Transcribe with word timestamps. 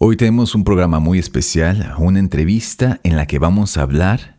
Hoy 0.00 0.16
tenemos 0.16 0.54
un 0.54 0.62
programa 0.62 1.00
muy 1.00 1.18
especial, 1.18 1.92
una 1.98 2.20
entrevista 2.20 3.00
en 3.02 3.16
la 3.16 3.26
que 3.26 3.40
vamos 3.40 3.76
a 3.76 3.82
hablar 3.82 4.36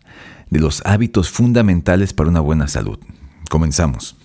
de 0.50 0.62
los 0.62 0.82
hábitos 0.86 1.30
fundamentales 1.30 2.14
para 2.14 2.30
una 2.30 2.40
buena 2.40 2.70
salud. 2.70 2.98
Comenzamos. 3.50 4.16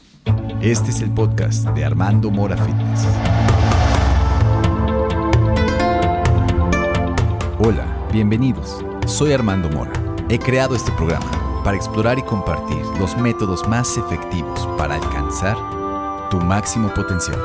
Este 0.60 0.92
es 0.92 1.00
el 1.00 1.10
podcast 1.10 1.66
de 1.70 1.84
Armando 1.84 2.30
Mora 2.30 2.56
Fitness. 2.56 3.08
Hola, 7.58 8.08
bienvenidos. 8.12 8.84
Soy 9.08 9.32
Armando 9.32 9.68
Mora. 9.70 9.92
He 10.28 10.38
creado 10.38 10.76
este 10.76 10.92
programa 10.92 11.62
para 11.64 11.76
explorar 11.76 12.16
y 12.16 12.22
compartir 12.22 12.84
los 13.00 13.16
métodos 13.16 13.68
más 13.68 13.98
efectivos 13.98 14.68
para 14.78 14.94
alcanzar 14.94 15.56
tu 16.30 16.38
máximo 16.38 16.94
potencial. 16.94 17.40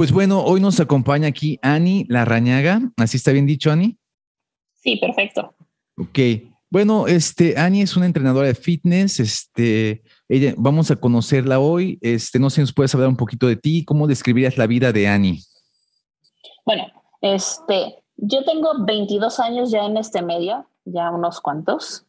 Pues 0.00 0.12
bueno, 0.12 0.42
hoy 0.42 0.62
nos 0.62 0.80
acompaña 0.80 1.28
aquí 1.28 1.58
Ani 1.60 2.06
Larrañaga. 2.08 2.80
¿Así 2.96 3.18
está 3.18 3.32
bien 3.32 3.44
dicho, 3.44 3.70
Ani? 3.70 3.98
Sí, 4.76 4.96
perfecto. 4.96 5.54
Ok. 5.98 6.18
Bueno, 6.70 7.06
este, 7.06 7.58
Ani 7.58 7.82
es 7.82 7.98
una 7.98 8.06
entrenadora 8.06 8.46
de 8.46 8.54
fitness. 8.54 9.20
Este, 9.20 10.02
ella, 10.26 10.54
vamos 10.56 10.90
a 10.90 10.96
conocerla 10.96 11.60
hoy. 11.60 11.98
Este, 12.00 12.38
no 12.38 12.48
sé 12.48 12.54
si 12.54 12.60
nos 12.62 12.72
puedes 12.72 12.94
hablar 12.94 13.10
un 13.10 13.18
poquito 13.18 13.46
de 13.46 13.56
ti. 13.56 13.84
¿Cómo 13.84 14.06
describirías 14.06 14.56
la 14.56 14.66
vida 14.66 14.90
de 14.90 15.06
Ani? 15.06 15.40
Bueno, 16.64 16.84
este, 17.20 18.02
yo 18.16 18.42
tengo 18.46 18.70
22 18.86 19.38
años 19.38 19.70
ya 19.70 19.84
en 19.84 19.98
este 19.98 20.22
medio, 20.22 20.64
ya 20.86 21.10
unos 21.10 21.42
cuantos. 21.42 22.06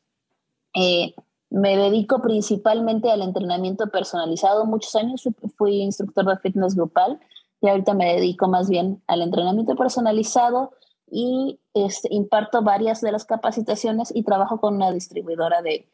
Eh, 0.76 1.14
me 1.50 1.76
dedico 1.76 2.22
principalmente 2.22 3.12
al 3.12 3.22
entrenamiento 3.22 3.88
personalizado. 3.88 4.66
Muchos 4.66 4.96
años 4.96 5.28
fui 5.58 5.82
instructor 5.82 6.26
de 6.26 6.38
fitness 6.38 6.74
grupal 6.74 7.20
y 7.62 7.70
ahorita 7.70 7.94
me 7.94 8.16
dedico 8.16 8.48
más 8.48 8.70
bien 8.70 9.02
al 9.08 9.22
entrenamiento 9.22 9.76
personalizado 9.76 10.72
y 11.10 11.60
este, 11.74 12.08
imparto 12.12 12.64
varias 12.64 13.02
de 13.02 13.12
las 13.12 13.26
capacitaciones 13.26 14.12
y 14.14 14.24
trabajo 14.24 14.60
con 14.60 14.76
una 14.76 14.92
distribuidora 14.92 15.62
de, 15.62 15.88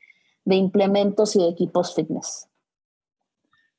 implementos 0.49 1.35
y 1.35 1.45
equipos 1.45 1.93
fitness. 1.93 2.47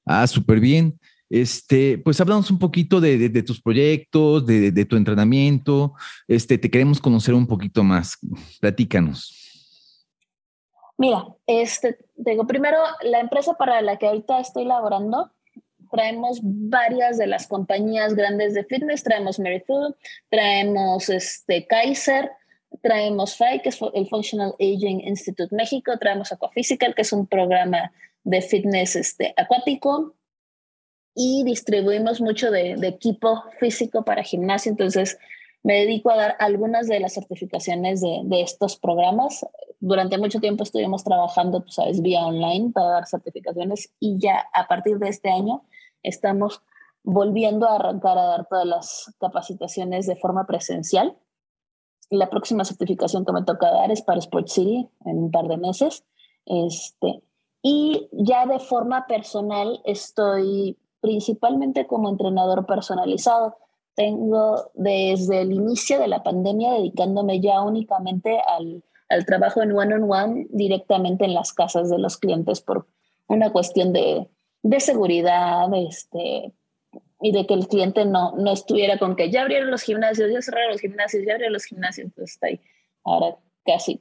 Ah, 0.04 0.26
súper 0.26 0.60
bien. 0.60 1.00
Este, 1.30 1.96
pues 1.96 2.20
hablamos 2.20 2.50
un 2.50 2.58
poquito 2.58 3.00
de, 3.00 3.42
tus 3.42 3.62
proyectos, 3.62 4.44
de, 4.44 4.84
tu 4.84 4.96
entrenamiento. 4.96 5.94
Este, 6.26 6.58
te 6.58 6.70
queremos 6.70 7.00
conocer 7.00 7.32
un 7.32 7.46
poquito 7.46 7.82
más. 7.82 8.18
Platícanos. 8.60 10.04
Mira, 10.98 11.24
este, 11.46 11.98
digo, 12.16 12.46
primero, 12.46 12.76
la 13.02 13.20
empresa 13.20 13.54
para 13.54 13.80
la 13.80 13.96
que 13.96 14.08
ahorita 14.08 14.40
estoy 14.40 14.66
laborando 14.66 15.30
traemos 15.90 16.40
varias 16.42 17.18
de 17.18 17.26
las 17.26 17.46
compañías 17.46 18.14
grandes 18.14 18.54
de 18.54 18.64
fitness, 18.64 19.02
traemos 19.02 19.38
Meritud, 19.38 19.94
traemos 20.28 21.08
este, 21.08 21.66
Kaiser, 21.66 22.30
traemos 22.82 23.36
FAI, 23.36 23.62
que 23.62 23.70
es 23.70 23.78
el 23.94 24.08
Functional 24.08 24.54
Aging 24.60 25.00
Institute 25.06 25.54
México, 25.54 25.98
traemos 25.98 26.32
Aquaphysical, 26.32 26.94
que 26.94 27.02
es 27.02 27.12
un 27.12 27.26
programa 27.26 27.92
de 28.24 28.42
fitness 28.42 28.96
este, 28.96 29.34
acuático, 29.36 30.14
y 31.14 31.42
distribuimos 31.42 32.20
mucho 32.20 32.50
de, 32.52 32.74
equipo 32.86 33.42
físico 33.58 34.04
para 34.04 34.22
gimnasio, 34.22 34.70
entonces 34.70 35.18
me 35.64 35.80
dedico 35.80 36.12
a 36.12 36.16
dar 36.16 36.36
algunas 36.38 36.86
de 36.86 37.00
las 37.00 37.14
certificaciones 37.14 38.00
de, 38.00 38.20
de, 38.22 38.42
estos 38.42 38.76
programas. 38.76 39.44
Durante 39.80 40.16
mucho 40.16 40.38
tiempo 40.38 40.62
estuvimos 40.62 41.02
trabajando, 41.02 41.60
tú 41.62 41.72
sabes, 41.72 42.00
vía 42.00 42.24
online 42.24 42.70
para 42.72 42.90
dar 42.90 43.06
certificaciones. 43.06 43.90
Y 43.98 44.16
ya 44.18 44.46
a 44.54 44.68
partir 44.68 44.98
de 44.98 45.08
este 45.08 45.28
año 45.28 45.64
estamos 46.08 46.62
volviendo 47.02 47.66
a 47.66 47.76
arrancar 47.76 48.18
a 48.18 48.24
dar 48.24 48.46
todas 48.48 48.66
las 48.66 49.14
capacitaciones 49.18 50.06
de 50.06 50.16
forma 50.16 50.46
presencial. 50.46 51.16
La 52.10 52.28
próxima 52.30 52.64
certificación 52.64 53.24
que 53.24 53.32
me 53.32 53.44
toca 53.44 53.70
dar 53.70 53.90
es 53.90 54.02
para 54.02 54.18
Sport 54.18 54.48
City 54.48 54.88
en 55.04 55.18
un 55.18 55.30
par 55.30 55.46
de 55.48 55.56
meses. 55.56 56.04
Este, 56.46 57.22
y 57.62 58.08
ya 58.12 58.46
de 58.46 58.58
forma 58.58 59.06
personal 59.06 59.80
estoy 59.84 60.76
principalmente 61.00 61.86
como 61.86 62.08
entrenador 62.08 62.66
personalizado. 62.66 63.56
Tengo 63.94 64.70
desde 64.74 65.42
el 65.42 65.52
inicio 65.52 65.98
de 65.98 66.08
la 66.08 66.22
pandemia 66.22 66.72
dedicándome 66.72 67.40
ya 67.40 67.62
únicamente 67.62 68.40
al, 68.40 68.84
al 69.08 69.26
trabajo 69.26 69.62
en 69.62 69.72
one-on-one 69.72 70.02
-on 70.02 70.08
-one 70.08 70.46
directamente 70.50 71.24
en 71.24 71.34
las 71.34 71.52
casas 71.52 71.90
de 71.90 71.98
los 71.98 72.16
clientes 72.16 72.60
por 72.60 72.86
una 73.28 73.50
cuestión 73.50 73.92
de 73.92 74.28
de 74.62 74.80
seguridad, 74.80 75.68
este, 75.74 76.52
y 77.20 77.32
de 77.32 77.46
que 77.46 77.54
el 77.54 77.66
cliente 77.68 78.04
no, 78.04 78.34
no 78.36 78.52
estuviera 78.52 78.98
con 78.98 79.16
que 79.16 79.30
ya 79.30 79.42
abrieron 79.42 79.70
los 79.70 79.82
gimnasios, 79.82 80.30
ya 80.32 80.42
cerraron 80.42 80.72
los 80.72 80.80
gimnasios, 80.80 81.24
ya 81.26 81.32
abrieron 81.32 81.52
los 81.52 81.64
gimnasios, 81.64 82.06
entonces 82.06 82.34
está 82.34 82.46
ahí 82.46 82.60
ahora 83.04 83.36
casi 83.64 83.98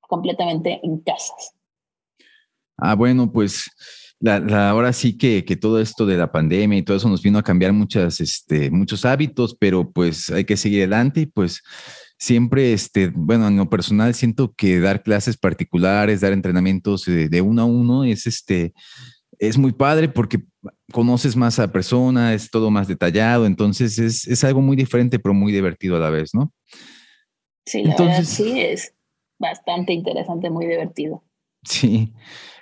completamente 0.00 0.80
en 0.82 0.98
casas. 0.98 1.54
Ah, 2.76 2.94
bueno, 2.94 3.30
pues 3.30 3.70
la, 4.18 4.70
ahora 4.70 4.92
sí 4.92 5.16
que, 5.16 5.44
que, 5.44 5.56
todo 5.56 5.80
esto 5.80 6.06
de 6.06 6.16
la 6.16 6.32
pandemia 6.32 6.78
y 6.78 6.82
todo 6.82 6.96
eso 6.96 7.08
nos 7.08 7.22
vino 7.22 7.38
a 7.38 7.42
cambiar 7.42 7.72
muchas, 7.72 8.20
este, 8.20 8.70
muchos 8.70 9.04
hábitos, 9.04 9.56
pero 9.58 9.90
pues 9.90 10.30
hay 10.30 10.44
que 10.44 10.56
seguir 10.56 10.80
adelante 10.80 11.20
y 11.20 11.26
pues 11.26 11.62
siempre, 12.18 12.72
este, 12.72 13.12
bueno, 13.14 13.48
en 13.48 13.56
lo 13.56 13.68
personal 13.68 14.14
siento 14.14 14.54
que 14.54 14.80
dar 14.80 15.02
clases 15.02 15.36
particulares, 15.36 16.20
dar 16.20 16.32
entrenamientos 16.32 17.04
de, 17.04 17.28
de 17.28 17.40
uno 17.42 17.62
a 17.62 17.66
uno 17.66 18.04
es 18.04 18.26
este, 18.26 18.72
es 19.38 19.58
muy 19.58 19.72
padre 19.72 20.08
porque 20.08 20.42
conoces 20.92 21.36
más 21.36 21.58
a 21.58 21.62
la 21.62 21.72
persona, 21.72 22.34
es 22.34 22.50
todo 22.50 22.70
más 22.70 22.88
detallado, 22.88 23.46
entonces 23.46 23.98
es, 23.98 24.44
algo 24.44 24.60
muy 24.60 24.76
diferente, 24.76 25.18
pero 25.18 25.34
muy 25.34 25.52
divertido 25.52 25.96
a 25.96 26.00
la 26.00 26.10
vez, 26.10 26.34
¿no? 26.34 26.52
Sí, 27.66 27.82
la 27.82 27.90
entonces, 27.90 28.28
sí, 28.28 28.60
es 28.60 28.94
bastante 29.38 29.92
interesante, 29.92 30.50
muy 30.50 30.66
divertido. 30.66 31.22
Sí. 31.62 32.12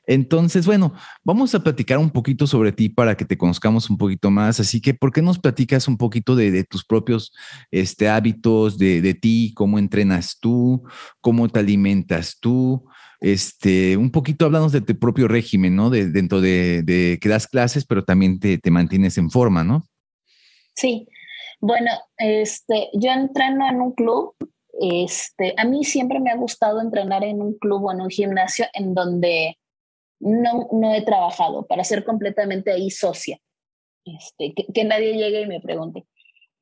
Entonces, 0.07 0.67
bueno, 0.67 0.93
vamos 1.23 1.55
a 1.55 1.63
platicar 1.63 1.99
un 1.99 2.11
poquito 2.11 2.47
sobre 2.47 2.73
ti 2.73 2.89
para 2.89 3.17
que 3.17 3.25
te 3.25 3.39
conozcamos 3.39 3.89
un 3.89 3.97
poquito 3.97 4.31
más. 4.31 4.59
Así 4.59 4.81
que, 4.81 4.95
¿por 4.95 5.13
qué 5.13 5.23
nos 5.23 5.39
platicas 5.39 5.87
un 5.87 5.97
poquito 5.97 6.35
de, 6.35 6.65
tus 6.65 6.85
propios 6.85 7.33
este, 7.71 8.09
hábitos, 8.09 8.79
de, 8.79 9.01
de, 9.01 9.15
ti, 9.15 9.53
cómo 9.55 9.79
entrenas 9.79 10.39
tú, 10.41 10.83
cómo 11.21 11.49
te 11.49 11.61
alimentas 11.61 12.39
tú? 12.41 12.85
Este, 13.23 13.97
un 13.97 14.11
poquito 14.11 14.47
hablamos 14.47 14.73
de 14.73 14.81
tu 14.81 14.99
propio 14.99 15.29
régimen, 15.29 15.77
¿no? 15.77 15.91
De, 15.91 16.11
dentro 16.11 16.41
de, 16.41 17.19
que 17.23 17.29
das 17.29 17.47
clases, 17.47 17.87
pero 17.87 18.05
también 18.05 18.41
te, 18.41 18.59
mantienes 18.69 19.17
en 19.17 19.31
forma, 19.31 19.63
¿no? 19.63 19.85
Sí. 20.75 21.07
Bueno, 21.61 21.93
este, 22.17 22.91
yo 22.95 23.13
entreno 23.13 23.69
en 23.69 23.81
un 23.81 23.93
club. 23.93 24.35
Este, 24.81 25.55
a 25.57 25.65
mí 25.65 25.85
siempre 25.85 26.19
me 26.19 26.31
ha 26.31 26.37
gustado 26.37 26.81
entrenar 26.81 27.23
en 27.23 27.41
un 27.41 27.57
club 27.59 27.85
o 27.85 27.93
en 27.93 28.01
un 28.01 28.11
gimnasio 28.11 28.67
en 28.73 28.93
donde 28.93 29.57
no, 30.19 30.69
no 30.73 30.93
he 30.93 31.03
trabajado 31.03 31.65
para 31.69 31.85
ser 31.85 32.05
completamente 32.05 32.73
ahí 32.73 32.91
socia. 32.91 33.39
Este, 34.05 34.53
que, 34.53 34.67
que 34.73 34.85
nadie 34.85 35.15
llegue 35.15 35.43
y 35.43 35.47
me 35.47 35.61
pregunte. 35.61 36.05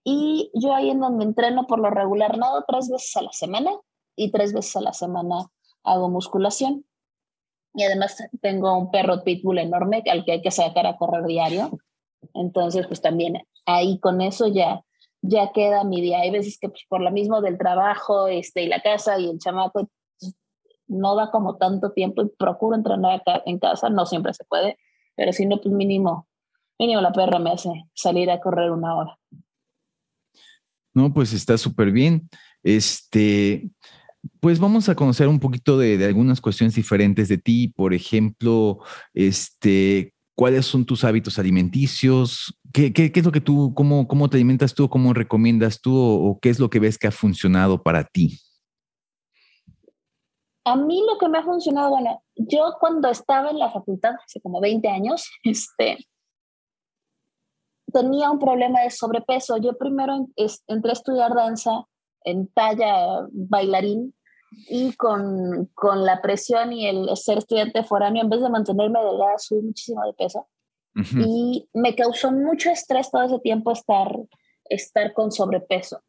Y 0.04 0.50
yo 0.52 0.74
ahí 0.74 0.90
en 0.90 1.00
donde 1.00 1.24
entreno 1.24 1.66
por 1.66 1.78
lo 1.78 1.88
regular, 1.88 2.36
nado 2.36 2.66
tres 2.68 2.90
veces 2.90 3.16
a 3.16 3.22
la 3.22 3.32
semana 3.32 3.70
y 4.14 4.30
tres 4.30 4.52
veces 4.52 4.76
a 4.76 4.82
la 4.82 4.92
semana 4.92 5.46
hago 5.84 6.08
musculación. 6.08 6.84
Y 7.74 7.84
además 7.84 8.16
tengo 8.40 8.76
un 8.76 8.90
perro 8.90 9.22
pitbull 9.22 9.58
enorme 9.58 10.02
al 10.10 10.24
que 10.24 10.32
hay 10.32 10.42
que 10.42 10.50
sacar 10.50 10.86
a 10.86 10.96
correr 10.96 11.24
diario. 11.24 11.70
Entonces, 12.34 12.86
pues 12.86 13.00
también 13.00 13.38
ahí 13.64 13.98
con 14.00 14.20
eso 14.20 14.48
ya, 14.48 14.82
ya 15.22 15.52
queda 15.52 15.84
mi 15.84 16.00
día. 16.00 16.20
Hay 16.20 16.30
veces 16.30 16.58
que 16.58 16.68
pues, 16.68 16.82
por 16.88 17.00
lo 17.00 17.10
mismo 17.10 17.40
del 17.40 17.58
trabajo 17.58 18.26
este, 18.26 18.62
y 18.62 18.68
la 18.68 18.80
casa 18.80 19.18
y 19.18 19.28
el 19.28 19.38
chamaco 19.38 19.88
pues, 20.18 20.36
no 20.88 21.14
da 21.14 21.30
como 21.30 21.56
tanto 21.56 21.92
tiempo 21.92 22.22
y 22.22 22.28
procuro 22.28 22.76
entrenar 22.76 23.20
acá 23.20 23.42
en 23.46 23.58
casa. 23.58 23.88
No 23.88 24.04
siempre 24.06 24.34
se 24.34 24.44
puede, 24.44 24.76
pero 25.14 25.32
si 25.32 25.46
no, 25.46 25.60
pues 25.60 25.72
mínimo, 25.72 26.26
mínimo 26.78 27.00
la 27.00 27.12
perra 27.12 27.38
me 27.38 27.52
hace 27.52 27.70
salir 27.94 28.30
a 28.30 28.40
correr 28.40 28.70
una 28.72 28.96
hora. 28.96 29.18
No, 30.92 31.12
pues 31.12 31.32
está 31.32 31.56
súper 31.56 31.92
bien. 31.92 32.28
Este, 32.62 33.70
pues 34.40 34.58
vamos 34.58 34.88
a 34.88 34.94
conocer 34.94 35.28
un 35.28 35.38
poquito 35.38 35.78
de, 35.78 36.02
algunas 36.04 36.40
cuestiones 36.40 36.74
diferentes 36.74 37.28
de 37.28 37.38
ti, 37.38 37.68
por 37.68 37.92
ejemplo, 37.92 38.78
este, 39.12 40.14
cuáles 40.34 40.64
son 40.66 40.86
tus 40.86 41.04
hábitos 41.04 41.38
alimenticios, 41.38 42.58
qué, 42.72 42.92
es 42.96 43.24
lo 43.24 43.32
que 43.32 43.42
tú, 43.42 43.74
cómo, 43.74 44.08
cómo 44.08 44.30
te 44.30 44.38
alimentas 44.38 44.74
tú, 44.74 44.88
cómo 44.88 45.12
recomiendas 45.12 45.80
tú 45.80 45.94
o, 45.94 46.38
qué 46.40 46.48
es 46.48 46.58
lo 46.58 46.70
que 46.70 46.80
ves 46.80 46.96
que 46.96 47.06
ha 47.06 47.12
funcionado 47.12 47.82
para 47.82 48.04
ti. 48.04 48.38
A 50.64 50.76
mí 50.76 51.02
lo 51.06 51.18
que 51.18 51.28
me 51.28 51.38
ha 51.38 51.42
funcionado, 51.42 51.90
bueno, 51.90 52.22
yo 52.36 52.74
cuando 52.80 53.10
estaba 53.10 53.50
en 53.50 53.58
la 53.58 53.70
facultad, 53.70 54.14
hace 54.24 54.40
como 54.40 54.60
20 54.60 54.88
años, 54.88 55.30
este, 55.42 55.98
tenía 57.92 58.30
un 58.30 58.38
problema 58.38 58.80
de 58.80 58.90
sobrepeso. 58.90 59.58
Yo 59.58 59.76
primero 59.76 60.26
entré 60.66 60.90
a 60.90 60.92
estudiar 60.92 61.34
danza 61.34 61.84
en 62.24 62.46
talla 62.48 63.26
bailarín 63.32 64.14
y 64.50 64.92
con, 64.94 65.66
con, 65.74 66.04
la 66.04 66.20
presión 66.20 66.72
y 66.72 66.86
el 66.86 67.16
ser 67.16 67.38
estudiante 67.38 67.84
foráneo, 67.84 68.22
en 68.22 68.30
vez 68.30 68.40
de 68.40 68.48
mantenerme 68.48 68.98
delgada, 69.02 69.38
subí 69.38 69.62
muchísimo 69.62 70.04
de 70.04 70.12
peso. 70.12 70.48
y 70.94 71.68
me 71.72 71.94
causó 71.94 72.32
mucho 72.32 72.70
estrés 72.70 73.10
todo 73.10 73.22
ese 73.22 73.38
tiempo 73.38 73.70
estar, 73.70 74.12
estar 74.64 75.12
con 75.12 75.30
sobrepeso. 75.30 76.02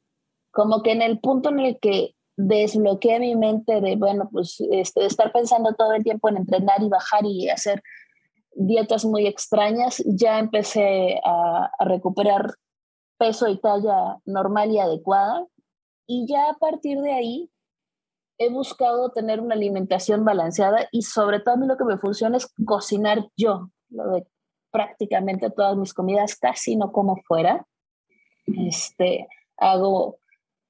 Como 0.52 0.82
que 0.82 0.92
en 0.92 1.02
el 1.02 1.20
punto 1.20 1.50
en 1.50 1.60
el 1.60 1.80
que 1.80 2.16
desbloqueé 2.36 3.20
mi 3.20 3.36
mente 3.36 3.80
de, 3.80 3.96
bueno, 3.96 4.28
pues 4.32 4.58
este, 4.72 5.06
estar 5.06 5.32
pensando 5.32 5.74
todo 5.74 5.94
el 5.94 6.04
tiempo 6.04 6.30
en 6.30 6.38
entrenar 6.38 6.82
y 6.82 6.90
bajar 6.90 7.26
y 7.26 7.50
hacer 7.50 7.84
dietas 8.54 9.06
muy 9.06 9.28
extrañas, 9.28 10.04
ya 10.06 10.40
empecé 10.40 11.22
a, 11.24 11.70
a 11.78 11.86
recuperar 11.86 12.56
peso 13.18 13.48
y 13.48 13.60
talla 13.60 14.20
normal 14.26 14.72
y 14.72 14.80
adecuada. 14.80 15.46
Y 16.08 16.26
ya 16.28 16.50
a 16.50 16.56
partir 16.56 17.00
de 17.00 17.14
ahí 17.14 17.52
he 18.42 18.50
buscado 18.50 19.12
tener 19.12 19.40
una 19.40 19.54
alimentación 19.54 20.26
balanceada 20.26 20.88
y 20.92 21.04
sobre 21.04 21.40
todo 21.40 21.54
a 21.54 21.58
mí 21.58 21.68
lo 21.68 21.78
que 21.78 21.86
me 21.86 22.00
funciona 22.00 22.38
es 22.38 22.52
cocinar 22.66 23.28
yo, 23.38 23.70
lo 23.90 24.10
de 24.10 24.26
prácticamente 24.72 25.52
todas 25.52 25.78
mis 25.78 25.94
comidas 25.94 26.36
casi 26.36 26.76
no 26.76 26.92
como 26.92 27.18
fuera. 27.28 27.68
Este, 28.48 29.28
hago 29.58 30.18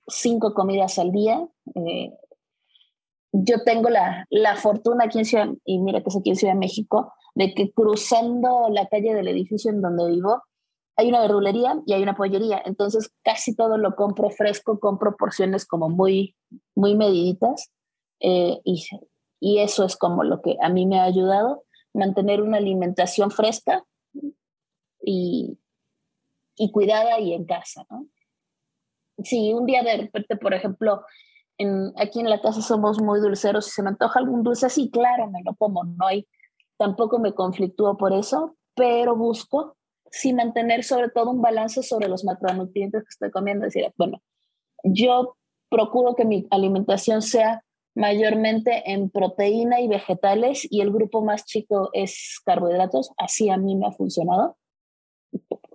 cinco 0.06 0.54
comidas 0.54 1.00
al 1.00 1.14
día. 1.14 1.48
Eh, 1.76 2.12
yo 3.32 3.64
tengo 3.64 3.90
la, 3.90 4.26
la, 4.30 4.58
fortuna 4.58 5.06
aquí 5.06 5.20
en 5.20 5.26
Ciudad, 5.26 5.48
y 5.64 5.80
mira 5.80 6.02
que 6.02 6.10
es 6.10 6.18
aquí 6.18 6.32
en 6.32 6.36
Ciudad 6.36 6.54
de 6.54 6.60
México, 6.60 7.14
de 7.36 7.54
que 7.54 7.72
cruzando 7.72 8.68
la 8.70 8.88
calle 8.88 9.14
del 9.14 9.30
edificio 9.30 9.72
en 9.72 9.82
donde 9.82 10.10
vivo, 10.10 10.44
hay 11.02 11.10
una 11.10 11.22
verdulería 11.22 11.82
y 11.86 11.94
hay 11.94 12.04
una 12.04 12.16
pollería. 12.16 12.62
Entonces 12.64 13.12
casi 13.24 13.56
todo 13.56 13.78
lo 13.78 13.96
compro 13.96 14.30
fresco, 14.30 14.80
con 14.80 15.00
proporciones 15.00 15.66
como 15.66 15.90
muy, 15.90 16.36
muy 16.76 16.96
mediditas. 16.96 17.72
Eh, 18.20 18.62
y, 18.64 18.86
y 19.40 19.60
eso 19.60 19.84
es 19.84 19.98
como 19.98 20.24
lo 20.24 20.42
que 20.42 20.58
a 20.62 20.70
mí 20.70 20.86
me 20.86 21.00
ha 21.00 21.04
ayudado, 21.04 21.64
mantener 21.94 22.42
una 22.42 22.58
alimentación 22.58 23.32
fresca 23.32 23.84
y, 25.04 25.58
y 26.56 26.72
cuidada 26.72 27.20
y 27.20 27.34
en 27.34 27.46
casa, 27.46 27.86
¿no? 27.90 28.06
Si 29.24 29.54
un 29.54 29.66
día 29.66 29.84
de 29.84 29.98
repente, 29.98 30.38
por 30.38 30.54
ejemplo, 30.54 31.04
en, 31.58 31.92
aquí 31.98 32.20
en 32.20 32.30
la 32.30 32.42
casa 32.42 32.62
somos 32.62 33.02
muy 33.02 33.20
dulceros, 33.20 33.66
si 33.66 33.72
se 33.72 33.84
me 33.84 33.90
antoja 33.90 34.20
algún 34.20 34.44
dulce, 34.44 34.70
sí, 34.70 34.90
claro, 34.90 35.30
me 35.30 35.42
lo 35.44 35.56
como, 35.56 35.84
no 35.84 36.08
hay, 36.08 36.28
tampoco 36.78 37.20
me 37.20 37.34
conflictúo 37.34 37.98
por 37.98 38.14
eso, 38.14 38.56
pero 38.76 39.16
busco 39.16 39.78
sí 40.12 40.34
mantener 40.34 40.84
sobre 40.84 41.10
todo 41.10 41.32
un 41.32 41.42
balance 41.42 41.82
sobre 41.82 42.08
los 42.08 42.24
macronutrientes 42.24 43.04
que 43.04 43.10
estoy 43.10 43.32
comiendo. 43.32 43.66
Decir, 43.66 43.92
bueno, 43.98 44.22
yo 44.84 45.38
procuro 45.70 46.16
que 46.16 46.26
mi 46.26 46.48
alimentación 46.52 47.22
sea 47.22 47.64
mayormente 47.96 48.92
en 48.92 49.10
proteína 49.10 49.82
y 49.82 49.88
vegetales 49.88 50.68
y 50.70 50.82
el 50.82 50.92
grupo 50.92 51.24
más 51.24 51.46
chico 51.46 51.90
es 51.94 52.40
carbohidratos. 52.46 53.12
Así 53.18 53.50
a 53.50 53.58
mí 53.58 53.76
me 53.76 53.88
ha 53.88 53.92
funcionado 53.92 54.58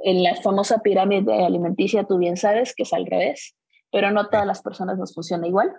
en 0.02 0.22
la 0.22 0.36
famosa 0.36 0.78
pirámide 0.78 1.44
alimenticia, 1.44 2.04
tú 2.04 2.18
bien 2.18 2.36
sabes 2.36 2.74
que 2.74 2.84
es 2.84 2.92
al 2.92 3.06
revés, 3.06 3.56
pero 3.90 4.10
no 4.10 4.28
todas 4.28 4.46
las 4.46 4.62
personas 4.62 4.98
nos 4.98 5.14
funciona 5.14 5.46
igual. 5.46 5.72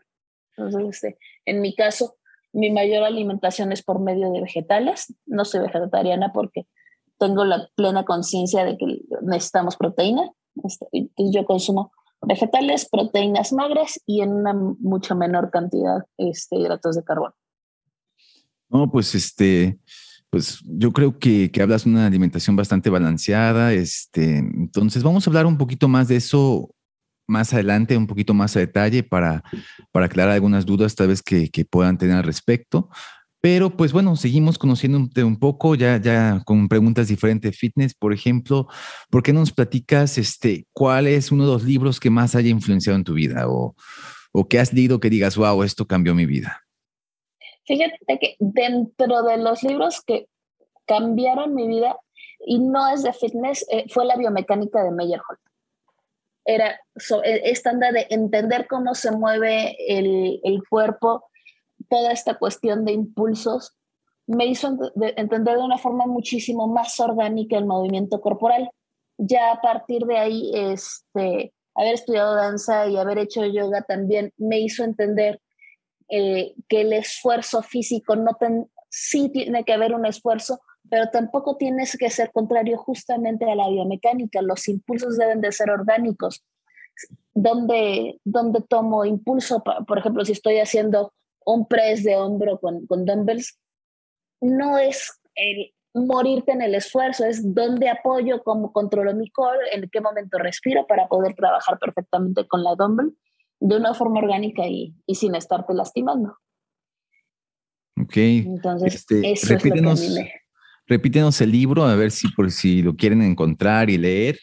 Entonces, 0.55 0.89
este, 0.89 1.17
en 1.45 1.61
mi 1.61 1.75
caso, 1.75 2.17
mi 2.51 2.71
mayor 2.71 3.03
alimentación 3.03 3.71
es 3.71 3.83
por 3.83 3.99
medio 3.99 4.31
de 4.31 4.41
vegetales. 4.41 5.13
No 5.25 5.45
soy 5.45 5.61
vegetariana 5.61 6.31
porque 6.33 6.67
tengo 7.17 7.45
la 7.45 7.69
plena 7.75 8.05
conciencia 8.05 8.65
de 8.65 8.77
que 8.77 8.85
necesitamos 9.21 9.75
proteína. 9.75 10.31
Este, 10.63 10.87
entonces 10.91 11.35
yo 11.35 11.45
consumo 11.45 11.91
vegetales, 12.21 12.87
proteínas 12.89 13.53
magras 13.53 13.99
y 14.05 14.21
en 14.21 14.33
una 14.33 14.53
mucha 14.53 15.15
menor 15.15 15.51
cantidad 15.51 16.03
este, 16.17 16.57
hidratos 16.57 16.95
de 16.95 17.03
carbono. 17.03 17.35
No, 18.69 18.91
pues 18.91 19.15
este, 19.15 19.79
pues 20.29 20.59
yo 20.65 20.91
creo 20.91 21.19
que, 21.19 21.51
que, 21.51 21.61
hablas 21.61 21.85
de 21.85 21.91
una 21.91 22.05
alimentación 22.05 22.55
bastante 22.55 22.89
balanceada. 22.89 23.73
Este, 23.73 24.37
entonces 24.37 25.03
vamos 25.03 25.25
a 25.25 25.29
hablar 25.29 25.45
un 25.45 25.57
poquito 25.57 25.87
más 25.87 26.07
de 26.07 26.17
eso 26.17 26.69
más 27.27 27.53
adelante, 27.53 27.97
un 27.97 28.07
poquito 28.07 28.33
más 28.33 28.55
a 28.55 28.59
detalle 28.59 29.03
para, 29.03 29.43
para 29.91 30.05
aclarar 30.05 30.33
algunas 30.33 30.65
dudas 30.65 30.95
tal 30.95 31.09
vez 31.09 31.21
que, 31.21 31.49
que 31.49 31.65
puedan 31.65 31.97
tener 31.97 32.15
al 32.15 32.23
respecto. 32.23 32.89
Pero 33.49 33.69
pues 33.69 33.93
bueno, 33.93 34.17
seguimos 34.17 34.57
conociéndote 34.57 35.23
un 35.23 35.39
poco, 35.39 35.73
ya, 35.75 36.01
ya 36.01 36.41
con 36.45 36.67
preguntas 36.67 37.07
diferentes 37.07 37.49
de 37.49 37.57
fitness. 37.57 37.93
Por 37.93 38.11
ejemplo, 38.11 38.67
¿por 39.09 39.23
qué 39.23 39.31
no 39.31 39.39
nos 39.39 39.53
platicas 39.53 40.17
este, 40.17 40.65
cuál 40.73 41.07
es 41.07 41.31
uno 41.31 41.45
de 41.45 41.53
los 41.53 41.63
libros 41.63 42.01
que 42.01 42.09
más 42.09 42.35
haya 42.35 42.49
influenciado 42.49 42.97
en 42.97 43.05
tu 43.05 43.13
vida 43.13 43.47
o, 43.47 43.73
o 44.33 44.49
que 44.49 44.59
has 44.59 44.73
leído 44.73 44.99
que 44.99 45.09
digas, 45.09 45.37
wow, 45.37 45.63
esto 45.63 45.87
cambió 45.87 46.13
mi 46.13 46.25
vida? 46.25 46.61
Fíjate 47.65 48.19
que 48.19 48.35
dentro 48.39 49.23
de 49.23 49.37
los 49.37 49.63
libros 49.63 50.01
que 50.05 50.27
cambiaron 50.85 51.55
mi 51.55 51.69
vida, 51.69 51.95
y 52.45 52.59
no 52.59 52.89
es 52.93 53.03
de 53.03 53.13
fitness, 53.13 53.65
eh, 53.71 53.85
fue 53.87 54.03
la 54.03 54.17
biomecánica 54.17 54.83
de 54.83 54.91
Meyerhold. 54.91 55.39
Era 56.43 56.81
e, 57.23 57.41
esta 57.45 57.71
onda 57.71 57.93
de 57.93 58.07
entender 58.09 58.67
cómo 58.67 58.93
se 58.93 59.11
mueve 59.11 59.77
el, 59.87 60.41
el 60.43 60.67
cuerpo, 60.67 61.29
toda 61.89 62.11
esta 62.11 62.37
cuestión 62.37 62.85
de 62.85 62.93
impulsos, 62.93 63.77
me 64.27 64.45
hizo 64.45 64.77
entender 65.15 65.57
de 65.57 65.63
una 65.63 65.77
forma 65.77 66.05
muchísimo 66.05 66.67
más 66.67 66.99
orgánica 66.99 67.57
el 67.57 67.65
movimiento 67.65 68.19
corporal. 68.19 68.69
Ya 69.17 69.51
a 69.51 69.61
partir 69.61 70.05
de 70.05 70.17
ahí, 70.17 70.51
este, 70.53 71.53
haber 71.73 71.93
estudiado 71.93 72.35
danza 72.35 72.87
y 72.87 72.97
haber 72.97 73.19
hecho 73.19 73.45
yoga 73.45 73.83
también 73.83 74.33
me 74.37 74.59
hizo 74.59 74.83
entender 74.83 75.41
eh, 76.09 76.55
que 76.67 76.81
el 76.81 76.93
esfuerzo 76.93 77.61
físico 77.61 78.15
no 78.15 78.37
sí 78.89 79.29
tiene 79.29 79.63
que 79.63 79.73
haber 79.73 79.93
un 79.93 80.05
esfuerzo, 80.05 80.59
pero 80.89 81.09
tampoco 81.09 81.57
tienes 81.57 81.97
que 81.97 82.09
ser 82.09 82.31
contrario 82.31 82.77
justamente 82.77 83.49
a 83.49 83.55
la 83.55 83.69
biomecánica. 83.69 84.41
Los 84.41 84.67
impulsos 84.67 85.17
deben 85.17 85.41
de 85.41 85.51
ser 85.51 85.69
orgánicos. 85.69 86.43
Donde, 87.35 88.19
donde 88.23 88.61
tomo 88.61 89.05
impulso, 89.05 89.63
por 89.63 89.99
ejemplo, 89.99 90.25
si 90.25 90.31
estoy 90.31 90.57
haciendo 90.57 91.13
un 91.47 91.67
press 91.67 92.03
de 92.03 92.15
hombro 92.15 92.59
con, 92.59 92.85
con 92.87 93.05
dumbbells, 93.05 93.57
no 94.41 94.77
es 94.77 95.19
el 95.35 95.73
morirte 95.93 96.51
en 96.51 96.61
el 96.61 96.75
esfuerzo, 96.75 97.25
es 97.25 97.53
dónde 97.55 97.89
apoyo, 97.89 98.43
cómo 98.43 98.71
controlo 98.71 99.15
mi 99.15 99.29
core, 99.31 99.73
en 99.73 99.89
qué 99.89 100.01
momento 100.01 100.37
respiro 100.37 100.85
para 100.85 101.07
poder 101.07 101.33
trabajar 101.35 101.79
perfectamente 101.79 102.47
con 102.47 102.63
la 102.63 102.75
dumbbell 102.75 103.17
de 103.59 103.77
una 103.77 103.93
forma 103.93 104.19
orgánica 104.19 104.67
y, 104.67 104.93
y 105.05 105.15
sin 105.15 105.35
estarte 105.35 105.73
lastimando. 105.73 106.37
Ok. 107.99 108.17
Entonces, 108.17 108.95
este, 108.95 109.31
eso 109.31 109.47
repítenos, 109.47 110.01
es 110.01 110.09
lo 110.09 110.15
que 110.15 110.31
repítenos 110.85 111.41
el 111.41 111.51
libro, 111.51 111.85
a 111.85 111.95
ver 111.95 112.11
si 112.11 112.27
por 112.29 112.51
si 112.51 112.81
lo 112.81 112.95
quieren 112.95 113.21
encontrar 113.21 113.89
y 113.89 113.97
leer. 113.97 114.37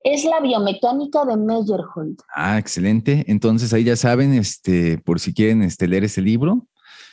Es 0.00 0.24
la 0.24 0.40
biomecánica 0.40 1.24
de 1.24 1.36
Meyerhold. 1.36 2.20
Ah, 2.34 2.58
excelente. 2.58 3.24
Entonces 3.26 3.72
ahí 3.72 3.84
ya 3.84 3.96
saben, 3.96 4.32
este, 4.34 4.98
por 4.98 5.20
si 5.20 5.34
quieren 5.34 5.62
este, 5.62 5.88
leer 5.88 6.04
ese 6.04 6.22
libro, 6.22 6.66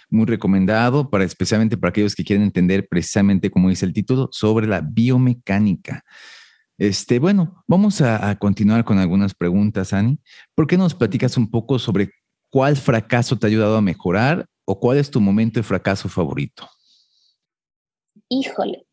muy 0.10 0.26
recomendado, 0.26 1.10
para, 1.10 1.24
especialmente 1.24 1.78
para 1.78 1.90
aquellos 1.90 2.16
que 2.16 2.24
quieren 2.24 2.44
entender 2.44 2.88
precisamente, 2.88 3.50
como 3.50 3.70
dice 3.70 3.86
el 3.86 3.94
título, 3.94 4.30
sobre 4.32 4.68
la 4.68 4.82
biomecánica. 4.82 6.04
Este, 6.78 7.20
bueno, 7.20 7.64
vamos 7.68 8.02
a, 8.02 8.38
continuar 8.38 8.84
con 8.84 9.00
algunas 9.00 9.34
preguntas, 9.34 9.94
Ani. 9.94 10.20
¿Por 10.54 10.68
qué 10.68 10.78
nos 10.78 10.94
platicas 10.94 11.38
un 11.38 11.50
poco 11.50 11.80
sobre 11.80 12.12
cuál 12.50 12.76
fracaso 12.76 13.38
te 13.38 13.48
ha 13.48 13.50
ayudado 13.50 13.78
a 13.78 13.82
mejorar 13.82 14.46
o 14.66 14.80
cuál 14.80 14.98
es 14.98 15.10
tu 15.10 15.22
momento 15.22 15.60
de 15.60 15.64
fracaso 15.64 16.10
favorito? 16.10 16.68
Híjole, 18.30 18.86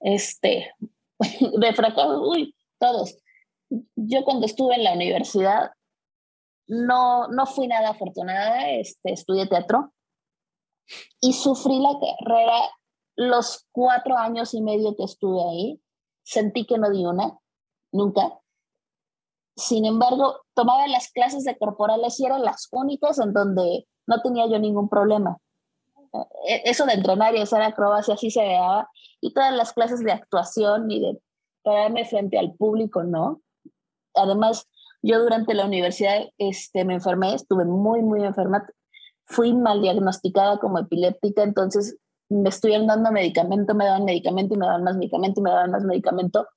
este, 0.00 0.70
de 1.58 1.74
fracaso, 1.74 2.22
uy, 2.22 2.54
todos. 2.78 3.16
Yo 3.96 4.24
cuando 4.24 4.46
estuve 4.46 4.74
en 4.76 4.84
la 4.84 4.94
universidad 4.94 5.70
no, 6.68 7.28
no 7.28 7.46
fui 7.46 7.66
nada 7.66 7.90
afortunada, 7.90 8.70
este, 8.70 9.12
estudié 9.12 9.46
teatro 9.46 9.92
y 11.20 11.32
sufrí 11.32 11.80
la 11.80 11.94
carrera 12.00 12.58
los 13.16 13.66
cuatro 13.72 14.16
años 14.16 14.54
y 14.54 14.62
medio 14.62 14.96
que 14.96 15.04
estuve 15.04 15.42
ahí 15.42 15.82
sentí 16.24 16.66
que 16.66 16.78
no 16.78 16.90
di 16.90 17.04
una, 17.04 17.38
nunca. 17.92 18.40
Sin 19.56 19.84
embargo, 19.84 20.40
tomaba 20.54 20.86
las 20.86 21.10
clases 21.10 21.44
de 21.44 21.58
corporales 21.58 22.18
y 22.18 22.26
eran 22.26 22.42
las 22.42 22.68
únicas 22.72 23.18
en 23.18 23.32
donde 23.32 23.86
no 24.06 24.22
tenía 24.22 24.46
yo 24.46 24.58
ningún 24.58 24.88
problema. 24.88 25.38
E, 26.46 26.62
eso 26.64 26.86
de 26.86 26.94
entrenar 26.94 27.34
y 27.34 27.40
hacer 27.40 27.62
acrobacia 27.62 28.14
así 28.14 28.30
se 28.30 28.42
veía, 28.42 28.88
y 29.20 29.32
todas 29.32 29.52
las 29.54 29.72
clases 29.72 30.00
de 30.00 30.12
actuación 30.12 30.90
y 30.90 31.00
de 31.00 31.20
pararme 31.62 32.04
frente 32.04 32.38
al 32.38 32.54
público, 32.54 33.02
¿no? 33.02 33.40
Además, 34.14 34.68
yo 35.02 35.20
durante 35.20 35.54
la 35.54 35.66
universidad 35.66 36.22
este, 36.38 36.84
me 36.84 36.94
enfermé, 36.94 37.34
estuve 37.34 37.64
muy, 37.64 38.02
muy 38.02 38.22
enferma, 38.24 38.66
fui 39.24 39.52
mal 39.52 39.82
diagnosticada 39.82 40.58
como 40.58 40.78
epiléptica, 40.78 41.42
entonces 41.42 41.98
me 42.28 42.48
estuvieron 42.48 42.86
dando 42.86 43.10
medicamento, 43.12 43.74
me 43.74 43.84
daban 43.84 44.04
medicamento 44.04 44.54
y 44.54 44.58
me 44.58 44.66
daban 44.66 44.84
más 44.84 44.96
medicamento 44.96 45.40
y 45.40 45.42
me 45.42 45.50
daban 45.50 45.70
más 45.70 45.84
medicamento. 45.84 46.48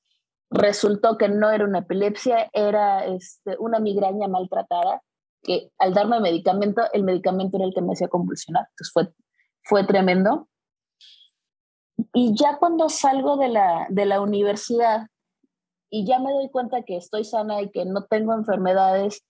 Resultó 0.50 1.18
que 1.18 1.28
no 1.28 1.50
era 1.52 1.66
una 1.66 1.80
epilepsia, 1.80 2.50
era 2.54 3.06
este, 3.06 3.58
una 3.60 3.80
migraña 3.80 4.28
maltratada, 4.28 5.02
que 5.42 5.72
al 5.80 5.94
darme 5.94 6.20
medicamento, 6.20 6.84
el 6.94 7.04
medicamento 7.04 7.58
era 7.58 7.66
el 7.66 7.74
que 7.74 7.82
me 7.82 7.94
hacía 7.94 8.08
convulsionar. 8.08 8.68
Entonces 8.70 8.92
fue, 8.94 9.10
fue 9.64 9.84
tremendo. 9.86 10.48
Y 12.14 12.36
ya 12.36 12.58
cuando 12.58 12.90
salgo 12.90 13.38
de 13.38 13.50
la, 13.50 13.88
de 13.90 14.06
la 14.06 14.22
universidad 14.22 15.08
y 15.90 16.06
ya 16.06 16.20
me 16.20 16.32
doy 16.32 16.50
cuenta 16.50 16.84
que 16.84 16.98
estoy 16.98 17.24
sana 17.24 17.62
y 17.62 17.70
que 17.70 17.86
no 17.86 18.06
tengo 18.06 18.34
enfermedades, 18.34 19.24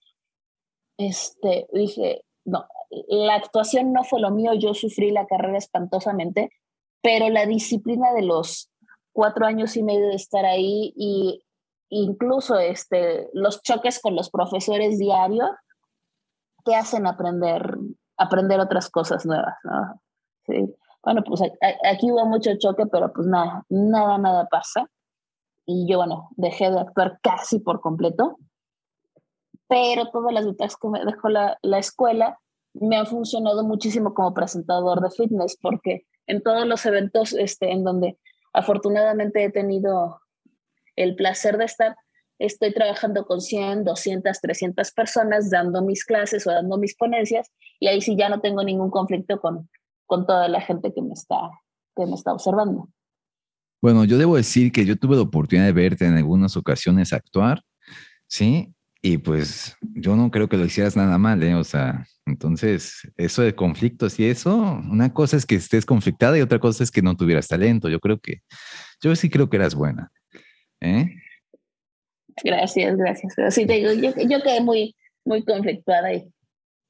este, 0.98 1.68
dije, 1.72 2.24
no, 2.44 2.66
la 3.08 3.34
actuación 3.34 3.92
no 3.92 4.04
fue 4.04 4.20
lo 4.20 4.30
mío, 4.30 4.52
yo 4.54 4.74
sufrí 4.74 5.10
la 5.10 5.26
carrera 5.26 5.58
espantosamente, 5.58 6.50
pero 7.02 7.28
la 7.28 7.46
disciplina 7.46 8.12
de 8.12 8.22
los 8.22 8.70
cuatro 9.12 9.46
años 9.46 9.76
y 9.76 9.82
medio 9.82 10.08
de 10.08 10.14
estar 10.14 10.44
ahí 10.44 10.92
y 10.96 11.42
incluso 11.88 12.58
este, 12.58 13.28
los 13.32 13.62
choques 13.62 14.00
con 14.00 14.16
los 14.16 14.30
profesores 14.30 14.98
diarios 14.98 15.50
te 16.64 16.74
hacen 16.74 17.06
aprender, 17.06 17.76
aprender 18.16 18.60
otras 18.60 18.90
cosas 18.90 19.24
nuevas. 19.24 19.54
Sí. 20.46 20.74
Bueno, 21.02 21.22
pues 21.22 21.40
aquí 21.88 22.10
hubo 22.10 22.26
mucho 22.26 22.50
choque, 22.58 22.86
pero 22.86 23.12
pues 23.12 23.28
nada, 23.28 23.64
nada, 23.68 24.18
nada 24.18 24.46
pasa. 24.50 24.90
Y 25.66 25.86
yo, 25.88 25.98
bueno, 25.98 26.30
dejé 26.36 26.70
de 26.70 26.80
actuar 26.80 27.18
casi 27.22 27.58
por 27.58 27.80
completo, 27.80 28.38
pero 29.68 30.10
todas 30.10 30.32
las 30.32 30.46
ventajas 30.46 30.76
que 30.76 30.88
me 30.88 31.04
dejó 31.04 31.28
la, 31.28 31.58
la 31.62 31.78
escuela 31.78 32.38
me 32.72 32.96
han 32.96 33.06
funcionado 33.06 33.64
muchísimo 33.64 34.14
como 34.14 34.32
presentador 34.32 35.00
de 35.00 35.10
fitness, 35.10 35.58
porque 35.60 36.06
en 36.26 36.42
todos 36.42 36.66
los 36.66 36.84
eventos 36.86 37.32
este, 37.32 37.72
en 37.72 37.84
donde 37.84 38.18
afortunadamente 38.52 39.44
he 39.44 39.50
tenido 39.50 40.20
el 40.94 41.14
placer 41.14 41.58
de 41.58 41.64
estar, 41.64 41.96
estoy 42.38 42.72
trabajando 42.72 43.26
con 43.26 43.40
100, 43.40 43.84
200, 43.84 44.40
300 44.40 44.92
personas 44.92 45.50
dando 45.50 45.82
mis 45.82 46.04
clases 46.04 46.46
o 46.46 46.50
dando 46.50 46.76
mis 46.78 46.96
ponencias 46.96 47.50
y 47.80 47.88
ahí 47.88 48.00
sí 48.00 48.16
ya 48.16 48.28
no 48.28 48.40
tengo 48.40 48.62
ningún 48.62 48.90
conflicto 48.90 49.40
con, 49.40 49.68
con 50.06 50.26
toda 50.26 50.48
la 50.48 50.60
gente 50.60 50.92
que 50.92 51.02
me 51.02 51.12
está, 51.12 51.50
que 51.94 52.06
me 52.06 52.14
está 52.14 52.32
observando. 52.32 52.88
Bueno, 53.86 54.04
yo 54.04 54.18
debo 54.18 54.36
decir 54.36 54.72
que 54.72 54.84
yo 54.84 54.96
tuve 54.96 55.14
la 55.14 55.22
oportunidad 55.22 55.64
de 55.64 55.72
verte 55.72 56.06
en 56.06 56.16
algunas 56.16 56.56
ocasiones 56.56 57.12
actuar, 57.12 57.62
¿sí? 58.26 58.74
Y 59.00 59.18
pues 59.18 59.76
yo 59.94 60.16
no 60.16 60.28
creo 60.32 60.48
que 60.48 60.56
lo 60.56 60.64
hicieras 60.64 60.96
nada 60.96 61.18
mal, 61.18 61.40
¿eh? 61.44 61.54
O 61.54 61.62
sea, 61.62 62.04
entonces, 62.26 63.08
eso 63.16 63.42
de 63.42 63.54
conflictos 63.54 64.18
y 64.18 64.24
eso, 64.24 64.56
una 64.90 65.14
cosa 65.14 65.36
es 65.36 65.46
que 65.46 65.54
estés 65.54 65.86
conflictada 65.86 66.36
y 66.36 66.40
otra 66.40 66.58
cosa 66.58 66.82
es 66.82 66.90
que 66.90 67.00
no 67.00 67.16
tuvieras 67.16 67.46
talento. 67.46 67.88
Yo 67.88 68.00
creo 68.00 68.18
que, 68.18 68.40
yo 69.00 69.14
sí 69.14 69.30
creo 69.30 69.48
que 69.48 69.56
eras 69.56 69.76
buena. 69.76 70.10
¿eh? 70.80 71.06
Gracias, 72.42 72.96
gracias. 72.96 73.34
Pero 73.36 73.50
te 73.50 73.72
digo, 73.72 73.92
yo, 73.92 74.42
quedé 74.42 74.62
muy, 74.62 74.96
muy 75.24 75.44
conflictuada 75.44 76.08
ahí. 76.08 76.28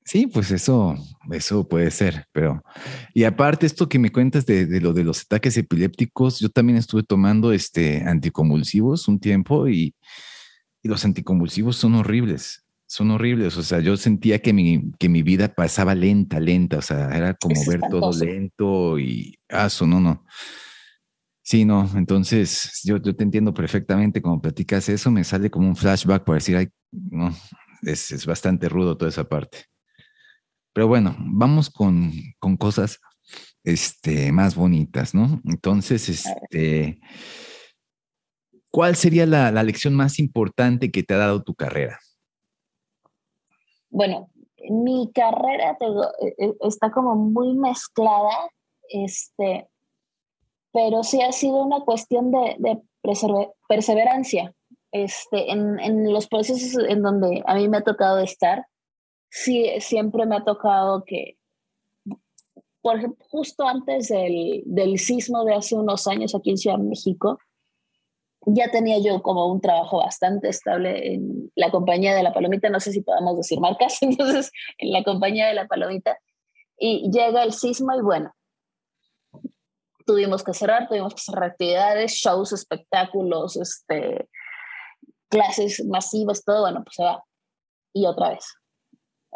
Sí, 0.06 0.28
pues 0.28 0.52
eso, 0.52 0.94
eso 1.32 1.68
puede 1.68 1.90
ser, 1.90 2.26
pero 2.32 2.62
y 3.12 3.25
aparte 3.25 3.66
esto 3.66 3.88
que 3.88 3.98
me 3.98 4.12
cuentas 4.12 4.46
de, 4.46 4.64
de, 4.64 4.80
lo 4.80 4.92
de 4.92 5.02
los 5.02 5.22
ataques 5.22 5.56
epilépticos, 5.56 6.38
yo 6.38 6.48
también 6.48 6.78
estuve 6.78 7.02
tomando 7.02 7.52
este 7.52 8.02
anticonvulsivos 8.04 9.08
un 9.08 9.18
tiempo 9.18 9.68
y, 9.68 9.96
y 10.80 10.88
los 10.88 11.04
anticonvulsivos 11.04 11.76
son 11.76 11.96
horribles 11.96 12.62
son 12.88 13.10
horribles. 13.10 13.56
O 13.56 13.62
sea, 13.62 13.80
yo 13.80 13.96
sentía 13.96 14.40
que 14.40 14.52
mi, 14.52 14.92
que 14.98 15.08
mi 15.08 15.22
vida 15.22 15.52
pasaba 15.54 15.94
lenta, 15.94 16.40
lenta. 16.40 16.78
O 16.78 16.82
sea, 16.82 17.10
era 17.10 17.34
como 17.34 17.60
ver 17.66 17.80
todo 17.90 18.12
lento 18.12 18.98
y, 18.98 19.38
ah, 19.48 19.66
eso, 19.66 19.86
no, 19.86 20.00
no. 20.00 20.25
Sí, 21.42 21.64
no, 21.64 21.88
entonces 21.94 22.80
yo, 22.82 22.96
yo 22.96 23.14
te 23.14 23.22
entiendo 23.22 23.54
perfectamente 23.54 24.20
como 24.20 24.40
platicas 24.40 24.88
eso, 24.88 25.12
me 25.12 25.22
sale 25.22 25.48
como 25.48 25.68
un 25.68 25.76
flashback 25.76 26.25
para 26.25 26.36
decir, 26.36 26.56
ay, 26.56 26.68
no, 26.90 27.32
es, 27.82 28.10
es 28.10 28.26
bastante 28.26 28.68
rudo 28.68 28.96
toda 28.96 29.10
esa 29.10 29.28
parte. 29.28 29.66
Pero 30.76 30.88
bueno, 30.88 31.16
vamos 31.18 31.71
con, 31.71 32.12
con 32.38 32.59
cosas 32.59 33.00
este, 33.64 34.30
más 34.30 34.54
bonitas, 34.54 35.14
¿no? 35.14 35.40
Entonces, 35.47 36.11
este, 36.11 37.00
¿cuál 38.71 38.95
sería 38.95 39.25
la, 39.25 39.50
la 39.50 39.62
lección 39.62 39.95
más 39.95 40.18
importante 40.18 40.90
que 40.90 41.02
te 41.02 41.14
ha 41.14 41.16
dado 41.16 41.42
tu 41.42 41.54
carrera? 41.54 41.99
bueno, 43.97 44.28
mi 44.68 45.11
carrera 45.14 45.78
e, 46.21 46.35
e, 46.37 46.54
está 46.61 46.90
como 46.90 47.14
muy 47.14 47.54
mezclada, 47.54 48.50
este, 48.90 49.68
pero 50.71 51.02
sí 51.02 51.23
ha 51.23 51.33
sido 51.33 51.64
una 51.64 51.80
cuestión 51.80 52.30
de, 52.30 52.83
perseverancia. 53.68 54.52
Este, 54.92 55.50
en, 55.50 56.12
los 56.12 56.28
procesos 56.28 56.85
en 56.87 57.02
donde 57.02 57.42
a 57.47 57.54
mí 57.54 57.68
me 57.68 57.78
ha 57.78 57.85
tocado 57.85 58.18
estar, 58.18 58.66
sí, 59.37 59.71
siempre 59.81 60.25
me 60.25 60.37
ha 60.37 60.45
tocado 60.45 61.05
que, 61.05 61.37
por 62.81 63.16
justo 63.19 63.69
antes 63.69 64.09
del, 64.09 64.62
del 64.64 64.99
sismo 64.99 65.45
de 65.45 65.55
hace 65.55 65.75
unos 65.75 66.07
años 66.07 66.35
aquí 66.35 66.50
en 66.50 66.57
Ciudad 66.57 66.78
de 66.78 66.85
México, 66.85 67.38
ya 68.47 68.71
tenía 68.71 68.99
yo 68.99 69.23
como 69.23 69.47
un 69.52 69.61
trabajo 69.61 69.99
bastante 69.99 70.49
estable 70.49 71.14
en 71.14 71.50
la 71.55 71.71
compañía 71.71 72.14
de 72.14 72.23
la 72.23 72.33
palomita, 72.33 72.71
no 72.71 72.81
sé 72.81 72.93
si 72.93 73.02
podamos 73.02 73.37
decir 73.37 73.61
marcas, 73.61 73.99
entonces 74.02 74.50
en 74.78 74.93
la 74.93 75.02
compañía 75.05 75.49
de 75.49 75.55
la 75.55 75.66
palomita, 75.66 76.19
y 76.78 77.11
llega 77.11 77.43
el 77.43 77.52
sismo 77.52 77.95
y 77.95 78.02
bueno, 78.02 78.33
tuvimos 80.07 80.43
que 80.43 80.55
cerrar, 80.55 80.88
tuvimos 80.88 81.14
que 81.14 81.21
cerrar 81.21 81.50
actividades, 81.50 82.12
shows, 82.12 82.52
espectáculos, 82.52 83.57
este, 83.57 84.28
clases 85.28 85.85
masivas, 85.85 86.43
todo, 86.45 86.62
bueno, 86.62 86.83
pues 86.85 86.95
se 86.95 87.02
va. 87.02 87.25
Y 87.93 88.07
otra 88.07 88.31
vez, 88.31 88.45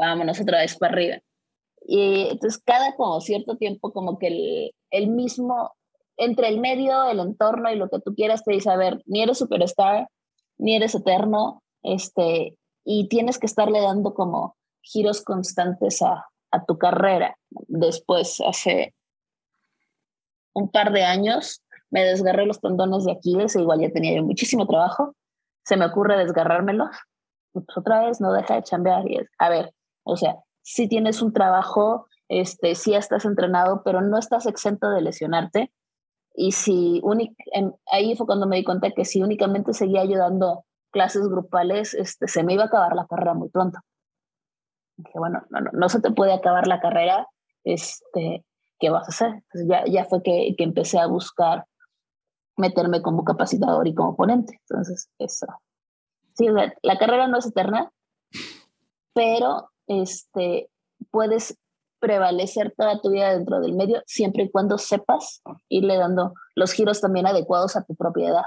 vámonos 0.06 0.40
otra 0.40 0.58
vez 0.58 0.76
para 0.76 0.92
arriba. 0.92 1.18
Y 1.82 2.28
entonces 2.30 2.62
cada 2.64 2.94
como 2.96 3.20
cierto 3.20 3.56
tiempo 3.56 3.92
como 3.92 4.18
que 4.18 4.26
el, 4.28 4.74
el 4.90 5.08
mismo 5.08 5.72
entre 6.16 6.48
el 6.48 6.60
medio, 6.60 7.04
el 7.04 7.18
entorno 7.18 7.70
y 7.70 7.76
lo 7.76 7.88
que 7.88 8.00
tú 8.00 8.14
quieras 8.14 8.44
te 8.44 8.52
dice, 8.52 8.70
a 8.70 8.76
ver, 8.76 9.02
ni 9.06 9.22
eres 9.22 9.38
superstar, 9.38 10.08
ni 10.58 10.76
eres 10.76 10.94
eterno, 10.94 11.62
este, 11.82 12.58
y 12.84 13.08
tienes 13.08 13.38
que 13.38 13.46
estarle 13.46 13.80
dando 13.80 14.12
como 14.12 14.56
giros 14.82 15.22
constantes 15.22 16.02
a, 16.02 16.26
a 16.50 16.64
tu 16.66 16.76
carrera. 16.76 17.38
Después, 17.68 18.42
hace 18.46 18.94
un 20.52 20.70
par 20.70 20.92
de 20.92 21.04
años, 21.04 21.62
me 21.88 22.04
desgarré 22.04 22.44
los 22.44 22.60
tendones 22.60 23.06
de 23.06 23.12
Aquiles, 23.12 23.56
e 23.56 23.62
igual 23.62 23.80
ya 23.80 23.90
tenía 23.90 24.14
yo 24.14 24.22
muchísimo 24.22 24.66
trabajo, 24.66 25.14
se 25.64 25.78
me 25.78 25.86
ocurre 25.86 26.18
desgarrármelos, 26.18 26.90
pues 27.52 27.64
otra 27.76 28.04
vez 28.04 28.20
no 28.20 28.32
deja 28.32 28.56
de 28.56 28.62
chambear 28.62 29.10
y 29.10 29.16
es, 29.16 29.28
a 29.38 29.48
ver, 29.48 29.72
o 30.04 30.16
sea, 30.16 30.36
si 30.62 30.88
tienes 30.88 31.22
un 31.22 31.32
trabajo, 31.32 32.06
este, 32.28 32.74
sí 32.74 32.94
estás 32.94 33.24
entrenado, 33.24 33.82
pero 33.84 34.00
no 34.00 34.18
estás 34.18 34.46
exento 34.46 34.90
de 34.90 35.02
lesionarte, 35.02 35.72
y 36.34 36.52
si 36.52 37.02
ahí 37.92 38.16
fue 38.16 38.26
cuando 38.26 38.46
me 38.46 38.56
di 38.56 38.64
cuenta 38.64 38.90
que 38.92 39.04
si 39.04 39.22
únicamente 39.22 39.72
seguía 39.72 40.02
ayudando 40.02 40.64
clases 40.90 41.28
grupales, 41.28 41.94
este, 41.94 42.28
se 42.28 42.44
me 42.44 42.54
iba 42.54 42.64
a 42.64 42.66
acabar 42.66 42.94
la 42.94 43.06
carrera 43.06 43.34
muy 43.34 43.48
pronto. 43.48 43.78
Dije, 44.96 45.18
bueno, 45.18 45.42
no, 45.50 45.60
no, 45.60 45.70
no 45.72 45.88
se 45.88 46.00
te 46.00 46.10
puede 46.12 46.32
acabar 46.32 46.66
la 46.66 46.80
carrera, 46.80 47.26
este, 47.64 48.44
¿qué 48.78 48.90
vas 48.90 49.06
a 49.06 49.10
hacer? 49.10 49.42
ya, 49.68 49.84
ya 49.86 50.04
fue 50.04 50.22
que, 50.22 50.54
que 50.56 50.64
empecé 50.64 50.98
a 50.98 51.06
buscar 51.06 51.66
meterme 52.56 53.02
como 53.02 53.24
capacitador 53.24 53.88
y 53.88 53.94
como 53.94 54.16
ponente. 54.16 54.60
Entonces, 54.68 55.10
eso. 55.18 55.46
Sí, 56.34 56.46
la 56.48 56.98
carrera 56.98 57.26
no 57.26 57.38
es 57.38 57.46
eterna, 57.46 57.90
pero 59.14 59.69
este, 59.90 60.70
puedes 61.10 61.56
prevalecer 61.98 62.72
toda 62.76 63.00
tu 63.00 63.10
vida 63.10 63.36
dentro 63.36 63.60
del 63.60 63.74
medio, 63.74 64.02
siempre 64.06 64.44
y 64.44 64.50
cuando 64.50 64.78
sepas 64.78 65.42
irle 65.68 65.96
dando 65.96 66.32
los 66.54 66.72
giros 66.72 67.00
también 67.00 67.26
adecuados 67.26 67.76
a 67.76 67.84
tu 67.84 67.94
propiedad. 67.94 68.44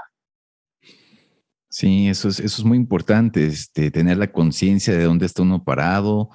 Sí, 1.68 2.08
eso 2.08 2.28
es, 2.28 2.40
eso 2.40 2.62
es 2.62 2.64
muy 2.64 2.78
importante, 2.78 3.46
este, 3.46 3.90
tener 3.90 4.16
la 4.16 4.32
conciencia 4.32 4.94
de 4.94 5.04
dónde 5.04 5.26
está 5.26 5.42
uno 5.42 5.64
parado, 5.64 6.30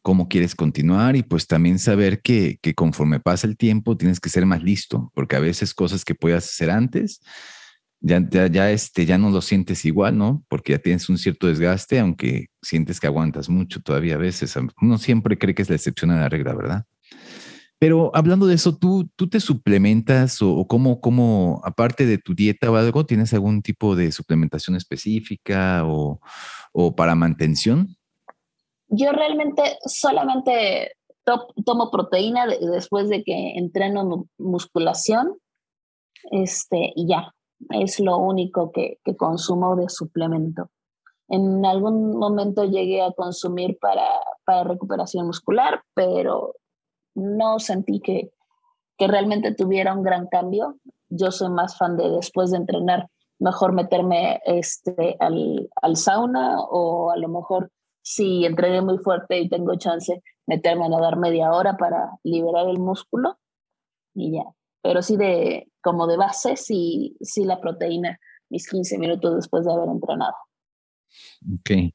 cómo 0.00 0.28
quieres 0.28 0.54
continuar 0.54 1.16
y 1.16 1.22
pues 1.22 1.46
también 1.46 1.78
saber 1.78 2.20
que, 2.20 2.58
que 2.60 2.74
conforme 2.74 3.20
pasa 3.20 3.46
el 3.46 3.56
tiempo 3.56 3.96
tienes 3.96 4.20
que 4.20 4.28
ser 4.28 4.46
más 4.46 4.62
listo, 4.62 5.10
porque 5.14 5.36
a 5.36 5.40
veces 5.40 5.74
cosas 5.74 6.04
que 6.04 6.14
puedas 6.14 6.44
hacer 6.44 6.70
antes, 6.70 7.20
ya, 8.02 8.46
ya, 8.48 8.70
este, 8.70 9.06
ya 9.06 9.16
no 9.16 9.30
lo 9.30 9.40
sientes 9.40 9.84
igual, 9.84 10.18
¿no? 10.18 10.44
Porque 10.48 10.72
ya 10.72 10.78
tienes 10.78 11.08
un 11.08 11.18
cierto 11.18 11.46
desgaste, 11.46 12.00
aunque 12.00 12.48
sientes 12.60 12.98
que 12.98 13.06
aguantas 13.06 13.48
mucho 13.48 13.80
todavía 13.80 14.16
a 14.16 14.18
veces. 14.18 14.54
Uno 14.80 14.98
siempre 14.98 15.38
cree 15.38 15.54
que 15.54 15.62
es 15.62 15.70
la 15.70 15.76
excepción 15.76 16.10
a 16.10 16.20
la 16.20 16.28
regla, 16.28 16.54
¿verdad? 16.54 16.84
Pero 17.78 18.10
hablando 18.14 18.46
de 18.46 18.54
eso, 18.54 18.76
¿tú, 18.76 19.08
tú 19.16 19.28
te 19.28 19.40
suplementas 19.40 20.40
o, 20.42 20.66
cómo, 20.66 21.00
cómo, 21.00 21.60
aparte 21.64 22.06
de 22.06 22.18
tu 22.18 22.34
dieta 22.34 22.70
o 22.70 22.76
algo, 22.76 23.06
tienes 23.06 23.32
algún 23.34 23.62
tipo 23.62 23.96
de 23.96 24.12
suplementación 24.12 24.76
específica 24.76 25.82
o, 25.84 26.20
o 26.72 26.94
para 26.94 27.14
mantención? 27.14 27.96
Yo 28.88 29.10
realmente 29.12 29.62
solamente 29.86 30.92
tomo 31.64 31.90
proteína 31.90 32.46
después 32.46 33.08
de 33.08 33.22
que 33.22 33.52
entreno 33.56 34.26
musculación 34.38 35.38
este, 36.30 36.92
y 36.94 37.08
ya, 37.08 37.32
es 37.70 38.00
lo 38.00 38.18
único 38.18 38.72
que, 38.72 38.98
que 39.04 39.16
consumo 39.16 39.76
de 39.76 39.88
suplemento. 39.88 40.70
En 41.28 41.64
algún 41.64 42.16
momento 42.18 42.64
llegué 42.64 43.02
a 43.02 43.12
consumir 43.12 43.78
para, 43.80 44.06
para 44.44 44.64
recuperación 44.64 45.26
muscular, 45.26 45.82
pero 45.94 46.54
no 47.14 47.58
sentí 47.58 48.00
que, 48.00 48.32
que 48.98 49.06
realmente 49.06 49.54
tuviera 49.54 49.94
un 49.94 50.02
gran 50.02 50.26
cambio. 50.26 50.76
yo 51.08 51.30
soy 51.30 51.50
más 51.50 51.76
fan 51.76 51.96
de 51.96 52.10
después 52.10 52.50
de 52.50 52.58
entrenar, 52.58 53.08
mejor 53.38 53.72
meterme 53.72 54.40
este, 54.44 55.16
al, 55.20 55.70
al 55.80 55.96
sauna 55.96 56.60
o 56.60 57.10
a 57.10 57.16
lo 57.16 57.28
mejor 57.28 57.70
si 58.02 58.44
entrené 58.44 58.82
muy 58.82 58.98
fuerte 58.98 59.40
y 59.40 59.48
tengo 59.48 59.74
chance, 59.76 60.22
meterme 60.46 60.86
a 60.86 60.88
nadar 60.88 61.16
media 61.16 61.52
hora 61.52 61.76
para 61.76 62.10
liberar 62.24 62.68
el 62.68 62.78
músculo 62.78 63.38
y 64.14 64.32
ya. 64.32 64.44
Pero 64.82 65.02
sí 65.02 65.16
de, 65.16 65.68
como 65.80 66.06
de 66.06 66.16
base, 66.16 66.56
sí, 66.56 67.16
sí 67.20 67.44
la 67.44 67.60
proteína, 67.60 68.18
mis 68.50 68.68
15 68.68 68.98
minutos 68.98 69.36
después 69.36 69.64
de 69.64 69.72
haber 69.72 69.88
entrenado. 69.88 70.34
Ok. 71.54 71.92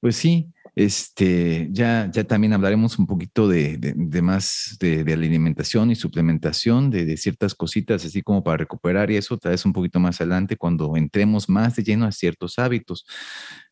Pues 0.00 0.16
sí, 0.16 0.52
este, 0.74 1.68
ya, 1.70 2.10
ya 2.12 2.24
también 2.24 2.52
hablaremos 2.54 2.98
un 2.98 3.06
poquito 3.06 3.46
de, 3.46 3.76
de, 3.78 4.22
más 4.22 4.76
de, 4.80 5.04
de, 5.04 5.12
alimentación 5.12 5.92
y 5.92 5.94
suplementación, 5.94 6.90
de, 6.90 7.16
ciertas 7.16 7.54
cositas, 7.54 8.04
así 8.04 8.20
como 8.20 8.42
para 8.42 8.56
recuperar 8.56 9.12
y 9.12 9.16
eso, 9.16 9.38
tal 9.38 9.52
vez 9.52 9.64
un 9.64 9.72
poquito 9.72 10.00
más 10.00 10.20
adelante 10.20 10.56
cuando 10.56 10.96
entremos 10.96 11.48
más 11.48 11.76
de 11.76 11.84
lleno 11.84 12.04
a 12.04 12.10
ciertos 12.10 12.58
hábitos. 12.58 13.06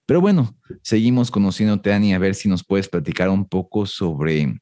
Pero 0.06 0.20
bueno, 0.20 0.56
seguimos 0.82 1.30
conociéndote, 1.32 1.92
Ani, 1.92 2.14
a 2.14 2.18
ver 2.18 2.36
si 2.36 2.48
nos 2.48 2.64
puedes 2.64 2.88
platicar 2.88 3.28
un 3.28 3.48
poco 3.48 3.86
sobre 3.86 4.60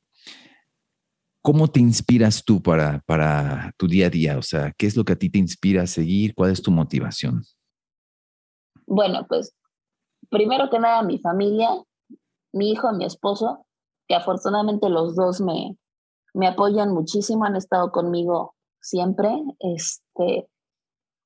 cómo 1.48 1.66
te 1.66 1.80
inspiras 1.80 2.44
tú 2.44 2.60
para, 2.62 3.02
para 3.06 3.72
tu 3.78 3.88
día 3.88 4.08
a 4.08 4.10
día. 4.10 4.36
O 4.36 4.42
sea, 4.42 4.70
¿qué 4.76 4.86
es 4.86 4.94
lo 4.98 5.04
que 5.06 5.14
a 5.14 5.16
ti 5.16 5.30
te 5.30 5.38
inspira 5.38 5.84
a 5.84 5.86
seguir? 5.86 6.34
¿Cuál 6.34 6.50
es 6.50 6.60
tu 6.60 6.70
motivación? 6.70 7.42
Bueno, 8.86 9.24
pues 9.26 9.54
primero 10.28 10.68
que 10.68 10.78
nada, 10.78 11.02
mi 11.02 11.18
familia, 11.18 11.70
mi 12.52 12.72
hijo, 12.72 12.92
mi 12.92 13.06
esposo, 13.06 13.64
que 14.06 14.14
afortunadamente 14.14 14.90
los 14.90 15.16
dos 15.16 15.40
me, 15.40 15.78
me 16.34 16.48
apoyan 16.48 16.92
muchísimo, 16.92 17.46
han 17.46 17.56
estado 17.56 17.92
conmigo 17.92 18.54
siempre. 18.82 19.30
Este, 19.60 20.50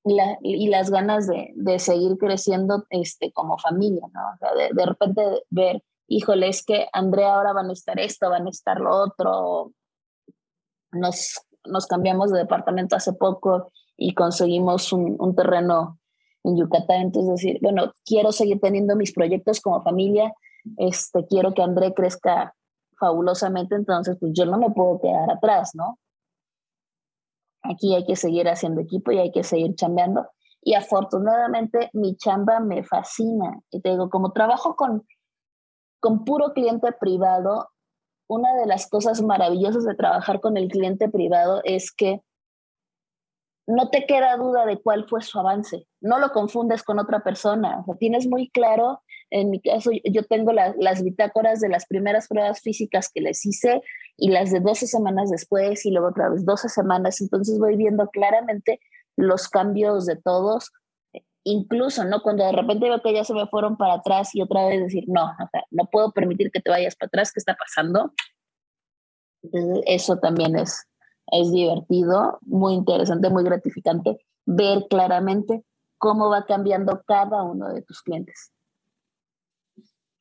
y 0.04 0.68
las 0.68 0.92
ganas 0.92 1.26
de, 1.26 1.50
de, 1.56 1.80
seguir 1.80 2.16
creciendo 2.16 2.84
este, 2.90 3.32
como 3.32 3.58
familia, 3.58 4.06
¿no? 4.14 4.20
O 4.34 4.36
sea, 4.38 4.54
de, 4.54 4.70
de, 4.72 4.86
repente 4.86 5.22
ver, 5.50 5.82
híjole, 6.06 6.46
es 6.46 6.64
que 6.64 6.86
Andrea 6.92 7.34
ahora 7.34 7.52
van 7.52 7.70
a 7.70 7.72
estar 7.72 7.98
esto, 7.98 8.30
van 8.30 8.46
a 8.46 8.50
estar 8.50 8.78
lo 8.78 9.02
otro. 9.02 9.72
Nos, 10.92 11.40
nos 11.64 11.86
cambiamos 11.86 12.30
de 12.30 12.38
departamento 12.38 12.96
hace 12.96 13.12
poco 13.12 13.72
y 13.96 14.14
conseguimos 14.14 14.92
un, 14.92 15.16
un 15.18 15.34
terreno 15.34 15.98
en 16.44 16.56
Yucatán. 16.56 17.02
Entonces, 17.02 17.30
decir, 17.36 17.58
bueno, 17.62 17.92
quiero 18.04 18.32
seguir 18.32 18.60
teniendo 18.60 18.96
mis 18.96 19.12
proyectos 19.12 19.60
como 19.60 19.82
familia, 19.82 20.32
este, 20.76 21.26
quiero 21.26 21.54
que 21.54 21.62
André 21.62 21.92
crezca 21.94 22.54
fabulosamente, 22.98 23.74
entonces, 23.74 24.16
pues 24.20 24.32
yo 24.34 24.46
no 24.46 24.58
me 24.58 24.70
puedo 24.70 25.00
quedar 25.00 25.30
atrás, 25.30 25.72
¿no? 25.74 25.98
Aquí 27.62 27.94
hay 27.94 28.04
que 28.04 28.16
seguir 28.16 28.48
haciendo 28.48 28.80
equipo 28.80 29.12
y 29.12 29.18
hay 29.18 29.32
que 29.32 29.44
seguir 29.44 29.74
chambeando. 29.74 30.28
Y 30.60 30.74
afortunadamente 30.74 31.90
mi 31.92 32.16
chamba 32.16 32.60
me 32.60 32.84
fascina. 32.84 33.60
Y 33.70 33.80
te 33.80 33.90
digo, 33.90 34.10
como 34.10 34.32
trabajo 34.32 34.76
con, 34.76 35.04
con 36.00 36.24
puro 36.24 36.52
cliente 36.52 36.92
privado, 36.92 37.70
una 38.28 38.54
de 38.54 38.66
las 38.66 38.88
cosas 38.88 39.22
maravillosas 39.22 39.84
de 39.84 39.94
trabajar 39.94 40.40
con 40.40 40.56
el 40.56 40.68
cliente 40.68 41.08
privado 41.08 41.60
es 41.64 41.92
que 41.92 42.22
no 43.66 43.90
te 43.90 44.06
queda 44.06 44.36
duda 44.36 44.66
de 44.66 44.80
cuál 44.80 45.06
fue 45.08 45.22
su 45.22 45.38
avance. 45.38 45.86
No 46.00 46.18
lo 46.18 46.30
confundes 46.32 46.82
con 46.82 46.98
otra 46.98 47.22
persona. 47.22 47.84
O 47.86 47.94
tienes 47.94 48.26
muy 48.26 48.50
claro, 48.50 49.02
en 49.30 49.50
mi 49.50 49.60
caso, 49.60 49.90
yo 50.04 50.24
tengo 50.24 50.52
las 50.52 51.02
bitácoras 51.02 51.60
de 51.60 51.68
las 51.68 51.86
primeras 51.86 52.28
pruebas 52.28 52.60
físicas 52.60 53.10
que 53.12 53.20
les 53.20 53.44
hice 53.46 53.82
y 54.16 54.30
las 54.30 54.50
de 54.50 54.60
12 54.60 54.86
semanas 54.86 55.30
después 55.30 55.86
y 55.86 55.90
luego 55.90 56.08
otra 56.08 56.28
vez 56.28 56.44
12 56.44 56.68
semanas. 56.68 57.20
Entonces 57.20 57.58
voy 57.58 57.76
viendo 57.76 58.08
claramente 58.08 58.80
los 59.16 59.48
cambios 59.48 60.06
de 60.06 60.16
todos. 60.16 60.72
Incluso, 61.44 62.04
¿no? 62.04 62.22
Cuando 62.22 62.44
de 62.44 62.52
repente 62.52 62.88
veo 62.88 63.02
que 63.02 63.12
ya 63.12 63.24
se 63.24 63.34
me 63.34 63.46
fueron 63.48 63.76
para 63.76 63.94
atrás 63.94 64.34
y 64.34 64.42
otra 64.42 64.66
vez 64.66 64.80
decir, 64.80 65.04
no, 65.08 65.24
o 65.24 65.48
sea, 65.50 65.64
no 65.70 65.88
puedo 65.90 66.12
permitir 66.12 66.50
que 66.52 66.60
te 66.60 66.70
vayas 66.70 66.94
para 66.94 67.08
atrás, 67.08 67.32
¿qué 67.32 67.40
está 67.40 67.56
pasando? 67.56 68.12
Entonces, 69.42 69.82
eso 69.86 70.18
también 70.18 70.56
es, 70.56 70.86
es 71.32 71.50
divertido, 71.50 72.38
muy 72.42 72.74
interesante, 72.74 73.28
muy 73.28 73.42
gratificante 73.42 74.18
ver 74.44 74.86
claramente 74.88 75.64
cómo 75.98 76.28
va 76.28 76.46
cambiando 76.46 77.02
cada 77.06 77.42
uno 77.42 77.72
de 77.72 77.82
tus 77.82 78.02
clientes. 78.02 78.52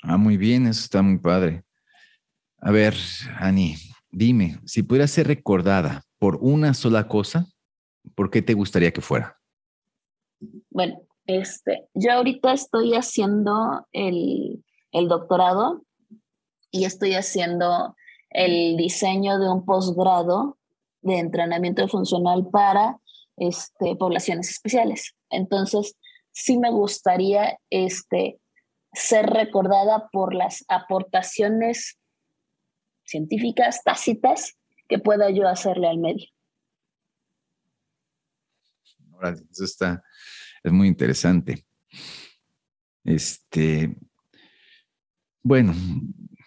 Ah, 0.04 0.18
muy 0.18 0.38
bien, 0.38 0.66
eso 0.66 0.82
está 0.82 1.02
muy 1.02 1.20
padre. 1.20 1.64
A 2.60 2.72
ver, 2.72 2.96
Ani, 3.40 3.76
dime, 4.10 4.60
si 4.66 4.84
pudieras 4.84 5.12
ser 5.12 5.28
recordada 5.28 6.04
por 6.18 6.38
una 6.42 6.74
sola 6.74 7.08
cosa, 7.08 7.48
¿por 8.16 8.30
qué 8.30 8.42
te 8.42 8.54
gustaría 8.54 8.92
que 8.92 9.02
fuera? 9.02 9.40
Bueno, 10.70 11.02
este, 11.40 11.88
yo 11.94 12.12
ahorita 12.12 12.54
estoy 12.54 12.94
haciendo 12.94 13.88
el, 13.92 14.64
doctorado 14.92 15.84
y 16.70 16.86
estoy 16.86 17.14
haciendo 17.14 17.96
el 18.30 18.78
diseño 18.78 19.40
de 19.40 19.50
un 19.50 19.66
posgrado 19.66 20.58
de 21.02 21.20
entrenamiento 21.20 21.88
funcional 21.88 22.48
para 22.52 23.00
este, 23.38 23.96
poblaciones 23.96 24.50
especiales. 24.50 25.16
Entonces, 25.30 25.96
sí 26.32 26.58
me 26.58 26.72
gustaría 26.72 27.58
este, 27.70 28.40
ser 28.94 29.28
recordada 29.28 30.10
por 30.12 30.34
las 30.34 30.66
aportaciones 30.68 31.98
científicas 33.06 33.84
tácitas 33.84 34.58
que 34.88 35.00
pueda 35.00 35.30
yo 35.30 35.48
hacerle 35.48 35.88
al 35.88 35.98
medio. 35.98 36.28
Eso 39.52 39.64
está, 39.64 40.04
es 40.64 40.72
muy 40.72 40.88
interesante. 40.88 41.66
Este, 43.04 43.96
bueno, 45.44 45.74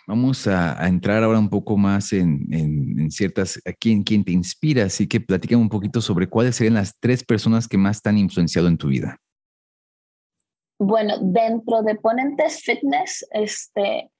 Vamos 0.07 0.46
a, 0.46 0.87
entrar 0.87 1.22
ahora 1.22 1.38
un 1.38 1.48
poco 1.48 1.79
más 1.79 2.12
en, 2.12 3.11
ciertas, 3.11 3.59
a 3.64 3.72
quién, 3.72 4.05
te 4.05 4.33
inspira, 4.33 4.85
así 4.85 5.09
que 5.09 5.18
platícame 5.18 5.62
un 5.62 5.70
poquito 5.70 6.03
sobre 6.03 6.29
cuáles 6.29 6.57
serían 6.57 6.74
las 6.74 6.98
tres 7.00 7.24
personas 7.24 7.66
que 7.66 7.79
más 7.79 8.03
te 8.03 8.11
han 8.11 8.18
influenciado 8.18 8.68
en 8.68 8.77
tu 8.77 8.88
vida. 8.88 9.16
Bueno, 10.79 11.14
dentro 11.20 11.83
de 11.83 11.94
Ponentes 11.94 12.61
Fitness, 12.62 13.27
este, 13.31 14.11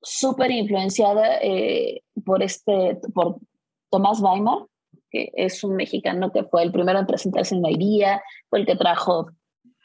súper 0.00 0.52
influenciada 0.52 1.38
eh, 1.42 2.02
por 2.24 2.40
este, 2.40 3.00
por 3.12 3.40
Tomás 3.90 4.20
Weimar, 4.20 4.66
que 5.10 5.30
es 5.34 5.62
un 5.64 5.76
mexicano 5.76 6.32
que 6.32 6.44
fue 6.44 6.62
el 6.62 6.72
primero 6.72 6.98
en 6.98 7.06
presentarse 7.06 7.54
en 7.54 7.64
idea, 7.66 8.22
fue 8.48 8.60
el 8.60 8.66
que 8.66 8.76
trajo 8.76 9.30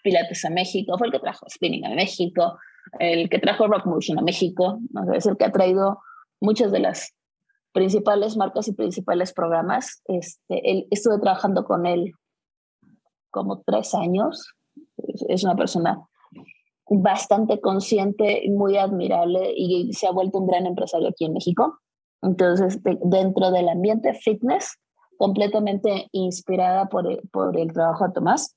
Pilates 0.03 0.45
a 0.45 0.49
México, 0.49 0.97
fue 0.97 1.07
el 1.07 1.13
que 1.13 1.19
trajo 1.19 1.45
Spinning 1.49 1.85
a 1.85 1.89
México, 1.89 2.57
el 2.99 3.29
que 3.29 3.39
trajo 3.39 3.67
Rock 3.67 3.85
Motion 3.87 4.19
a 4.19 4.21
México, 4.21 4.79
es 5.13 5.25
el 5.25 5.37
que 5.37 5.45
ha 5.45 5.51
traído 5.51 5.99
muchas 6.39 6.71
de 6.71 6.79
las 6.79 7.15
principales 7.73 8.37
marcas 8.37 8.67
y 8.67 8.73
principales 8.73 9.33
programas. 9.33 10.01
Este, 10.05 10.71
él, 10.71 10.87
estuve 10.91 11.19
trabajando 11.19 11.65
con 11.65 11.85
él 11.85 12.13
como 13.31 13.61
tres 13.65 13.93
años. 13.93 14.53
Es 15.27 15.43
una 15.43 15.55
persona 15.55 15.99
bastante 16.87 17.59
consciente 17.59 18.43
muy 18.49 18.77
admirable 18.77 19.53
y 19.55 19.91
se 19.93 20.07
ha 20.07 20.11
vuelto 20.11 20.39
un 20.39 20.47
gran 20.47 20.65
empresario 20.65 21.09
aquí 21.09 21.25
en 21.25 21.33
México. 21.33 21.79
Entonces, 22.21 22.79
dentro 23.03 23.51
del 23.51 23.67
ambiente 23.69 24.13
fitness, 24.13 24.77
completamente 25.17 26.07
inspirada 26.11 26.87
por 26.87 27.09
el, 27.11 27.21
por 27.31 27.57
el 27.57 27.71
trabajo 27.73 28.07
de 28.07 28.13
Tomás. 28.13 28.55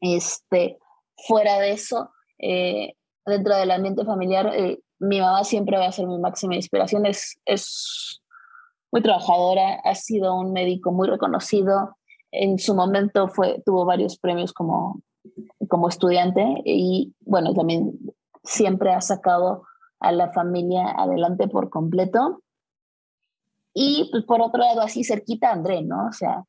Este, 0.00 0.78
fuera 1.26 1.58
de 1.58 1.72
eso, 1.72 2.10
eh, 2.38 2.94
dentro 3.26 3.56
del 3.56 3.70
ambiente 3.70 4.04
familiar, 4.04 4.52
eh, 4.54 4.80
mi 4.98 5.20
mamá 5.20 5.44
siempre 5.44 5.78
va 5.78 5.86
a 5.86 5.92
ser 5.92 6.06
mi 6.06 6.18
máxima 6.18 6.56
inspiración. 6.56 7.06
Es, 7.06 7.38
es 7.44 8.20
muy 8.90 9.02
trabajadora, 9.02 9.80
ha 9.84 9.94
sido 9.94 10.34
un 10.34 10.52
médico 10.52 10.92
muy 10.92 11.08
reconocido. 11.08 11.96
En 12.30 12.58
su 12.58 12.74
momento 12.74 13.28
fue, 13.28 13.62
tuvo 13.64 13.84
varios 13.84 14.18
premios 14.18 14.52
como, 14.52 15.02
como 15.68 15.88
estudiante 15.88 16.44
y 16.64 17.14
bueno, 17.20 17.54
también 17.54 17.98
siempre 18.42 18.92
ha 18.92 19.00
sacado 19.00 19.62
a 20.00 20.12
la 20.12 20.32
familia 20.32 20.90
adelante 20.96 21.48
por 21.48 21.70
completo. 21.70 22.42
Y 23.80 24.08
pues 24.10 24.24
por 24.24 24.40
otro 24.40 24.58
lado, 24.58 24.80
así 24.80 25.04
cerquita 25.04 25.52
André, 25.52 25.82
¿no? 25.82 26.08
O 26.08 26.12
sea, 26.12 26.42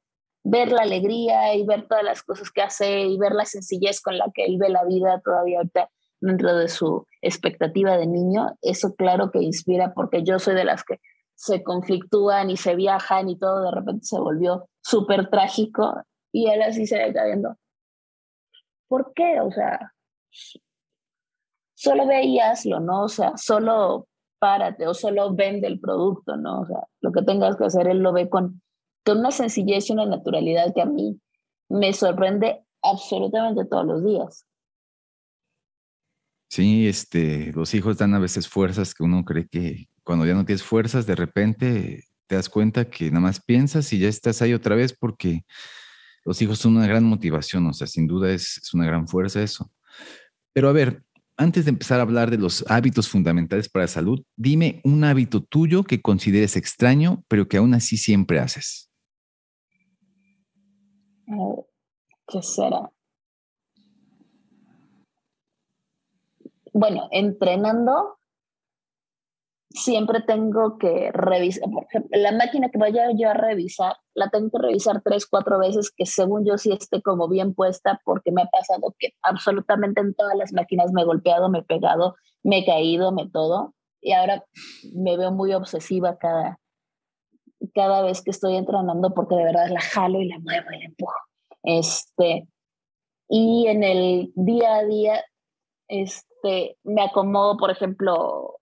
ver 0.44 0.72
la 0.72 0.82
alegría 0.82 1.54
y 1.54 1.64
ver 1.64 1.88
todas 1.88 2.04
las 2.04 2.24
cosas 2.24 2.50
que 2.50 2.64
hace 2.64 3.02
y 3.02 3.20
ver 3.20 3.34
la 3.34 3.46
sencillez 3.46 4.02
con 4.02 4.18
la 4.18 4.32
que 4.34 4.46
él 4.46 4.58
ve 4.58 4.70
la 4.70 4.84
vida 4.84 5.22
todavía 5.24 5.60
ahorita 5.60 5.92
dentro 6.22 6.56
de 6.56 6.68
su 6.68 7.06
expectativa 7.22 7.98
de 7.98 8.08
niño, 8.08 8.58
eso 8.64 8.96
claro 8.96 9.30
que 9.30 9.44
inspira 9.44 9.94
porque 9.94 10.24
yo 10.24 10.40
soy 10.40 10.56
de 10.56 10.64
las 10.64 10.84
que 10.84 11.00
se 11.36 11.62
conflictúan 11.62 12.50
y 12.50 12.58
se 12.58 12.76
viajan 12.76 13.30
y 13.30 13.38
todo 13.38 13.62
de 13.62 13.72
repente 13.72 14.08
se 14.08 14.20
volvió 14.20 14.68
súper 14.82 15.30
trágico 15.30 16.02
y 16.32 16.50
él 16.50 16.64
así 16.64 16.88
se 16.88 16.98
ve 16.98 17.14
cayendo. 17.14 17.58
¿Por 18.88 19.14
qué? 19.14 19.40
O 19.40 19.52
sea, 19.52 19.94
solo 21.76 22.08
ve 22.08 22.24
y 22.24 22.40
hazlo, 22.40 22.80
¿no? 22.80 23.04
O 23.04 23.08
sea, 23.08 23.38
solo 23.38 24.09
párate 24.40 24.88
o 24.88 24.94
solo 24.94 25.36
vende 25.36 25.68
el 25.68 25.80
producto, 25.80 26.38
¿no? 26.38 26.62
O 26.62 26.66
sea, 26.66 26.88
lo 27.02 27.12
que 27.12 27.22
tengas 27.22 27.58
que 27.58 27.66
hacer, 27.66 27.88
él 27.88 28.00
lo 28.00 28.14
ve 28.14 28.30
con 28.30 28.62
con 29.06 29.20
una 29.20 29.32
sencillez 29.32 29.90
y 29.90 29.94
una 29.94 30.06
naturalidad 30.06 30.74
que 30.74 30.82
a 30.82 30.86
mí 30.86 31.20
me 31.70 31.94
sorprende 31.94 32.64
absolutamente 32.82 33.66
todos 33.66 33.86
los 33.86 34.06
días. 34.06 34.46
Sí, 36.50 36.88
este, 36.88 37.52
los 37.54 37.74
hijos 37.74 37.98
dan 37.98 38.16
a 38.16 38.20
veces 38.20 38.48
fuerzas 38.48 38.94
que 38.94 39.04
uno 39.04 39.24
cree 39.24 39.48
que 39.48 39.88
cuando 40.04 40.26
ya 40.26 40.34
no 40.34 40.46
tienes 40.46 40.64
fuerzas, 40.64 41.06
de 41.06 41.16
repente 41.16 42.04
te 42.26 42.36
das 42.36 42.50
cuenta 42.50 42.90
que 42.90 43.10
nada 43.10 43.22
más 43.22 43.42
piensas 43.44 43.92
y 43.94 44.00
ya 44.00 44.08
estás 44.08 44.42
ahí 44.42 44.54
otra 44.54 44.76
vez 44.76 44.94
porque 44.94 45.44
los 46.26 46.42
hijos 46.42 46.60
son 46.60 46.78
una 46.78 46.88
gran 46.88 47.04
motivación, 47.04 47.68
o 47.68 47.74
sea, 47.74 47.88
sin 47.88 48.08
duda 48.08 48.32
es, 48.32 48.58
es 48.58 48.74
una 48.74 48.86
gran 48.86 49.08
fuerza 49.08 49.42
eso. 49.42 49.72
Pero 50.54 50.70
a 50.70 50.74
ver, 50.74 51.04
antes 51.40 51.64
de 51.64 51.70
empezar 51.70 52.00
a 52.00 52.04
hablar 52.04 52.30
de 52.30 52.38
los 52.38 52.66
hábitos 52.68 53.08
fundamentales 53.08 53.70
para 53.70 53.84
la 53.84 53.88
salud, 53.88 54.22
dime 54.36 54.82
un 54.84 55.06
hábito 55.06 55.42
tuyo 55.42 55.86
que 55.86 56.02
consideres 56.02 56.58
extraño, 56.58 57.24
pero 57.30 57.48
que 57.48 57.56
aún 57.56 57.74
así 57.74 57.96
siempre 57.96 58.40
haces. 58.40 58.92
¿Qué 62.28 62.42
será? 62.42 62.92
Bueno, 66.74 67.08
entrenando 67.10 68.19
siempre 69.70 70.22
tengo 70.22 70.78
que 70.78 71.12
revisar, 71.12 71.70
por 71.70 71.84
ejemplo, 71.84 72.10
la 72.20 72.32
máquina 72.32 72.70
que 72.70 72.80
vaya 72.80 73.12
yo 73.16 73.30
a 73.30 73.34
revisar, 73.34 73.96
la 74.16 74.30
tengo 74.30 74.50
que 74.50 74.68
revisar 74.68 75.02
tres, 75.04 75.28
cuatro 75.28 75.60
veces 75.60 75.92
que 75.96 76.06
según 76.06 76.46
yo 76.46 76.58
sí 76.58 76.72
esté 76.72 77.02
como 77.02 77.28
bien 77.28 77.54
puesta 77.54 78.02
porque 78.04 78.32
me 78.32 78.42
ha 78.42 78.48
pasado 78.48 78.96
que 78.98 79.14
absolutamente 79.22 80.02
en 80.02 80.16
todas 80.16 80.36
las 80.36 80.54
máquinas 80.54 80.92
me 80.92 81.02
he 81.02 81.06
golpeado, 81.06 81.50
me 81.50 81.60
he 81.60 81.64
pegado, 81.64 82.16
me 82.44 82.60
he 82.60 82.66
caído, 82.66 83.12
me 83.12 83.30
todo. 83.30 83.76
Y 84.02 84.14
ahora 84.14 84.44
me 84.94 85.18
veo 85.18 85.32
muy 85.32 85.54
obsesiva 85.54 86.18
cada, 86.18 86.60
cada 87.74 88.02
vez 88.02 88.22
que 88.24 88.32
estoy 88.32 88.56
entrenando 88.56 89.14
porque 89.14 89.36
de 89.36 89.44
verdad 89.44 89.68
la 89.70 89.82
jalo 89.82 90.22
y 90.22 90.28
la 90.28 90.40
muevo 90.40 90.68
y 90.72 90.80
la 90.80 90.86
empujo. 90.86 91.14
Este, 91.64 92.48
y 93.28 93.68
en 93.68 93.84
el 93.84 94.32
día 94.36 94.76
a 94.76 94.86
día, 94.86 95.24
este, 95.88 96.78
me 96.84 97.04
acomodo, 97.04 97.58
por 97.58 97.70
ejemplo, 97.72 98.59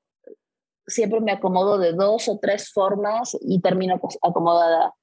siempre 0.88 1.20
me 1.20 1.34
acomodo 1.34 1.78
de 1.78 1.92
dos 1.92 2.30
o 2.30 2.40
tres 2.40 2.72
formas 2.72 3.38
y 3.42 3.62
termino 3.62 4.00
acomodada 4.22 4.94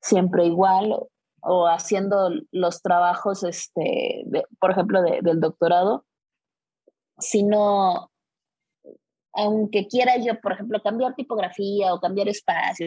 siempre 0.00 0.44
igual 0.44 0.94
o, 1.40 1.66
haciendo 1.66 2.30
los 2.52 2.82
trabajos, 2.82 3.42
este, 3.42 4.24
por 4.60 4.70
ejemplo, 4.70 5.02
del 5.02 5.40
doctorado, 5.40 6.04
sino, 7.18 8.12
aunque 9.32 9.88
quiera 9.88 10.18
yo, 10.18 10.40
por 10.40 10.52
ejemplo, 10.52 10.80
cambiar 10.82 11.14
tipografía 11.14 11.94
o 11.94 12.00
cambiar 12.00 12.28
espacio, 12.28 12.86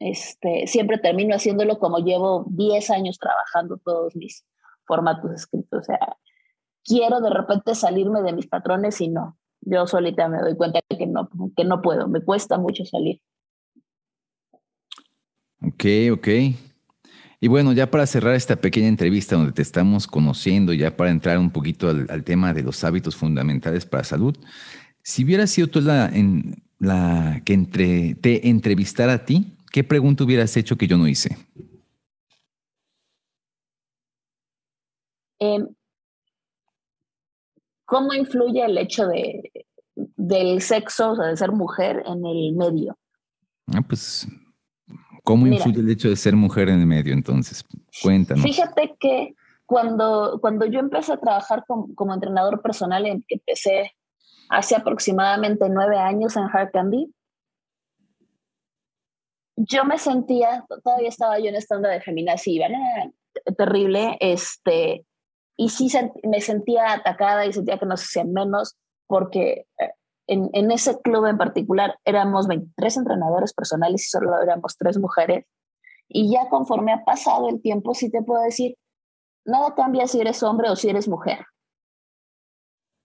este, 0.00 0.66
siempre 0.66 0.98
termino 0.98 1.36
haciéndolo 1.36 1.78
como 1.78 1.98
llevo 1.98 2.44
10 2.48 2.90
años 2.90 3.18
trabajando 3.18 3.78
todos 3.84 4.16
mis 4.16 4.44
formatos 4.84 5.30
escritos. 5.32 5.80
O 5.80 5.84
sea, 5.84 6.16
quiero 6.82 7.20
de 7.20 7.30
repente 7.30 7.76
salirme 7.76 8.22
de 8.22 8.32
mis 8.32 8.48
patrones 8.48 9.00
y 9.00 9.08
no 9.08 9.38
yo 9.62 9.86
solita 9.86 10.28
me 10.28 10.38
doy 10.38 10.56
cuenta 10.56 10.80
que 10.88 11.06
no, 11.06 11.28
que 11.56 11.64
no 11.64 11.80
puedo, 11.82 12.08
me 12.08 12.20
cuesta 12.20 12.58
mucho 12.58 12.84
salir. 12.84 13.20
Ok, 15.62 15.84
ok. 16.12 16.28
Y 17.40 17.48
bueno, 17.48 17.72
ya 17.72 17.90
para 17.90 18.06
cerrar 18.06 18.34
esta 18.34 18.56
pequeña 18.56 18.88
entrevista 18.88 19.36
donde 19.36 19.52
te 19.52 19.62
estamos 19.62 20.06
conociendo, 20.06 20.72
ya 20.72 20.96
para 20.96 21.10
entrar 21.10 21.38
un 21.38 21.50
poquito 21.50 21.88
al, 21.88 22.24
tema 22.24 22.54
de 22.54 22.62
los 22.62 22.84
hábitos 22.84 23.16
fundamentales 23.16 23.84
para 23.84 24.04
salud, 24.04 24.36
si 25.02 25.24
hubiera 25.24 25.46
sido 25.46 25.66
tú 25.66 25.80
la, 25.80 26.06
en, 26.06 26.62
la 26.78 27.42
que 27.44 27.54
entre, 27.54 28.14
te 28.14 28.48
entrevistara 28.48 29.14
a 29.14 29.24
ti, 29.24 29.56
¿qué 29.72 29.82
pregunta 29.82 30.24
hubieras 30.24 30.56
hecho 30.56 30.76
que 30.76 30.86
yo 30.86 30.96
no 30.96 31.08
hice? 31.08 31.36
Eh, 35.40 35.58
¿Cómo 37.92 38.14
influye 38.14 38.64
el 38.64 38.78
hecho 38.78 39.06
de, 39.06 39.52
del 39.94 40.62
sexo, 40.62 41.10
o 41.10 41.16
sea, 41.16 41.26
de 41.26 41.36
ser 41.36 41.52
mujer 41.52 42.02
en 42.06 42.24
el 42.24 42.54
medio? 42.54 42.96
Ah, 43.66 43.82
pues, 43.86 44.26
¿cómo 45.22 45.46
influye 45.46 45.80
el 45.80 45.90
hecho 45.90 46.08
de 46.08 46.16
ser 46.16 46.34
mujer 46.34 46.70
en 46.70 46.80
el 46.80 46.86
medio 46.86 47.12
entonces? 47.12 47.62
Cuéntanos. 48.02 48.42
Fíjate 48.42 48.96
que 48.98 49.34
cuando, 49.66 50.38
cuando 50.40 50.64
yo 50.64 50.80
empecé 50.80 51.12
a 51.12 51.18
trabajar 51.18 51.66
como, 51.66 52.14
entrenador 52.14 52.62
personal, 52.62 53.04
en 53.04 53.20
que 53.28 53.34
empecé 53.34 53.94
hace 54.48 54.74
aproximadamente 54.74 55.68
nueve 55.68 55.98
años 55.98 56.34
en 56.36 56.44
Hard 56.44 56.70
Candy, 56.72 57.12
yo 59.56 59.84
me 59.84 59.98
sentía, 59.98 60.64
todavía 60.82 61.10
estaba 61.10 61.38
yo 61.38 61.50
en 61.50 61.56
esta 61.56 61.76
onda 61.76 61.90
de 61.90 62.00
feminacia, 62.00 62.70
terrible, 63.58 64.16
este, 64.18 65.04
y 65.56 65.68
sí 65.68 65.88
me 66.24 66.40
sentía 66.40 66.92
atacada 66.92 67.46
y 67.46 67.52
sentía 67.52 67.78
que 67.78 67.86
nos 67.86 68.02
hacían 68.02 68.32
menos 68.32 68.76
porque 69.06 69.66
eh, 69.78 69.90
en, 70.26 70.70
ese 70.70 71.00
club 71.00 71.26
en 71.26 71.36
particular 71.36 71.98
éramos 72.04 72.46
23 72.46 72.96
entrenadores 72.98 73.52
personales 73.52 74.02
y 74.02 74.10
solo 74.10 74.40
éramos 74.40 74.76
tres 74.78 74.98
mujeres. 74.98 75.44
Y 76.08 76.32
ya 76.32 76.48
conforme 76.48 76.92
ha 76.92 77.04
pasado 77.04 77.48
el 77.48 77.60
tiempo, 77.60 77.94
sí 77.94 78.10
te 78.10 78.22
puedo 78.22 78.42
decir, 78.42 78.76
nada 79.44 79.74
cambia 79.74 80.06
si 80.06 80.20
eres 80.20 80.42
hombre 80.42 80.70
o 80.70 80.76
si 80.76 80.88
eres 80.88 81.08
mujer. 81.08 81.44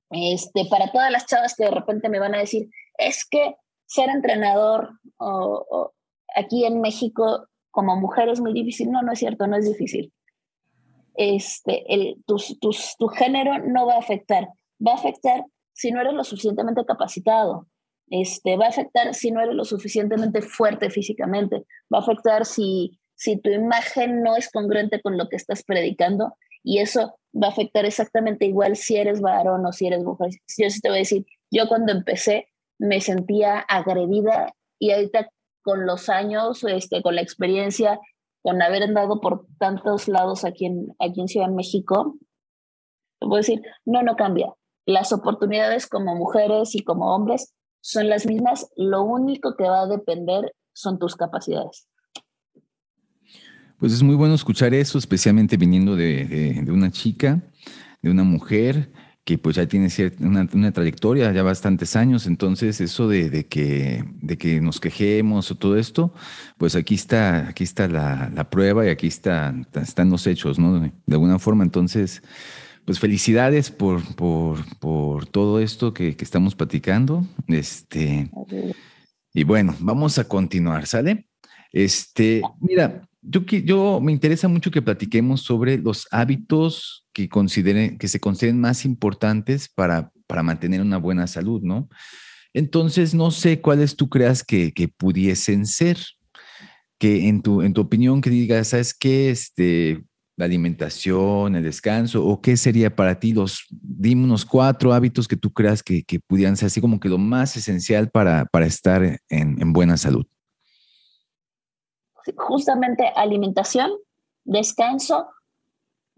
Este, 0.09 0.65
para 0.69 0.91
todas 0.91 1.11
las 1.11 1.25
chavas 1.25 1.55
que 1.55 1.65
de 1.65 1.71
repente 1.71 2.07
me 2.07 2.19
van 2.19 2.35
a 2.35 2.39
decir, 2.39 2.69
es 2.97 3.25
que 3.29 3.57
ser 3.85 4.09
entrenador 4.09 4.91
o 5.17 5.91
aquí 6.35 6.65
en 6.65 6.79
México 6.79 7.47
como 7.71 7.97
mujer 7.97 8.29
es 8.29 8.39
muy 8.39 8.53
difícil. 8.53 8.91
No, 8.91 9.01
no 9.01 9.11
es 9.11 9.19
cierto, 9.19 9.47
no 9.47 9.57
es 9.57 9.65
difícil 9.65 10.13
este, 11.17 11.83
el, 11.93 12.23
tu 12.25 13.07
género 13.09 13.59
no 13.65 13.85
va 13.85 13.95
a 13.95 13.99
afectar. 13.99 14.47
Va 14.85 14.91
a 14.93 14.95
afectar 14.95 15.43
si 15.73 15.91
no 15.91 16.01
eres 16.01 16.13
lo 16.13 16.23
suficientemente 16.23 16.85
capacitado. 16.85 17.67
Este, 18.09 18.55
va 18.55 18.65
a 18.65 18.69
afectar 18.69 19.13
si 19.13 19.31
no 19.31 19.41
eres 19.41 19.55
lo 19.55 19.65
suficientemente 19.65 20.41
fuerte 20.41 20.89
físicamente. 20.89 21.65
Va 21.93 21.99
a 21.99 22.01
afectar 22.01 22.45
si, 22.45 22.99
si 23.15 23.37
tu 23.37 23.49
imagen 23.49 24.23
no 24.23 24.35
es 24.35 24.49
congruente 24.51 25.01
con 25.01 25.17
lo 25.17 25.27
que 25.27 25.35
estás 25.35 25.63
predicando. 25.63 26.35
Y 26.63 26.79
eso 26.79 27.19
va 27.33 27.47
a 27.47 27.51
afectar 27.51 27.85
exactamente 27.85 28.45
igual 28.45 28.75
si 28.75 28.97
eres 28.97 29.21
varón 29.21 29.65
o 29.65 29.71
si 29.71 29.87
eres 29.87 30.03
mujer. 30.03 30.29
Yo 30.57 30.69
sí 30.69 30.79
te 30.79 30.89
voy 30.89 30.97
a 30.97 30.99
decir, 30.99 31.25
yo 31.51 31.67
cuando 31.67 31.91
empecé 31.91 32.47
me 32.79 33.01
sentía 33.01 33.59
agredida 33.59 34.53
y 34.79 34.91
ahorita 34.91 35.31
con 35.61 35.85
los 35.85 36.09
años, 36.09 36.63
este, 36.63 37.01
con 37.01 37.15
la 37.15 37.21
experiencia, 37.21 37.99
con 38.41 38.61
haber 38.61 38.83
andado 38.83 39.19
por 39.19 39.47
tantos 39.57 40.07
lados 40.07 40.45
aquí 40.45 40.65
en, 40.65 40.95
aquí 40.99 41.21
en 41.21 41.27
Ciudad 41.27 41.47
de 41.47 41.55
México, 41.55 42.17
puedo 43.19 43.37
decir, 43.37 43.61
no, 43.85 44.03
no 44.03 44.15
cambia. 44.15 44.53
Las 44.85 45.11
oportunidades 45.11 45.87
como 45.87 46.15
mujeres 46.15 46.75
y 46.75 46.83
como 46.83 47.13
hombres 47.13 47.53
son 47.81 48.09
las 48.09 48.25
mismas. 48.25 48.69
Lo 48.75 49.03
único 49.03 49.55
que 49.57 49.65
va 49.65 49.81
a 49.81 49.87
depender 49.87 50.53
son 50.73 50.99
tus 50.99 51.15
capacidades. 51.15 51.87
Pues 53.79 53.93
es 53.93 54.01
muy 54.01 54.15
bueno 54.15 54.33
escuchar 54.33 54.73
eso, 54.73 54.97
especialmente 54.97 55.57
viniendo 55.57 55.95
de, 55.95 56.61
de 56.63 56.71
una 56.71 56.89
chica, 56.89 57.43
de 58.01 58.09
una 58.09 58.23
mujer 58.23 58.91
que 59.27 59.37
pues 59.37 59.57
ya 59.57 59.67
tiene 59.67 59.89
una, 60.21 60.47
una, 60.53 60.71
trayectoria, 60.71 61.33
ya 61.33 61.43
bastantes 61.43 61.97
años, 61.97 62.27
entonces 62.27 62.79
eso 62.79 63.09
de, 63.09 63.45
que, 63.45 64.05
de 64.21 64.37
que 64.37 64.61
nos 64.61 64.79
quejemos 64.79 65.51
o 65.51 65.55
todo 65.55 65.77
esto, 65.77 66.13
pues 66.57 66.77
aquí 66.77 66.95
está, 66.95 67.49
aquí 67.49 67.65
está 67.65 67.89
la, 67.89 68.49
prueba 68.49 68.85
y 68.85 68.89
aquí 68.89 69.07
está, 69.07 69.53
están 69.75 70.11
los 70.11 70.25
hechos, 70.27 70.57
¿no? 70.57 70.79
De, 70.79 70.93
alguna 71.11 71.39
forma, 71.39 71.65
entonces, 71.65 72.23
pues 72.85 73.01
felicidades 73.01 73.69
por, 73.69 74.01
por, 74.15 74.63
por 74.79 75.25
todo 75.25 75.59
esto 75.59 75.93
que, 75.93 76.15
que, 76.15 76.23
estamos 76.23 76.55
platicando. 76.55 77.27
Este, 77.49 78.31
y 79.33 79.43
bueno, 79.43 79.75
vamos 79.79 80.19
a 80.19 80.23
continuar, 80.29 80.87
¿sale? 80.87 81.27
Este, 81.73 82.41
mira, 82.61 83.01
yo, 83.21 83.41
yo 83.41 83.99
me 83.99 84.13
interesa 84.13 84.47
mucho 84.47 84.71
que 84.71 84.81
platiquemos 84.81 85.41
sobre 85.41 85.77
los 85.77 86.07
hábitos 86.11 87.06
que, 87.17 87.29
consideren, 87.29 87.97
que 87.97 88.07
se 88.07 88.19
consideren 88.19 88.61
más 88.61 88.85
importantes 88.85 89.67
para, 89.67 90.11
para 90.27 90.43
mantener 90.43 90.81
una 90.81 90.97
buena 90.97 91.25
salud, 91.25 91.63
¿no? 91.63 91.89
Entonces, 92.53 93.15
no 93.15 93.31
sé 93.31 93.59
cuáles 93.59 93.95
tú 93.95 94.07
creas 94.07 94.43
que, 94.43 94.71
que 94.71 94.87
pudiesen 94.87 95.65
ser, 95.65 95.97
que 96.99 97.27
en 97.27 97.41
tu, 97.41 97.63
en 97.63 97.73
tu 97.73 97.81
opinión 97.81 98.21
que 98.21 98.29
digas, 98.29 98.67
¿sabes 98.67 98.93
qué? 98.93 99.31
Este, 99.31 100.03
la 100.35 100.45
alimentación, 100.45 101.55
el 101.55 101.63
descanso, 101.63 102.23
o 102.23 102.39
qué 102.39 102.55
sería 102.55 102.95
para 102.95 103.19
ti 103.19 103.33
los, 103.33 103.65
dime 103.71 104.23
unos 104.23 104.45
cuatro 104.45 104.93
hábitos 104.93 105.27
que 105.27 105.37
tú 105.37 105.51
creas 105.51 105.81
que, 105.81 106.03
que 106.03 106.19
pudieran 106.19 106.55
ser 106.55 106.67
así 106.67 106.81
como 106.81 106.99
que 106.99 107.09
lo 107.09 107.17
más 107.17 107.57
esencial 107.57 108.11
para, 108.11 108.45
para 108.45 108.67
estar 108.67 109.03
en, 109.03 109.19
en 109.59 109.73
buena 109.73 109.97
salud 109.97 110.27
justamente 112.35 113.07
alimentación, 113.15 113.91
descanso, 114.43 115.29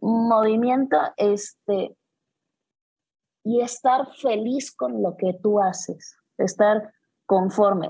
movimiento, 0.01 0.97
este, 1.17 1.95
y 3.43 3.61
estar 3.61 4.13
feliz 4.15 4.75
con 4.75 5.01
lo 5.01 5.15
que 5.17 5.33
tú 5.41 5.59
haces, 5.59 6.17
estar 6.37 6.91
conforme. 7.25 7.89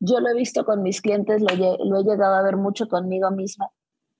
yo 0.00 0.20
lo 0.20 0.28
he 0.28 0.34
visto 0.34 0.64
con 0.64 0.82
mis 0.82 1.00
clientes, 1.00 1.40
lo, 1.40 1.76
lo 1.84 2.00
he 2.00 2.04
llegado 2.04 2.34
a 2.34 2.42
ver 2.42 2.56
mucho 2.56 2.88
conmigo 2.88 3.30
misma. 3.30 3.70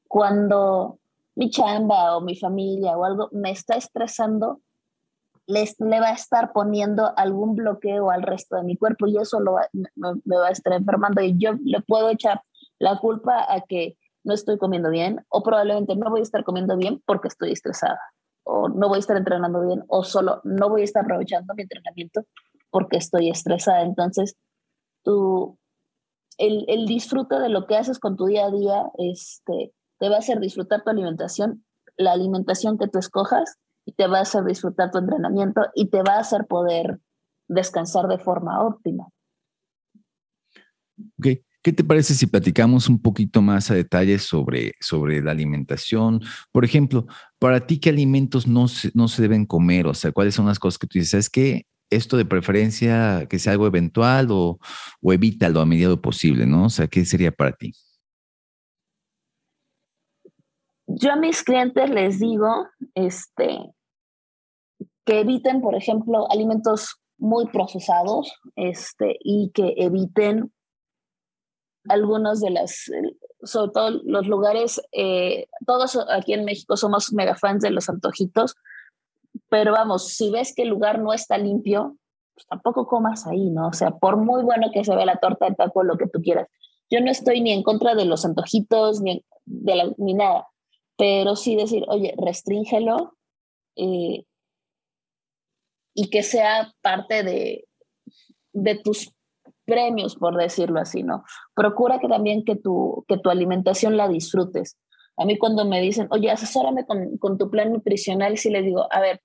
Cuando 0.09 0.99
mi 1.35 1.51
chamba 1.51 2.17
o 2.17 2.21
mi 2.21 2.37
familia 2.37 2.97
o 2.97 3.05
algo 3.05 3.29
me 3.33 3.51
está 3.51 3.77
estresando, 3.77 4.61
les, 5.47 5.79
le 5.81 6.01
va 6.01 6.09
a 6.09 6.15
estar 6.15 6.53
poniendo 6.53 7.13
algún 7.17 7.55
bloqueo 7.55 8.11
al 8.11 8.23
resto 8.23 8.57
de 8.57 8.63
mi 8.63 8.77
cuerpo 8.77 9.07
y 9.07 9.19
eso 9.19 9.41
lo 9.41 9.57
me, 9.73 10.37
va 10.37 10.49
a 10.49 10.53
estar 10.53 10.73
enfermando 10.73 11.21
y 11.23 11.37
yo 11.39 11.53
le 11.65 11.81
puedo 11.83 12.11
echar 12.11 12.43
la 12.79 12.99
culpa 12.99 13.47
a 13.49 13.63
que 13.63 13.97
no 14.25 14.35
estoy 14.35 14.59
comiendo 14.59 14.91
bien 14.91 15.25
o 15.29 15.43
probablemente 15.43 15.97
no 15.97 16.11
voy 16.11 16.21
a 16.21 16.23
estar 16.23 16.45
comiendo 16.45 16.77
bien 16.77 17.03
porque 17.07 17.29
estoy 17.29 17.53
estresada 17.53 18.01
o 18.45 18.69
no 18.69 18.89
voy 18.89 18.97
a 18.97 19.01
estar 19.01 19.17
entrenando 19.17 19.61
bien 19.67 19.85
o 19.89 20.05
solo 20.05 20.41
no 20.45 20.69
voy 20.69 20.83
a 20.83 20.85
estar 20.85 21.05
aprovechando 21.05 21.55
mi 21.55 21.63
entrenamiento 21.63 22.27
porque 22.71 22.97
estoy 22.97 23.31
estresada. 23.31 23.83
Entonces, 23.83 24.37
tú, 25.03 25.59
el, 26.39 26.65
el 26.69 26.87
disfrute 26.87 27.39
de 27.39 27.49
lo 27.49 27.67
que 27.67 27.77
haces 27.77 27.99
con 27.99 28.17
tu 28.17 28.27
día 28.27 28.47
a 28.47 28.51
día 28.51 28.91
este, 28.99 29.73
te 29.99 30.09
va 30.09 30.17
a 30.17 30.21
hacer 30.21 30.41
disfrutar 30.41 30.83
tu 30.83 30.91
alimentación, 30.91 31.65
la 31.97 32.13
alimentación 32.13 32.79
que 32.79 32.89
tú 32.89 32.99
escojas 32.99 33.59
y 33.85 33.93
te 33.93 34.07
va 34.07 34.19
a 34.19 34.23
hacer 34.23 34.45
disfrutar 34.45 34.91
tu 34.91 34.99
entrenamiento 34.99 35.63
y 35.75 35.89
te 35.89 36.03
va 36.03 36.15
a 36.15 36.21
hacer 36.21 36.47
poder 36.47 36.99
descansar 37.49 38.07
de 38.07 38.19
forma 38.19 38.65
óptima. 38.65 39.09
Okay. 41.19 41.45
¿Qué 41.63 41.75
te 41.75 41.85
parece 41.85 42.15
si 42.15 42.27
platicamos 42.27 42.89
un 42.89 43.03
poquito 43.03 43.43
más 43.43 43.71
a 43.71 43.75
detalle 43.75 44.19
sobre, 44.19 44.73
sobre 44.81 45.21
la 45.21 45.33
alimentación? 45.33 46.21
Por 46.53 46.65
ejemplo, 46.65 47.07
para 47.39 47.67
ti, 47.67 47.79
¿qué 47.79 47.91
alimentos 47.91 48.47
no 48.47 48.67
se, 48.67 48.91
no 48.95 49.09
se 49.09 49.21
deben 49.21 49.45
comer? 49.45 49.87
O 49.87 49.93
sea, 49.93 50.11
¿cuáles 50.11 50.35
son 50.35 50.47
las 50.47 50.59
cosas 50.59 50.79
que 50.79 50.87
tú 50.87 50.99
dices? 50.99 51.15
¿Es 51.15 51.31
que 51.31 51.67
esto 51.91 52.17
de 52.17 52.25
preferencia 52.25 53.27
que 53.29 53.39
sea 53.39 53.53
algo 53.53 53.67
eventual 53.67 54.29
o, 54.31 54.59
o 55.03 55.13
evítalo 55.13 55.61
a 55.61 55.67
medida 55.67 55.95
posible, 55.97 56.47
¿no? 56.47 56.67
O 56.67 56.71
sea, 56.71 56.87
¿qué 56.89 57.05
sería 57.05 57.31
para 57.31 57.53
ti? 57.53 57.75
Yo 60.87 61.13
a 61.13 61.17
mis 61.17 61.43
clientes 61.43 61.91
les 61.91 62.21
digo 62.21 62.67
este, 62.95 63.59
que 65.05 65.21
eviten, 65.21 65.61
por 65.61 65.75
ejemplo, 65.75 66.31
alimentos 66.31 67.01
muy 67.19 67.47
procesados 67.49 68.33
este, 68.57 69.19
y 69.23 69.51
que 69.53 69.75
eviten 69.77 70.53
algunos 71.89 72.41
de 72.41 72.51
las, 72.51 72.91
sobre 73.43 73.73
todo 73.73 73.91
los 74.05 74.27
lugares, 74.27 74.81
eh, 74.93 75.47
todos 75.67 75.99
aquí 76.09 76.35
en 76.35 76.45
México 76.45 76.77
somos 76.77 77.13
mega 77.13 77.37
fans 77.37 77.63
de 77.63 77.71
los 77.71 77.89
antojitos, 77.89 78.57
pero 79.49 79.73
vamos, 79.73 80.09
si 80.09 80.31
ves 80.31 80.55
que 80.55 80.63
el 80.63 80.69
lugar 80.69 81.01
no 81.01 81.13
está 81.13 81.39
limpio, 81.39 81.97
pues 82.35 82.47
tampoco 82.47 82.87
comas 82.87 83.27
ahí, 83.27 83.51
¿no? 83.51 83.69
O 83.69 83.73
sea, 83.73 83.91
por 83.91 84.17
muy 84.17 84.43
bueno 84.43 84.71
que 84.73 84.85
se 84.85 84.95
vea 84.95 85.07
la 85.07 85.19
torta 85.19 85.49
de 85.49 85.55
taco, 85.55 85.83
lo 85.83 85.97
que 85.97 86.09
tú 86.09 86.21
quieras. 86.21 86.49
Yo 86.91 87.01
no 87.01 87.11
estoy 87.11 87.41
ni 87.41 87.53
en 87.53 87.63
contra 87.63 87.95
de 87.95 88.05
los 88.05 88.25
antojitos, 88.25 89.01
ni, 89.01 89.25
de 89.45 89.95
ni 89.99 90.15
nada, 90.15 90.49
pero 90.97 91.37
sí 91.37 91.57
decir, 91.57 91.85
oye, 91.89 92.15
restríngelo 92.19 93.17
eh, 93.77 94.25
y 95.95 96.11
que 96.11 96.23
sea 96.23 96.73
parte 96.83 97.23
de, 97.23 97.69
de 98.53 98.75
tus 98.77 99.13
premios, 99.71 100.17
por 100.17 100.37
decirlo 100.37 100.81
así, 100.81 101.03
¿no? 101.03 101.25
Procura 101.55 101.99
que 101.99 102.09
también 102.09 102.45
que 102.45 102.57
tu, 102.57 103.05
que 103.09 103.17
tu 103.17 103.31
alimentación 103.31 103.97
la 103.97 104.09
disfrutes. 104.09 104.77
A 105.17 105.25
mí 105.25 105.39
cuando 105.39 105.65
me 105.65 105.81
dicen, 105.81 106.09
oye, 106.11 106.31
asesórame 106.31 106.85
con, 106.85 107.17
con 107.19 107.39
tu 107.39 107.51
plan 107.51 107.73
nutricional, 107.73 108.37
sí 108.37 108.51
les 108.51 108.65
digo, 108.65 108.87
a 108.91 109.01
ver, 109.01 109.23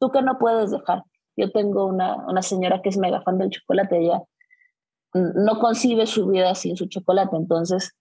¿tú 0.00 0.10
qué 0.10 0.22
no 0.22 0.38
puedes 0.38 0.70
dejar? 0.70 1.02
Yo 1.36 1.50
tengo 1.52 1.86
una, 1.86 2.16
una 2.26 2.42
señora 2.42 2.82
que 2.82 2.88
es 2.88 2.98
mega 2.98 3.22
fan 3.22 3.38
del 3.38 3.50
chocolate, 3.50 3.98
ella 3.98 4.22
no 5.14 5.58
concibe 5.58 6.06
su 6.06 6.26
vida 6.26 6.54
sin 6.54 6.76
su 6.76 6.86
chocolate, 6.86 7.36
entonces 7.36 7.94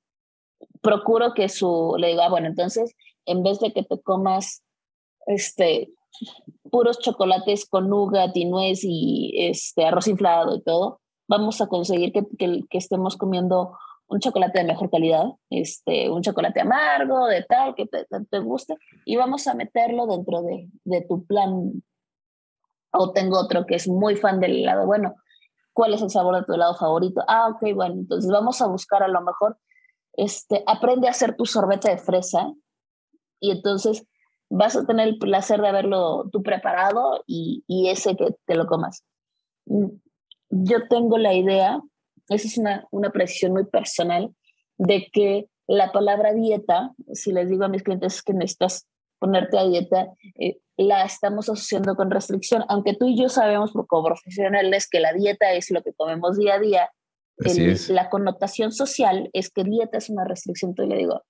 procuro 0.82 1.34
que 1.34 1.50
su, 1.50 1.96
le 1.98 2.08
diga, 2.08 2.26
ah, 2.26 2.30
bueno, 2.30 2.48
entonces, 2.48 2.96
en 3.26 3.44
vez 3.44 3.60
de 3.60 3.74
que 3.74 3.84
te 3.84 4.02
comas 4.02 4.64
este, 5.28 5.92
puros 6.70 7.00
chocolates 7.00 7.68
con 7.68 7.90
nougat 7.90 8.36
y 8.36 8.46
nuez 8.46 8.82
y 8.84 9.34
este, 9.38 9.86
arroz 9.86 10.08
inflado 10.08 10.56
y 10.56 10.62
todo, 10.62 11.02
vamos 11.32 11.62
a 11.62 11.68
conseguir 11.68 12.12
que, 12.12 12.66
estemos 12.72 13.16
comiendo 13.16 13.78
un 14.08 14.20
chocolate 14.20 14.60
de 14.60 14.66
mejor 14.66 14.90
calidad, 14.90 15.24
este, 15.50 16.10
un 16.10 16.22
chocolate 16.22 16.60
amargo, 16.60 17.26
de 17.28 17.44
tal, 17.44 17.74
que 17.74 17.86
te, 17.88 18.06
te 18.30 18.40
guste, 18.40 18.76
y 19.06 19.16
vamos 19.16 19.48
a 19.48 19.54
meterlo 19.54 20.08
dentro 20.08 20.42
de, 20.42 21.06
tu 21.08 21.26
plan. 21.26 21.82
O 22.92 23.14
tengo 23.14 23.40
otro 23.40 23.66
que 23.66 23.76
es 23.76 23.88
muy 23.88 24.18
fan 24.18 24.42
del 24.42 24.58
helado. 24.58 24.86
Bueno, 24.86 25.16
¿cuál 25.72 25.94
es 25.94 26.02
el 26.02 26.10
sabor 26.10 26.36
de 26.36 26.44
tu 26.44 26.54
helado 26.54 26.76
favorito? 26.76 27.24
Ah, 27.26 27.48
ok, 27.48 27.74
bueno, 27.74 27.94
entonces 27.94 28.30
vamos 28.30 28.62
a 28.62 28.68
buscar 28.68 29.02
a 29.02 29.08
lo 29.08 29.22
mejor, 29.22 29.58
este, 30.18 30.66
aprende 30.68 31.08
a 31.08 31.12
hacer 31.12 31.38
tu 31.38 31.46
sorbete 31.46 31.90
de 31.90 31.98
fresa 31.98 32.52
y 33.40 33.52
entonces 33.52 34.06
vas 34.50 34.76
a 34.76 34.86
tener 34.86 35.08
el 35.08 35.18
placer 35.18 35.62
de 35.62 35.70
haberlo 35.70 36.30
tú 36.30 36.44
preparado 36.44 37.24
y 37.26 37.64
ese 37.88 38.18
que 38.18 38.36
te 38.46 38.56
lo 38.56 38.68
comas 38.68 39.06
yo 40.52 40.88
tengo 40.88 41.18
la 41.18 41.34
idea, 41.34 41.82
esa 42.30 42.48
es 42.48 42.58
una, 42.58 42.88
una 42.92 43.10
precisión 43.10 43.54
muy 43.54 43.66
personal, 43.66 44.30
de 44.78 45.08
que 45.12 45.48
la 45.68 45.92
palabra 45.92 46.34
dieta, 46.34 46.92
si 47.14 47.32
les 47.32 47.50
digo 47.50 47.64
a 47.64 47.70
mis 47.70 47.84
clientes 47.84 48.22
que 48.22 48.34
necesitas 48.34 48.88
ponerte 49.20 49.58
a 49.58 49.66
dieta, 49.66 50.08
eh, 50.40 50.60
la 50.78 51.04
estamos 51.04 51.48
asociando 51.48 51.96
con 51.96 52.12
restricción, 52.12 52.64
aunque 52.68 52.96
tú 52.96 53.08
y 53.08 53.18
yo 53.18 53.30
sabemos 53.30 53.72
como 53.72 54.04
profesionales 54.04 54.88
que 54.90 55.00
la 55.00 55.14
dieta 55.14 55.54
es 55.54 55.72
lo 55.72 55.82
que 55.84 55.94
comemos 55.94 56.38
día 56.38 56.56
a 56.56 56.60
día, 56.60 56.92
la 57.90 58.10
connotación 58.10 58.72
social 58.72 59.30
es 59.34 59.50
que 59.50 59.64
dieta 59.64 59.98
es 59.98 60.10
una 60.10 60.26
restricción, 60.26 60.72
entonces 60.72 60.94
le 60.94 61.00
digo, 61.00 61.22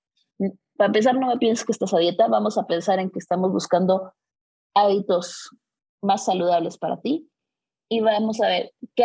para 0.75 0.87
empezar 0.87 1.15
no 1.15 1.27
me 1.27 1.37
pienses 1.37 1.65
que 1.65 1.71
estás 1.71 1.93
a 1.93 1.99
dieta, 1.99 2.27
vamos 2.27 2.57
a 2.57 2.65
pensar 2.65 2.99
en 2.99 3.11
que 3.11 3.19
estamos 3.19 3.51
buscando 3.51 4.13
hábitos 4.73 5.49
más 6.01 6.25
saludables 6.25 6.77
para 6.77 6.99
ti 6.99 7.30
y 7.91 7.99
vamos 7.99 8.39
a 8.39 8.47
ver 8.47 8.71
qué 8.95 9.03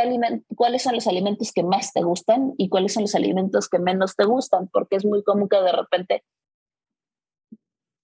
cuáles 0.54 0.84
son 0.84 0.94
los 0.94 1.08
alimentos 1.08 1.50
que 1.52 1.64
más 1.64 1.92
te 1.92 2.04
gustan 2.04 2.54
y 2.56 2.68
cuáles 2.68 2.94
son 2.94 3.02
los 3.02 3.16
alimentos 3.16 3.68
que 3.68 3.80
menos 3.80 4.14
te 4.14 4.24
gustan, 4.24 4.68
porque 4.68 4.94
es 4.94 5.04
muy 5.04 5.24
común 5.24 5.48
que 5.48 5.60
de 5.60 5.72
repente 5.72 6.24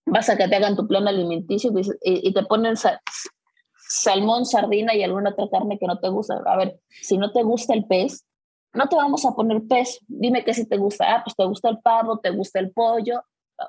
vas 0.07 0.29
a 0.29 0.37
que 0.37 0.49
te 0.49 0.57
hagan 0.57 0.75
tu 0.75 0.88
plan 0.88 1.07
alimenticio 1.07 1.71
y, 2.03 2.35
te 2.35 2.42
ponen 2.47 2.75
salmón, 3.77 4.45
sardina 4.45 4.92
y 4.97 5.05
alguna 5.05 5.31
otra 5.31 5.49
carne 5.53 5.79
que 5.79 5.87
no 5.87 6.01
te 6.01 6.09
gusta. 6.09 6.42
A 6.45 6.57
ver, 6.57 6.81
si 6.88 7.16
no 7.16 7.31
te 7.31 7.45
gusta 7.45 7.75
el 7.75 7.87
pez, 7.87 8.27
no 8.75 8.88
te 8.88 8.97
vamos 8.97 9.25
a 9.25 9.37
poner 9.37 9.62
pez. 9.68 10.01
Dime 10.09 10.45
que 10.45 10.53
si 10.53 10.68
te 10.68 10.79
gusta. 10.79 11.14
Ah, 11.14 11.23
pues 11.25 11.37
te 11.37 11.45
gusta 11.45 11.68
el 11.68 11.79
pavo, 11.79 12.18
te 12.18 12.31
gusta 12.31 12.59
el 12.59 12.73
pollo. 12.73 13.23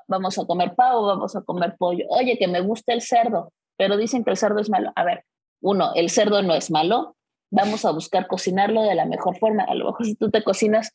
Vamos 0.08 0.36
a 0.36 0.46
comer 0.46 0.74
pavo, 0.74 1.06
vamos 1.06 1.36
a 1.36 1.42
comer 1.42 1.76
pollo. 1.78 2.06
Oye, 2.08 2.36
que 2.38 2.48
me 2.48 2.60
gusta 2.60 2.92
el 2.92 3.02
cerdo, 3.02 3.52
pero 3.76 3.96
dicen 3.96 4.24
que 4.24 4.32
el 4.32 4.36
cerdo 4.36 4.58
es 4.58 4.68
malo. 4.68 4.90
A 4.96 5.04
ver, 5.04 5.24
uno, 5.64 5.92
el 5.94 6.10
cerdo 6.10 6.42
no 6.42 6.54
es 6.54 6.70
malo, 6.70 7.16
vamos 7.50 7.86
a 7.86 7.90
buscar 7.90 8.26
cocinarlo 8.26 8.82
de 8.82 8.94
la 8.94 9.06
mejor 9.06 9.38
forma. 9.38 9.64
A 9.64 9.74
lo 9.74 9.86
mejor 9.86 10.04
si 10.04 10.14
tú 10.14 10.30
te 10.30 10.44
cocinas 10.44 10.94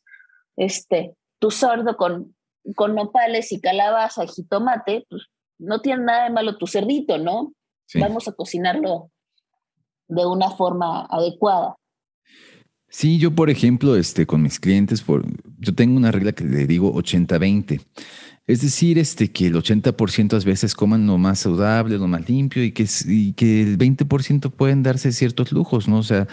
este, 0.56 1.16
tu 1.40 1.50
cerdo 1.50 1.96
con, 1.96 2.36
con 2.76 2.94
nopales 2.94 3.50
y 3.50 3.60
calabaza 3.60 4.24
y 4.24 4.28
jitomate, 4.28 5.06
pues 5.10 5.26
no 5.58 5.80
tiene 5.80 6.04
nada 6.04 6.24
de 6.24 6.30
malo 6.30 6.56
tu 6.56 6.68
cerdito, 6.68 7.18
¿no? 7.18 7.52
Vamos 7.94 8.28
a 8.28 8.32
cocinarlo 8.32 9.10
de 10.06 10.24
una 10.24 10.50
forma 10.50 11.04
adecuada. 11.10 11.74
Sí, 12.88 13.18
yo 13.18 13.34
por 13.34 13.50
ejemplo, 13.50 13.96
este, 13.96 14.24
con 14.24 14.42
mis 14.42 14.60
clientes, 14.60 15.02
por, 15.02 15.24
yo 15.58 15.74
tengo 15.74 15.96
una 15.96 16.12
regla 16.12 16.30
que 16.30 16.44
le 16.44 16.68
digo 16.68 16.94
80-20. 16.94 17.80
Es 18.50 18.62
decir, 18.62 18.98
este, 18.98 19.30
que 19.30 19.46
el 19.46 19.54
80% 19.54 20.40
a 20.40 20.44
veces 20.44 20.74
coman 20.74 21.06
lo 21.06 21.18
más 21.18 21.38
saludable, 21.38 21.98
lo 21.98 22.08
más 22.08 22.28
limpio 22.28 22.64
y 22.64 22.72
que, 22.72 22.82
el 22.82 23.78
20% 23.78 24.50
pueden 24.50 24.82
darse 24.82 25.12
ciertos 25.12 25.52
lujos, 25.52 25.86
¿no? 25.86 25.98
O 25.98 26.02
sea, 26.02 26.26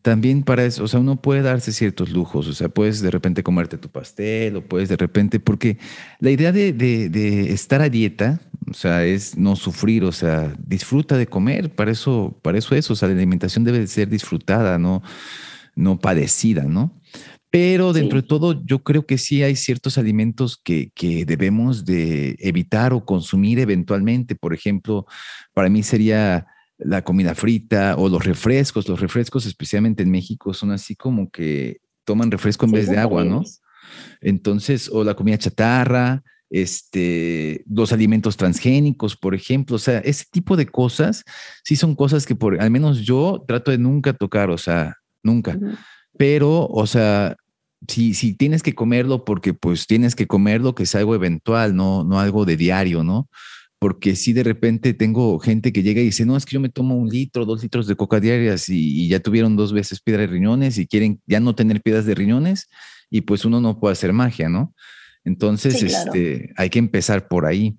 también 0.00 0.44
para 0.44 0.64
eso, 0.64 0.84
o 0.84 0.88
sea, 0.88 1.00
uno 1.00 1.16
puede 1.16 1.42
darse 1.42 1.72
ciertos 1.72 2.10
lujos, 2.10 2.48
o 2.48 2.54
sea, 2.54 2.70
puedes 2.70 3.02
de 3.02 3.10
repente 3.10 3.42
comerte 3.42 3.76
tu 3.76 3.90
pastel 3.90 4.56
o 4.56 4.62
puedes 4.62 4.88
de 4.88 4.96
repente, 4.96 5.40
porque 5.40 5.76
la 6.20 6.30
idea 6.30 6.52
de, 6.52 6.72
de, 6.72 7.10
de 7.10 7.52
estar 7.52 7.82
a 7.82 7.90
dieta, 7.90 8.40
o 8.70 8.72
sea, 8.72 9.04
es 9.04 9.36
no 9.36 9.54
sufrir, 9.54 10.04
o 10.04 10.12
sea, 10.12 10.54
disfruta 10.66 11.18
de 11.18 11.26
comer, 11.26 11.74
para 11.74 11.90
eso, 11.90 12.38
para 12.40 12.56
eso 12.56 12.76
es, 12.76 12.90
o 12.90 12.96
sea, 12.96 13.08
la 13.08 13.14
alimentación 13.14 13.64
debe 13.64 13.86
ser 13.88 14.08
disfrutada, 14.08 14.78
no, 14.78 15.02
no 15.74 16.00
padecida, 16.00 16.62
¿no? 16.62 16.97
Pero 17.50 17.92
dentro 17.94 18.20
de 18.20 18.28
todo, 18.28 18.62
yo 18.66 18.80
creo 18.80 19.06
que 19.06 19.16
sí 19.16 19.42
hay 19.42 19.56
ciertos 19.56 19.96
alimentos 19.96 20.60
que, 20.62 20.90
que, 20.94 21.24
debemos 21.24 21.86
de 21.86 22.36
evitar 22.40 22.92
o 22.92 23.04
consumir 23.04 23.58
eventualmente. 23.58 24.34
Por 24.34 24.52
ejemplo, 24.52 25.06
para 25.54 25.70
mí 25.70 25.82
sería 25.82 26.46
la 26.76 27.02
comida 27.02 27.34
frita 27.34 27.96
o 27.96 28.08
los 28.08 28.24
refrescos. 28.24 28.88
Los 28.88 29.00
refrescos, 29.00 29.46
especialmente 29.46 30.02
en 30.02 30.10
México, 30.10 30.52
son 30.52 30.72
así 30.72 30.94
como 30.94 31.30
que 31.30 31.80
toman 32.04 32.30
refresco 32.30 32.66
en 32.66 32.72
vez 32.72 32.88
de 32.88 32.98
agua, 32.98 33.24
¿no? 33.24 33.42
Entonces, 34.20 34.90
o 34.92 35.02
la 35.02 35.14
comida 35.14 35.38
chatarra, 35.38 36.22
este, 36.50 37.64
los 37.68 37.92
alimentos 37.92 38.36
transgénicos, 38.36 39.16
por 39.16 39.34
ejemplo, 39.34 39.76
o 39.76 39.78
sea, 39.78 39.98
ese 39.98 40.24
tipo 40.30 40.56
de 40.56 40.66
cosas, 40.66 41.24
sí 41.64 41.76
son 41.76 41.94
cosas 41.94 42.26
que 42.26 42.34
por, 42.34 42.60
al 42.60 42.70
menos 42.70 43.00
yo 43.00 43.44
trato 43.46 43.70
de 43.70 43.78
nunca 43.78 44.12
tocar, 44.12 44.50
o 44.50 44.58
sea, 44.58 44.96
nunca. 45.22 45.58
Pero, 46.18 46.66
o 46.66 46.86
sea, 46.86 47.36
si, 47.86 48.12
si 48.12 48.34
tienes 48.34 48.62
que 48.62 48.74
comerlo 48.74 49.24
porque 49.24 49.54
pues 49.54 49.86
tienes 49.86 50.14
que 50.14 50.26
comerlo, 50.26 50.74
que 50.74 50.84
sea 50.84 51.00
algo 51.00 51.14
eventual, 51.14 51.74
no, 51.74 52.04
no 52.04 52.20
algo 52.20 52.44
de 52.44 52.56
diario, 52.56 53.02
¿no? 53.02 53.28
Porque 53.78 54.16
si 54.16 54.32
de 54.32 54.42
repente 54.42 54.92
tengo 54.92 55.38
gente 55.38 55.72
que 55.72 55.82
llega 55.82 56.02
y 56.02 56.06
dice, 56.06 56.26
no, 56.26 56.36
es 56.36 56.44
que 56.44 56.54
yo 56.54 56.60
me 56.60 56.68
tomo 56.68 56.96
un 56.96 57.08
litro, 57.08 57.46
dos 57.46 57.62
litros 57.62 57.86
de 57.86 57.94
coca 57.94 58.18
diarias 58.18 58.68
y, 58.68 59.04
y 59.04 59.08
ya 59.08 59.20
tuvieron 59.20 59.56
dos 59.56 59.72
veces 59.72 60.00
piedra 60.00 60.22
de 60.22 60.26
riñones 60.26 60.76
y 60.78 60.86
quieren 60.86 61.22
ya 61.26 61.40
no 61.40 61.54
tener 61.54 61.80
piedras 61.80 62.04
de 62.04 62.14
riñones 62.14 62.68
y 63.08 63.22
pues 63.22 63.44
uno 63.44 63.60
no 63.60 63.78
puede 63.78 63.92
hacer 63.92 64.12
magia, 64.12 64.48
¿no? 64.48 64.74
Entonces, 65.24 65.82
este, 65.82 66.52
hay 66.56 66.70
que 66.70 66.78
empezar 66.78 67.28
por 67.28 67.46
ahí. 67.46 67.76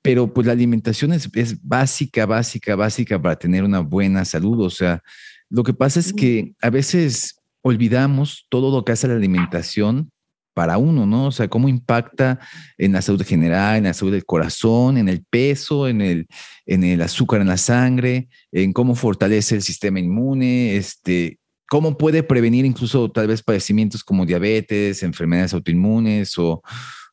Pero 0.00 0.32
pues 0.32 0.46
la 0.46 0.52
alimentación 0.52 1.12
es, 1.12 1.28
es, 1.34 1.62
básica, 1.62 2.26
básica, 2.26 2.76
básica 2.76 3.20
para 3.20 3.36
tener 3.36 3.64
una 3.64 3.80
buena 3.80 4.24
salud. 4.24 4.60
O 4.60 4.70
sea, 4.70 5.02
lo 5.48 5.62
que 5.62 5.72
pasa 5.72 5.98
es 5.98 6.12
que 6.12 6.54
a 6.60 6.70
veces 6.70 7.40
olvidamos 7.64 8.46
todo 8.50 8.70
lo 8.70 8.84
que 8.84 8.92
hace 8.92 9.08
la 9.08 9.14
alimentación 9.14 10.10
para 10.54 10.78
uno, 10.78 11.06
¿no? 11.06 11.26
O 11.26 11.32
sea, 11.32 11.48
cómo 11.48 11.68
impacta 11.68 12.38
en 12.78 12.92
la 12.92 13.02
salud 13.02 13.24
general, 13.24 13.76
en 13.78 13.84
la 13.84 13.94
salud 13.94 14.12
del 14.12 14.26
corazón, 14.26 14.98
en 14.98 15.08
el 15.08 15.24
peso, 15.24 15.88
en 15.88 16.00
el, 16.00 16.26
en 16.66 16.84
el 16.84 17.02
azúcar 17.02 17.40
en 17.40 17.48
la 17.48 17.56
sangre, 17.56 18.28
en 18.52 18.72
cómo 18.72 18.94
fortalece 18.94 19.56
el 19.56 19.62
sistema 19.62 19.98
inmune, 19.98 20.76
este, 20.76 21.38
cómo 21.68 21.96
puede 21.96 22.22
prevenir 22.22 22.66
incluso 22.66 23.10
tal 23.10 23.26
vez 23.26 23.42
padecimientos 23.42 24.04
como 24.04 24.26
diabetes, 24.26 25.02
enfermedades 25.02 25.54
autoinmunes 25.54 26.38
o, 26.38 26.62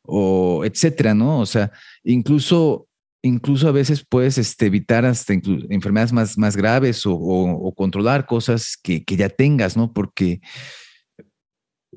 o 0.04 0.64
etcétera, 0.66 1.16
¿no? 1.16 1.40
O 1.40 1.46
sea, 1.46 1.72
incluso 2.04 2.88
incluso 3.22 3.68
a 3.68 3.72
veces 3.72 4.06
puedes 4.08 4.38
este, 4.38 4.66
evitar 4.66 5.06
hasta 5.06 5.34
enfermedades 5.34 6.14
más, 6.14 6.38
más 6.38 6.58
graves 6.58 7.04
o, 7.06 7.74
controlar 7.76 8.26
cosas 8.26 8.78
que, 8.82 9.04
ya 9.08 9.30
tengas, 9.30 9.78
¿no? 9.78 9.94
Porque, 9.94 10.42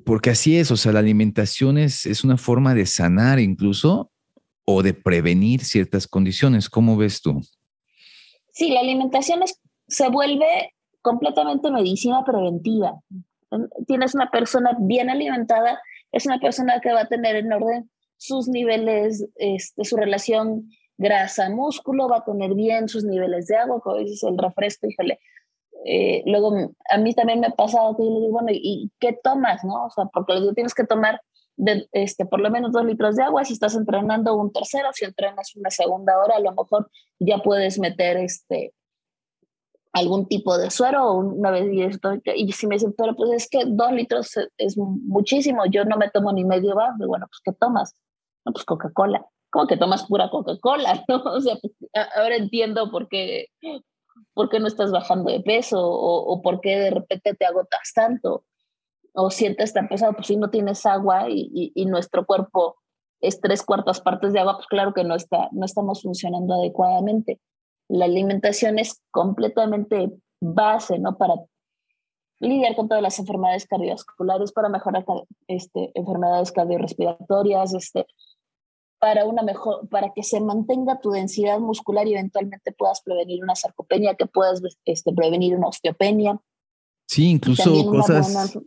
porque 0.04 0.30
así 0.30 0.56
es, 0.56 0.70
o 0.70 0.76
sea, 0.76 0.92
la 0.92 1.00
alimentación 1.00 1.78
es, 1.78 2.06
es 2.06 2.24
una 2.24 2.36
forma 2.36 2.74
de 2.74 2.86
sanar 2.86 3.38
incluso 3.40 4.10
o 4.66 4.82
de 4.82 4.94
prevenir 4.94 5.64
ciertas 5.64 6.06
condiciones. 6.06 6.68
¿Cómo 6.68 6.96
ves 6.96 7.20
tú? 7.20 7.40
Sí, 8.52 8.70
la 8.70 8.80
alimentación 8.80 9.40
se 9.88 10.08
vuelve 10.08 10.74
completamente 11.02 11.70
medicina 11.70 12.24
preventiva. 12.24 13.00
Tienes 13.86 14.14
una 14.14 14.30
persona 14.30 14.76
bien 14.80 15.10
alimentada, 15.10 15.80
es 16.12 16.26
una 16.26 16.38
persona 16.38 16.80
que 16.80 16.92
va 16.92 17.02
a 17.02 17.08
tener 17.08 17.36
en 17.36 17.52
orden 17.52 17.90
sus 18.16 18.48
niveles, 18.48 19.26
este, 19.36 19.84
su 19.84 19.96
relación 19.96 20.70
grasa, 20.96 21.50
músculo, 21.50 22.08
va 22.08 22.18
a 22.18 22.24
tener 22.24 22.54
bien 22.54 22.88
sus 22.88 23.04
niveles 23.04 23.46
de 23.46 23.56
agua, 23.56 23.80
como 23.80 23.96
dices, 23.96 24.22
el 24.22 24.38
refresco, 24.38 24.86
híjole. 24.86 25.20
Eh, 25.84 26.22
luego, 26.26 26.54
a 26.90 26.98
mí 26.98 27.14
también 27.14 27.40
me 27.40 27.48
ha 27.48 27.50
pasado 27.50 27.96
que 27.96 28.04
yo 28.04 28.10
le 28.10 28.20
digo, 28.20 28.32
bueno, 28.32 28.48
¿y 28.52 28.90
qué 28.98 29.18
tomas? 29.22 29.64
no? 29.64 29.86
O 29.86 29.90
sea, 29.90 30.06
porque 30.06 30.34
le 30.34 30.54
tienes 30.54 30.74
que 30.74 30.84
tomar 30.84 31.20
este, 31.92 32.26
por 32.26 32.40
lo 32.40 32.50
menos 32.50 32.72
dos 32.72 32.84
litros 32.84 33.16
de 33.16 33.22
agua. 33.22 33.44
Si 33.44 33.52
estás 33.52 33.74
entrenando 33.74 34.34
un 34.36 34.52
tercero, 34.52 34.88
si 34.92 35.04
entrenas 35.04 35.54
una 35.56 35.70
segunda 35.70 36.18
hora, 36.18 36.36
a 36.36 36.40
lo 36.40 36.52
mejor 36.52 36.90
ya 37.18 37.38
puedes 37.38 37.78
meter 37.78 38.16
este, 38.16 38.72
algún 39.92 40.26
tipo 40.26 40.56
de 40.58 40.70
suero 40.70 41.12
una 41.14 41.50
vez 41.50 41.72
y 41.72 41.82
esto. 41.82 42.14
Y 42.34 42.52
si 42.52 42.66
me 42.66 42.76
dicen, 42.76 42.94
pero 42.96 43.14
pues 43.14 43.30
es 43.32 43.48
que 43.48 43.64
dos 43.66 43.92
litros 43.92 44.32
es 44.56 44.76
muchísimo, 44.78 45.66
yo 45.66 45.84
no 45.84 45.96
me 45.96 46.10
tomo 46.10 46.32
ni 46.32 46.44
medio 46.44 46.74
vaso. 46.74 47.06
Bueno, 47.06 47.26
pues 47.28 47.40
¿qué 47.44 47.52
tomas? 47.52 47.94
No, 48.44 48.52
pues 48.52 48.64
Coca-Cola 48.64 49.24
como 49.54 49.68
que 49.68 49.76
tomas 49.76 50.04
pura 50.06 50.30
Coca-Cola, 50.30 51.04
¿no? 51.08 51.22
O 51.22 51.40
sea, 51.40 51.56
ahora 52.16 52.34
entiendo 52.34 52.90
por 52.90 53.08
qué, 53.08 53.46
por 54.34 54.50
qué 54.50 54.58
no 54.58 54.66
estás 54.66 54.90
bajando 54.90 55.30
de 55.30 55.40
peso 55.40 55.80
o, 55.80 56.24
o 56.26 56.42
por 56.42 56.60
qué 56.60 56.76
de 56.76 56.90
repente 56.90 57.34
te 57.34 57.46
agotas 57.46 57.92
tanto 57.94 58.44
o 59.12 59.30
sientes 59.30 59.72
tan 59.72 59.86
pesado, 59.86 60.14
pues 60.14 60.26
si 60.26 60.36
no 60.36 60.50
tienes 60.50 60.84
agua 60.86 61.26
y, 61.30 61.70
y, 61.72 61.86
nuestro 61.86 62.26
cuerpo 62.26 62.78
es 63.20 63.40
tres 63.40 63.62
cuartas 63.62 64.00
partes 64.00 64.32
de 64.32 64.40
agua, 64.40 64.56
pues 64.56 64.66
claro 64.66 64.92
que 64.92 65.04
no, 65.04 65.14
está, 65.14 65.48
no 65.52 65.64
estamos 65.64 66.02
funcionando 66.02 66.54
adecuadamente. 66.54 67.40
La 67.86 68.06
alimentación 68.06 68.80
es 68.80 69.00
completamente 69.12 70.10
base, 70.40 70.98
¿no? 70.98 71.16
Para 71.16 71.34
lidiar 72.40 72.74
con 72.74 72.88
todas 72.88 73.04
las 73.04 73.20
enfermedades 73.20 73.68
cardiovasculares, 73.68 74.50
para 74.50 74.68
mejorar 74.68 75.04
este, 75.46 75.92
enfermedades 75.94 76.50
cardiorrespiratorias, 76.50 77.72
este, 77.74 78.06
para 79.04 79.26
una 79.26 79.42
mejor, 79.42 79.86
para 79.90 80.14
que 80.14 80.22
se 80.22 80.40
mantenga 80.40 80.98
tu 80.98 81.10
densidad 81.10 81.58
muscular 81.58 82.06
y 82.06 82.14
eventualmente 82.14 82.72
puedas 82.72 83.02
prevenir 83.02 83.42
una 83.42 83.54
sarcopenia, 83.54 84.14
que 84.14 84.24
puedas 84.24 84.62
este, 84.86 85.12
prevenir 85.12 85.54
una 85.54 85.68
osteopenia. 85.68 86.40
Sí, 87.06 87.28
incluso 87.28 87.84
cosas, 87.84 88.58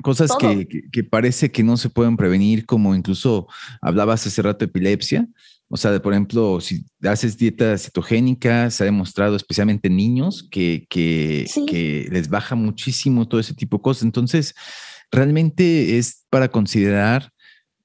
cosas 0.00 0.30
que, 0.38 0.68
que, 0.92 1.02
parece 1.02 1.50
que 1.50 1.64
no 1.64 1.76
se 1.76 1.90
pueden 1.90 2.16
prevenir, 2.16 2.66
como 2.66 2.94
incluso 2.94 3.48
hablabas 3.82 4.24
hace 4.24 4.40
rato 4.42 4.60
de 4.60 4.66
epilepsia. 4.66 5.26
O 5.68 5.76
sea, 5.76 6.00
por 6.00 6.12
ejemplo, 6.12 6.60
si 6.60 6.84
haces 7.02 7.36
dieta 7.36 7.76
cetogénica, 7.76 8.70
se 8.70 8.84
ha 8.84 8.86
demostrado 8.86 9.34
especialmente 9.34 9.88
en 9.88 9.96
niños 9.96 10.46
que, 10.52 10.86
que, 10.88 11.46
que 11.66 12.06
les 12.12 12.28
baja 12.28 12.54
muchísimo 12.54 13.26
todo 13.26 13.40
ese 13.40 13.54
tipo 13.54 13.78
de 13.78 13.82
cosas. 13.82 14.04
Entonces, 14.04 14.54
realmente 15.10 15.98
es 15.98 16.26
para 16.30 16.46
considerar 16.46 17.32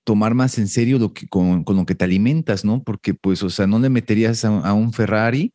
tomar 0.05 0.33
más 0.35 0.57
en 0.57 0.69
serio 0.69 0.97
lo 0.99 1.13
que, 1.13 1.27
con, 1.27 1.65
lo 1.67 1.85
que 1.85 1.95
te 1.95 2.05
alimentas, 2.05 2.63
¿no? 2.63 2.81
Porque, 2.83 3.13
pues, 3.13 3.43
o 3.43 3.49
sea, 3.49 3.67
no 3.67 3.79
le 3.79 3.89
meterías 3.89 4.45
a, 4.45 4.73
un 4.73 4.93
Ferrari 4.93 5.53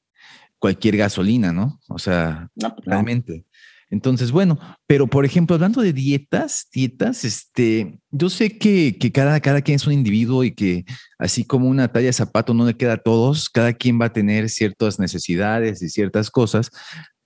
cualquier 0.59 0.99
gasolina, 0.99 1.53
¿no? 1.53 1.81
O 1.89 1.99
sea, 1.99 2.51
pues, 2.55 2.73
realmente. 2.85 3.47
Entonces, 3.91 4.31
bueno, 4.31 4.59
pero 4.87 5.09
por 5.09 5.25
ejemplo, 5.25 5.55
hablando 5.55 5.81
de 5.81 5.93
dietas, 5.93 6.69
dietas, 6.73 7.25
este, 7.25 7.99
yo 8.11 8.29
sé 8.29 8.57
que, 8.57 8.97
que, 8.99 9.11
cada, 9.11 9.41
cada 9.41 9.63
quien 9.63 9.77
es 9.77 9.87
un 9.87 9.93
individuo 9.93 10.45
y 10.45 10.53
que 10.53 10.85
así 11.19 11.45
como 11.45 11.67
una 11.69 11.89
talla 11.89 12.07
de 12.07 12.13
zapato 12.13 12.55
no 12.55 12.67
le 12.67 12.77
queda 12.77 12.95
a 12.95 13.03
todos, 13.03 13.49
cada 13.49 13.73
quien 13.73 14.01
va 14.01 14.07
a 14.07 14.13
tener 14.13 14.49
ciertas 14.49 15.01
necesidades 15.01 15.83
y 15.83 15.89
ciertas 15.89 16.31
cosas, 16.31 16.71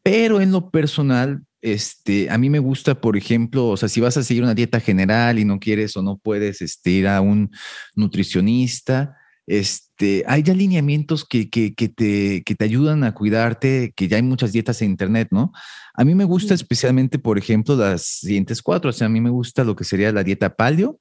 pero 0.02 0.40
en 0.40 0.52
lo 0.52 0.70
personal, 0.70 1.42
este, 1.64 2.28
a 2.28 2.36
mí 2.36 2.50
me 2.50 2.58
gusta, 2.58 3.00
por 3.00 3.16
ejemplo, 3.16 3.68
o 3.68 3.76
sea, 3.78 3.88
si 3.88 3.98
vas 3.98 4.18
a 4.18 4.22
seguir 4.22 4.42
una 4.42 4.54
dieta 4.54 4.80
general 4.80 5.38
y 5.38 5.46
no 5.46 5.58
quieres 5.58 5.96
o 5.96 6.02
no 6.02 6.18
puedes 6.18 6.60
este, 6.60 6.90
ir 6.90 7.08
a 7.08 7.22
un 7.22 7.50
nutricionista, 7.94 9.16
este, 9.46 10.24
hay 10.26 10.42
ya 10.42 10.52
alineamientos 10.52 11.24
que, 11.24 11.48
que, 11.48 11.74
que, 11.74 11.88
te, 11.88 12.42
que 12.44 12.54
te 12.54 12.64
ayudan 12.66 13.02
a 13.02 13.14
cuidarte, 13.14 13.94
que 13.96 14.08
ya 14.08 14.18
hay 14.18 14.22
muchas 14.22 14.52
dietas 14.52 14.82
en 14.82 14.90
internet, 14.90 15.28
¿no? 15.30 15.52
A 15.94 16.04
mí 16.04 16.14
me 16.14 16.24
gusta 16.24 16.52
especialmente, 16.52 17.18
por 17.18 17.38
ejemplo, 17.38 17.76
las 17.76 18.02
siguientes 18.02 18.60
cuatro, 18.60 18.90
o 18.90 18.92
sea, 18.92 19.06
a 19.06 19.10
mí 19.10 19.22
me 19.22 19.30
gusta 19.30 19.64
lo 19.64 19.74
que 19.74 19.84
sería 19.84 20.12
la 20.12 20.22
dieta 20.22 20.56
paleo, 20.56 21.00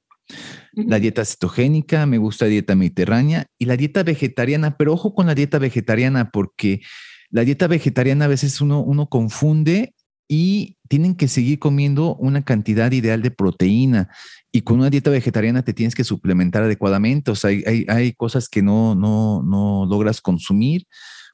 la 0.72 0.98
dieta 0.98 1.26
cetogénica, 1.26 2.06
me 2.06 2.16
gusta 2.16 2.46
la 2.46 2.52
dieta 2.52 2.74
mediterránea 2.74 3.48
y 3.58 3.66
la 3.66 3.76
dieta 3.76 4.02
vegetariana, 4.02 4.78
pero 4.78 4.94
ojo 4.94 5.14
con 5.14 5.26
la 5.26 5.34
dieta 5.34 5.58
vegetariana 5.58 6.30
porque 6.30 6.80
la 7.28 7.44
dieta 7.44 7.66
vegetariana 7.66 8.24
a 8.24 8.28
veces 8.28 8.62
uno, 8.62 8.80
uno 8.80 9.10
confunde 9.10 9.92
y 10.28 10.78
tienen 10.88 11.14
que 11.14 11.28
seguir 11.28 11.58
comiendo 11.58 12.16
una 12.16 12.42
cantidad 12.42 12.90
ideal 12.92 13.22
de 13.22 13.30
proteína. 13.30 14.10
Y 14.52 14.62
con 14.62 14.78
una 14.78 14.90
dieta 14.90 15.10
vegetariana 15.10 15.62
te 15.62 15.74
tienes 15.74 15.94
que 15.94 16.04
suplementar 16.04 16.62
adecuadamente. 16.62 17.30
O 17.30 17.34
sea, 17.34 17.50
hay, 17.50 17.84
hay, 17.88 18.12
cosas 18.12 18.48
que 18.48 18.62
no, 18.62 18.94
no, 18.94 19.42
no 19.42 19.86
logras 19.86 20.20
consumir, 20.20 20.86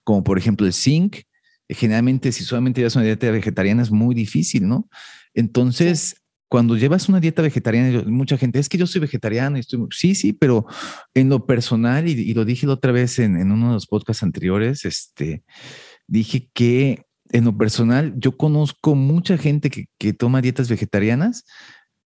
como 0.05 0.25
por 0.25 0.39
ejemplo 0.39 0.67
el 0.67 0.73
zinc. 0.73 1.19
Generalmente, 1.69 2.33
si 2.33 2.45
solamente 2.45 2.81
llevas 2.81 2.97
una 2.97 3.05
dieta 3.05 3.31
vegetariana, 3.31 3.83
es 3.83 3.91
muy 3.91 4.15
difícil, 4.15 4.67
¿no? 4.67 4.89
Entonces, 5.35 6.17
cuando 6.49 6.77
llevas 6.77 7.09
una 7.09 7.21
dieta 7.21 7.43
vegetariana, 7.43 8.03
mucha 8.07 8.37
gente, 8.37 8.59
es 8.59 8.69
que 8.69 8.77
yo 8.77 8.89
soy 8.89 9.01
vegetariano 9.03 9.57
y 9.57 9.61
estoy, 9.61 9.87
sí, 9.93 10.17
sí, 10.17 10.33
pero 10.33 10.67
en 11.15 11.29
lo 11.29 11.47
personal, 11.47 12.09
y, 12.09 12.35
lo 12.35 12.45
dije 12.45 12.67
la 12.67 12.73
otra 12.73 12.91
vez 12.91 13.21
en, 13.21 13.37
en, 13.37 13.53
uno 13.53 13.69
de 13.69 13.75
los 13.75 13.87
podcasts 13.87 14.25
anteriores, 14.25 14.85
este, 14.85 15.45
dije 16.09 16.51
que 16.53 17.05
en 17.33 17.45
lo 17.45 17.57
personal, 17.57 18.15
yo 18.17 18.37
conozco 18.37 18.95
mucha 18.95 19.39
gente 19.39 19.71
que, 19.71 20.13
toma 20.13 20.43
dietas 20.43 20.69
vegetarianas, 20.69 21.45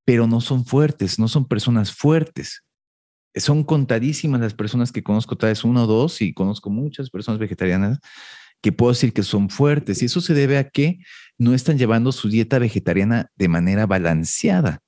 pero 0.05 0.27
no 0.27 0.41
son 0.41 0.65
fuertes, 0.65 1.19
no 1.19 1.29
son 1.29 1.47
personas 1.49 1.93
fuertes. 1.93 2.63
Son 3.35 3.65
contadísimas 3.65 4.41
las 4.41 4.55
personas 4.55 4.93
que 4.93 5.03
conozco, 5.03 5.37
tal 5.37 5.51
vez 5.51 5.65
uno 5.65 5.85
o 5.85 5.87
dos, 5.87 6.21
y 6.21 6.35
conozco 6.35 6.71
muchas 6.71 7.11
personas 7.11 7.41
vegetarianas 7.41 7.99
que 8.61 8.73
puedo 8.73 8.93
decir 8.93 9.13
que 9.13 9.23
son 9.23 9.51
fuertes. 9.51 10.03
Y 10.03 10.07
eso 10.07 10.21
se 10.21 10.35
debe 10.35 10.59
a 10.59 10.69
que 10.69 10.99
no 11.39 11.55
están 11.55 11.79
llevando 11.79 12.13
su 12.13 12.29
dieta 12.29 12.59
vegetariana 12.59 13.31
de 13.37 13.49
manera 13.49 13.87
balanceada, 13.87 14.81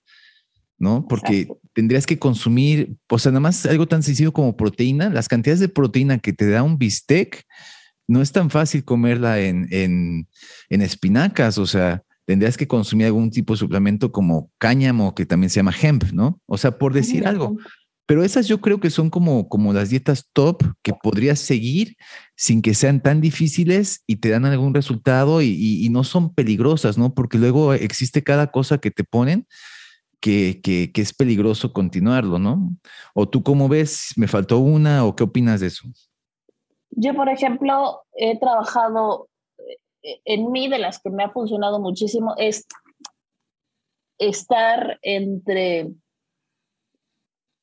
¿no? 0.78 1.06
Porque 1.08 1.48
tendrías 1.72 2.06
que 2.06 2.18
consumir, 2.18 2.96
o 3.08 3.18
sea, 3.18 3.32
nada 3.32 3.40
más 3.40 3.66
algo 3.66 3.88
tan 3.88 4.02
sencillo 4.02 4.32
como 4.32 4.56
proteína, 4.56 5.08
las 5.08 5.28
cantidades 5.28 5.61
de 5.61 5.68
proteína 5.68 6.18
que 6.18 6.32
te 6.32 6.48
da 6.48 6.62
un 6.62 6.78
bistec 6.78 7.44
no 8.09 8.22
es 8.22 8.32
tan 8.32 8.50
fácil 8.50 8.84
comerla 8.84 9.40
en, 9.40 9.66
en, 9.70 10.26
espinacas, 10.82 11.59
o 11.59 11.66
sea, 11.66 12.02
tendrías 12.24 12.57
que 12.57 12.68
consumir 12.68 13.07
algún 13.07 13.30
tipo 13.30 13.54
de 13.54 13.59
suplemento 13.59 14.12
como 14.12 14.50
cáñamo, 14.59 15.14
que 15.14 15.26
también 15.26 15.50
se 15.50 15.57
llama 15.57 15.74
hemp, 15.80 16.04
¿no? 16.12 16.40
O 16.46 16.59
sea, 16.59 16.78
por 16.78 16.92
decir 16.92 17.26
algo. 17.26 17.57
Pero 18.07 18.22
esas 18.22 18.46
yo 18.46 18.61
creo 18.61 18.78
que 18.78 18.90
son 18.90 19.11
como, 19.11 19.48
como 19.48 19.72
las 19.72 19.90
dietas 19.90 20.30
top 20.32 20.62
que 20.82 20.92
podrías 20.92 21.40
seguir 21.40 21.96
sin 22.36 22.62
que 22.62 22.74
sean 22.74 23.02
tan 23.02 23.20
difíciles 23.20 24.04
y 24.07 24.16
te 24.16 24.28
dan 24.28 24.44
algún 24.44 24.74
resultado 24.74 25.42
y, 25.42 25.48
y, 25.84 25.88
no 25.88 26.04
son 26.04 26.32
peligrosas, 26.32 26.98
¿no? 26.98 27.14
Porque 27.14 27.36
luego 27.36 27.74
existe 27.74 28.22
cada 28.22 28.52
cosa 28.52 28.78
que 28.78 28.92
te 28.92 29.02
ponen 29.02 29.48
que, 30.20 30.61
que, 30.62 30.92
que, 30.92 31.02
es 31.02 31.12
peligroso 31.12 31.72
continuarlo, 31.72 32.38
¿no? 32.38 32.76
¿O 33.12 33.28
tú 33.28 33.42
cómo 33.42 33.68
ves? 33.68 34.12
¿Me 34.16 34.28
faltó 34.28 34.59
una 34.59 35.04
o 35.04 35.16
qué 35.16 35.24
opinas 35.24 35.61
de 35.61 35.66
eso? 35.66 35.88
Yo, 36.99 37.14
por 37.14 37.28
ejemplo, 37.28 38.03
he 38.14 38.38
trabajado 38.38 39.28
eh, 40.03 40.20
en 40.24 40.51
mí, 40.51 40.68
de 40.68 40.78
las 40.78 40.99
que 40.99 41.11
me 41.11 41.24
ha 41.24 41.30
funcionado 41.30 41.78
muchísimo, 41.78 42.34
es 42.38 42.66
estar 44.18 44.99
entre, 45.03 45.92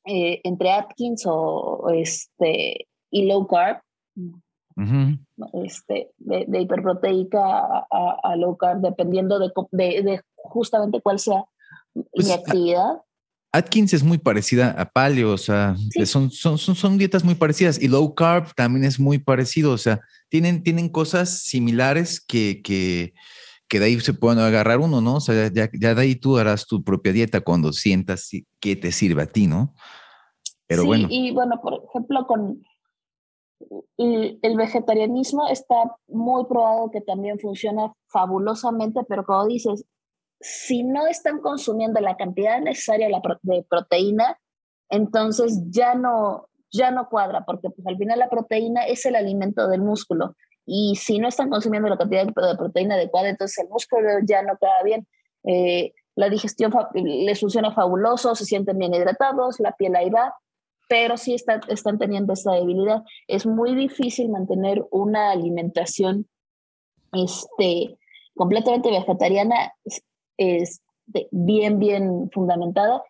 eh, 0.04 0.40
entre 0.44 0.70
Atkins 0.70 1.24
o, 1.26 1.90
este, 1.92 2.86
y 3.10 3.26
low 3.26 3.46
carb. 3.48 3.80
este, 5.64 6.12
de, 6.18 6.60
hiperproteica 6.60 7.86
a, 7.90 8.36
low 8.36 8.56
carb, 8.56 8.82
dependiendo 8.82 9.40
de, 9.40 9.52
de, 9.72 10.22
justamente 10.36 11.00
cuál 11.00 11.18
sea 11.18 11.44
pues, 11.92 12.28
mi 12.28 12.32
actividad. 12.32 13.02
Atkins 13.54 13.92
es 13.94 14.02
muy 14.02 14.18
parecida 14.18 14.72
a 14.72 14.90
paleo, 14.90 15.30
o 15.30 15.38
sea, 15.38 15.76
son, 16.06 16.32
son, 16.32 16.58
son, 16.58 16.98
dietas 16.98 17.22
muy 17.22 17.36
parecidas 17.36 17.80
y 17.80 17.86
low 17.86 18.12
carb 18.12 18.52
también 18.56 18.84
es 18.84 18.98
muy 18.98 19.18
parecido, 19.18 19.70
o 19.70 19.78
sea, 19.78 20.00
tienen, 20.28 20.64
tienen 20.64 20.88
cosas 20.88 21.42
similares 21.44 22.20
que, 22.20 22.62
que, 22.64 23.14
que 23.68 23.78
de 23.78 23.86
ahí 23.86 24.00
se 24.00 24.12
pueden 24.12 24.40
agarrar 24.40 24.80
uno, 24.80 25.00
¿no? 25.00 25.14
O 25.14 25.20
sea, 25.20 25.52
ya, 25.52 25.70
ya 25.72 25.94
de 25.94 26.02
ahí 26.02 26.16
tú 26.16 26.36
harás 26.36 26.66
tu 26.66 26.82
propia 26.82 27.12
dieta 27.12 27.42
cuando 27.42 27.72
sientas 27.72 28.28
que 28.58 28.74
te 28.74 28.90
sirve 28.90 29.22
a 29.22 29.26
ti, 29.26 29.46
¿no? 29.46 29.72
Pero 30.66 30.82
sí, 30.82 30.88
bueno. 30.88 31.06
Y 31.08 31.30
bueno, 31.30 31.60
por 31.62 31.80
ejemplo, 31.88 32.26
con 32.26 32.60
el 33.98 34.56
vegetarianismo 34.56 35.46
está 35.46 35.76
muy 36.08 36.44
probado 36.46 36.90
que 36.90 37.02
también 37.02 37.38
funciona 37.38 37.92
fabulosamente, 38.08 39.02
pero 39.08 39.24
como 39.24 39.46
dices, 39.46 39.84
si 40.44 40.82
no 40.82 41.06
están 41.06 41.40
consumiendo 41.40 42.00
la 42.02 42.18
cantidad 42.18 42.60
necesaria 42.60 43.08
de 43.08 43.64
proteína, 43.66 44.38
entonces 44.90 45.58
ya 45.70 45.94
no, 45.94 46.48
ya 46.70 46.90
no 46.90 47.08
cuadra, 47.08 47.46
porque 47.46 47.70
pues 47.70 47.86
al 47.86 47.96
final 47.96 48.18
la 48.18 48.28
proteína 48.28 48.84
es 48.84 49.06
el 49.06 49.16
alimento 49.16 49.68
del 49.68 49.80
músculo. 49.80 50.36
Y 50.66 50.96
si 50.96 51.18
no 51.18 51.28
están 51.28 51.48
consumiendo 51.48 51.88
la 51.88 51.96
cantidad 51.96 52.26
de 52.26 52.56
proteína 52.58 52.96
adecuada, 52.96 53.30
entonces 53.30 53.56
el 53.56 53.70
músculo 53.70 54.06
ya 54.26 54.42
no 54.42 54.58
queda 54.58 54.82
bien. 54.84 55.08
Eh, 55.44 55.94
la 56.14 56.28
digestión 56.28 56.70
les 56.92 57.40
funciona 57.40 57.72
fabuloso, 57.72 58.34
se 58.34 58.44
sienten 58.44 58.76
bien 58.76 58.92
hidratados, 58.92 59.60
la 59.60 59.72
piel 59.72 59.96
ahí 59.96 60.10
va, 60.10 60.34
pero 60.90 61.16
sí 61.16 61.34
están 61.34 61.98
teniendo 61.98 62.34
esta 62.34 62.52
debilidad. 62.52 63.02
Es 63.28 63.46
muy 63.46 63.74
difícil 63.74 64.28
mantener 64.28 64.84
una 64.90 65.30
alimentación 65.30 66.28
este, 67.12 67.96
completamente 68.34 68.90
vegetariana 68.90 69.72
es 70.36 70.82
bien, 71.30 71.78
bien 71.78 72.30
fundamentada. 72.32 73.02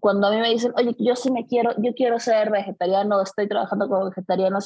Cuando 0.00 0.26
a 0.26 0.30
mí 0.30 0.36
me 0.38 0.50
dicen, 0.50 0.72
oye, 0.76 0.94
yo 0.98 1.16
sí 1.16 1.30
me 1.30 1.46
quiero, 1.46 1.72
yo 1.78 1.94
quiero 1.94 2.18
ser 2.18 2.50
vegetariano, 2.50 3.22
estoy 3.22 3.48
trabajando 3.48 3.88
como 3.88 4.06
vegetariano, 4.06 4.58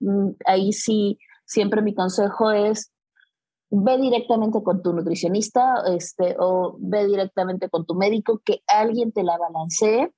mm, 0.00 0.30
ahí 0.46 0.72
sí, 0.72 1.18
siempre 1.44 1.82
mi 1.82 1.94
consejo 1.94 2.50
es, 2.50 2.92
ve 3.70 3.98
directamente 3.98 4.62
con 4.62 4.82
tu 4.82 4.92
nutricionista 4.92 5.82
este, 5.94 6.36
o 6.38 6.76
ve 6.80 7.06
directamente 7.06 7.68
con 7.68 7.84
tu 7.84 7.94
médico, 7.94 8.40
que 8.44 8.62
alguien 8.66 9.12
te 9.12 9.22
la 9.22 9.36
balancee 9.36 10.10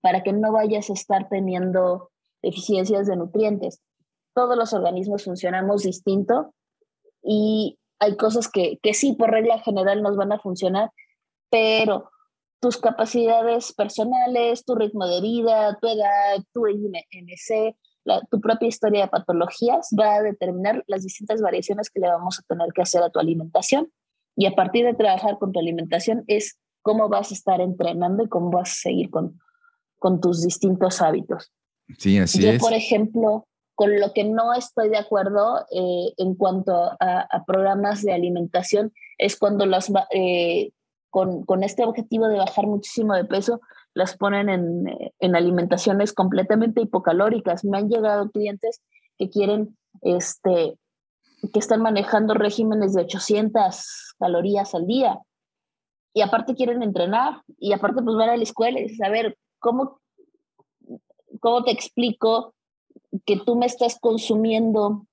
para 0.00 0.22
que 0.22 0.32
no 0.32 0.52
vayas 0.52 0.90
a 0.90 0.94
estar 0.94 1.28
teniendo 1.28 2.10
deficiencias 2.42 3.06
de 3.06 3.16
nutrientes. 3.16 3.80
Todos 4.34 4.56
los 4.56 4.72
organismos 4.72 5.24
funcionamos 5.24 5.82
distinto 5.82 6.54
y 7.22 7.78
hay 7.98 8.16
cosas 8.16 8.48
que, 8.48 8.78
que 8.82 8.94
sí, 8.94 9.14
por 9.14 9.30
regla 9.30 9.58
general, 9.60 10.02
nos 10.02 10.16
van 10.16 10.32
a 10.32 10.38
funcionar, 10.38 10.90
pero 11.50 12.10
tus 12.60 12.76
capacidades 12.76 13.72
personales, 13.72 14.64
tu 14.64 14.74
ritmo 14.74 15.06
de 15.06 15.20
vida, 15.20 15.78
tu 15.80 15.88
edad, 15.88 16.42
tu 16.52 16.66
IMC, 16.66 17.76
tu 18.30 18.40
propia 18.40 18.68
historia 18.68 19.02
de 19.02 19.08
patologías 19.08 19.90
va 19.98 20.16
a 20.16 20.22
determinar 20.22 20.82
las 20.86 21.04
distintas 21.04 21.40
variaciones 21.40 21.90
que 21.90 22.00
le 22.00 22.08
vamos 22.08 22.38
a 22.38 22.42
tener 22.42 22.68
que 22.72 22.82
hacer 22.82 23.02
a 23.02 23.10
tu 23.10 23.18
alimentación. 23.18 23.92
Y 24.36 24.46
a 24.46 24.52
partir 24.52 24.84
de 24.84 24.94
trabajar 24.94 25.38
con 25.38 25.52
tu 25.52 25.60
alimentación 25.60 26.24
es 26.26 26.58
cómo 26.82 27.08
vas 27.08 27.30
a 27.30 27.34
estar 27.34 27.60
entrenando 27.60 28.24
y 28.24 28.28
cómo 28.28 28.50
vas 28.50 28.70
a 28.70 28.74
seguir 28.74 29.10
con, 29.10 29.38
con 29.98 30.20
tus 30.20 30.42
distintos 30.42 31.02
hábitos. 31.02 31.52
Sí, 31.98 32.18
así 32.18 32.42
Yo, 32.42 32.58
por 32.58 32.72
ejemplo, 32.72 33.46
con 33.78 34.00
lo 34.00 34.12
que 34.12 34.24
no 34.24 34.54
estoy 34.54 34.88
de 34.88 34.98
acuerdo 34.98 35.64
eh, 35.70 36.12
en 36.16 36.34
cuanto 36.34 36.72
a, 36.98 37.44
programas 37.46 38.02
de 38.02 38.12
alimentación 38.12 38.92
es 39.18 39.38
cuando 39.38 39.66
las, 39.66 39.92
eh, 40.10 40.72
con, 41.10 41.44
con, 41.44 41.62
este 41.62 41.84
objetivo 41.84 42.26
de 42.26 42.38
bajar 42.38 42.66
muchísimo 42.66 43.14
de 43.14 43.24
peso, 43.24 43.60
las 43.94 44.16
ponen 44.16 44.48
en, 44.48 45.12
en, 45.20 45.36
alimentaciones 45.36 46.12
completamente 46.12 46.80
hipocalóricas. 46.80 47.64
Me 47.64 47.78
han 47.78 47.88
llegado 47.88 48.32
clientes 48.32 48.82
que 49.16 49.30
quieren, 49.30 49.78
este, 50.02 50.76
que 51.52 51.58
están 51.60 51.80
manejando 51.80 52.34
regímenes 52.34 52.94
de 52.94 53.02
800 53.02 54.16
calorías 54.18 54.74
al 54.74 54.88
día 54.88 55.20
y 56.12 56.22
aparte 56.22 56.56
quieren 56.56 56.82
entrenar 56.82 57.42
y 57.58 57.72
aparte 57.72 58.02
pues 58.02 58.16
van 58.16 58.30
a 58.30 58.36
la 58.36 58.42
escuela 58.42 58.80
y 58.80 58.88
saber 58.88 59.38
¿cómo, 59.60 60.00
cómo 61.38 61.62
te 61.62 61.70
explico 61.70 62.56
que 63.26 63.36
tú 63.36 63.56
me 63.56 63.66
estás 63.66 63.98
consumiendo 64.00 65.06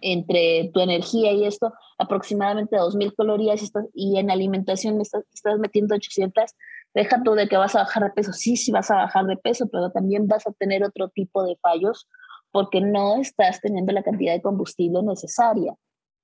entre 0.00 0.70
tu 0.72 0.80
energía 0.80 1.32
y 1.32 1.44
esto 1.44 1.72
aproximadamente 1.98 2.76
2.000 2.76 3.14
calorías 3.16 3.60
y, 3.94 4.18
en 4.18 4.30
alimentación 4.30 4.96
me 4.96 5.02
estás, 5.02 5.24
metiendo 5.58 5.94
800, 5.96 6.54
deja 6.94 7.22
tú 7.22 7.32
de 7.32 7.48
que 7.48 7.56
vas 7.56 7.74
a 7.74 7.80
bajar 7.80 8.04
de 8.04 8.10
peso. 8.10 8.32
Sí, 8.32 8.56
sí 8.56 8.70
vas 8.70 8.90
a 8.90 8.96
bajar 8.96 9.26
de 9.26 9.36
peso, 9.36 9.68
pero 9.68 9.90
también 9.90 10.28
vas 10.28 10.46
a 10.46 10.52
tener 10.52 10.84
otro 10.84 11.08
tipo 11.08 11.42
de 11.42 11.56
fallos 11.56 12.08
porque 12.50 12.80
no 12.80 13.16
estás 13.16 13.60
teniendo 13.60 13.92
la 13.92 14.02
cantidad 14.02 14.32
de 14.32 14.42
combustible 14.42 15.02
necesaria. 15.02 15.74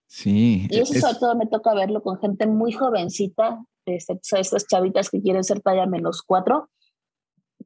Sí. 0.07 0.68
Y 0.70 0.79
eso 0.79 0.95
sobre 0.95 1.18
todo 1.18 1.35
me 1.35 1.47
toca 1.47 1.75
verlo 1.75 2.03
con 2.03 2.18
gente 2.20 2.47
muy 2.47 2.72
jovencita, 2.72 3.64
este, 3.85 4.20
estas 4.39 4.66
chavitas 4.66 5.11
que 5.11 5.20
quieren 5.20 5.45
ser 5.45 5.61
talla 5.61 5.87
menos 5.87 6.22
4 6.22 6.68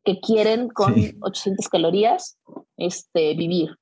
que 0.04 0.20
quieren 0.20 0.68
con 0.68 0.94
800 1.20 1.68
calorías 1.68 2.38
este, 2.76 3.34
vivir. 3.34 3.77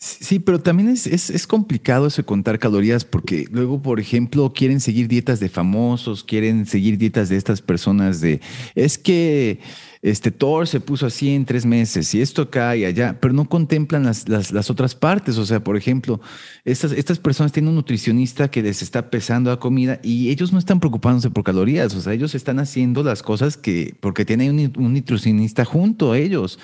Sí, 0.00 0.38
pero 0.38 0.60
también 0.60 0.90
es, 0.90 1.08
es, 1.08 1.46
complicado 1.48 2.06
eso 2.06 2.22
de 2.22 2.26
contar 2.26 2.60
calorías 2.60 3.04
porque 3.04 3.46
luego, 3.50 3.82
por 3.82 3.98
ejemplo, 3.98 4.52
quieren 4.52 4.78
seguir 4.78 5.08
dietas 5.08 5.40
de 5.40 5.48
famosos, 5.48 6.22
quieren 6.22 6.66
seguir 6.66 6.98
dietas 6.98 7.28
de 7.28 7.36
estas 7.36 7.60
personas 7.62 8.20
de, 8.20 8.40
es 8.76 8.96
que 8.96 9.58
este 10.00 10.30
Thor 10.30 10.68
se 10.68 10.78
puso 10.78 11.06
así 11.06 11.30
en 11.30 11.44
tres 11.44 11.66
meses 11.66 12.14
y 12.14 12.20
esto 12.20 12.42
acá 12.42 12.76
y 12.76 12.84
allá, 12.84 13.18
pero 13.20 13.34
no 13.34 13.48
contemplan 13.48 14.04
las, 14.04 14.28
las, 14.28 14.52
las 14.52 14.70
otras 14.70 14.94
partes. 14.94 15.36
O 15.36 15.44
sea, 15.44 15.64
por 15.64 15.76
ejemplo, 15.76 16.20
estas, 16.64 16.92
estas 16.92 17.18
personas 17.18 17.50
tienen 17.50 17.70
un 17.70 17.74
nutricionista 17.74 18.52
que 18.52 18.62
les 18.62 18.82
está 18.82 19.10
pesando 19.10 19.50
la 19.50 19.58
comida 19.58 19.98
y 20.04 20.30
ellos 20.30 20.52
no 20.52 20.60
están 20.60 20.78
preocupándose 20.78 21.30
por 21.30 21.42
calorías. 21.42 21.96
O 21.96 22.00
sea, 22.00 22.12
ellos 22.12 22.36
están 22.36 22.60
haciendo 22.60 23.02
las 23.02 23.24
cosas 23.24 23.56
que, 23.56 23.96
porque 23.98 24.24
tienen 24.24 24.52
un, 24.52 24.84
un 24.84 24.94
nutricionista 24.94 25.64
junto 25.64 26.12
a 26.12 26.18
ellos. 26.18 26.60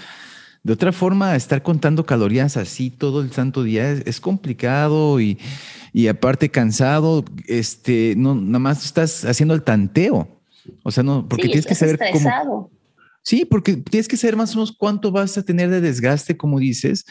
De 0.65 0.73
otra 0.73 0.93
forma, 0.93 1.37
estar 1.37 1.62
contando 1.62 2.07
calorías 2.07 2.57
así 2.57 2.89
todo 2.89 3.21
el 3.21 3.31
santo 3.33 3.62
día 3.62 3.93
es, 3.93 4.19
complicado 4.19 5.21
y, 5.21 5.39
y, 5.93 6.09
aparte 6.09 6.51
cansado, 6.51 7.23
este, 7.47 8.15
no, 8.17 8.35
nada 8.35 8.59
más 8.59 8.83
estás 8.83 9.27
haciendo 9.27 9.55
el 9.55 9.62
tanteo. 9.62 10.27
O 10.83 10.91
sea, 10.91 11.03
no, 11.03 11.29
porque 11.29 11.49
tienes 11.49 11.67
que 11.67 11.75
saber 11.75 11.99
cómo. 12.11 12.71
Sí, 13.23 13.45
porque 13.45 13.77
tienes 13.77 14.09
que 14.09 14.17
saber 14.17 14.37
más 14.37 14.55
o 14.55 14.59
menos 14.59 14.73
cuánto 14.73 15.12
vas 15.12 15.37
a 15.37 15.43
tener 15.43 15.69
de 15.69 15.83
desgaste, 15.83 16.37
como 16.37 16.59
dices, 16.59 17.05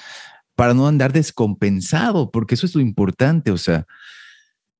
para 0.55 0.73
no 0.73 0.87
andar 0.87 1.13
descompensado, 1.13 2.31
porque 2.31 2.55
eso 2.55 2.65
es 2.65 2.73
lo 2.73 2.81
importante. 2.81 3.51
O 3.51 3.57
sea, 3.57 3.85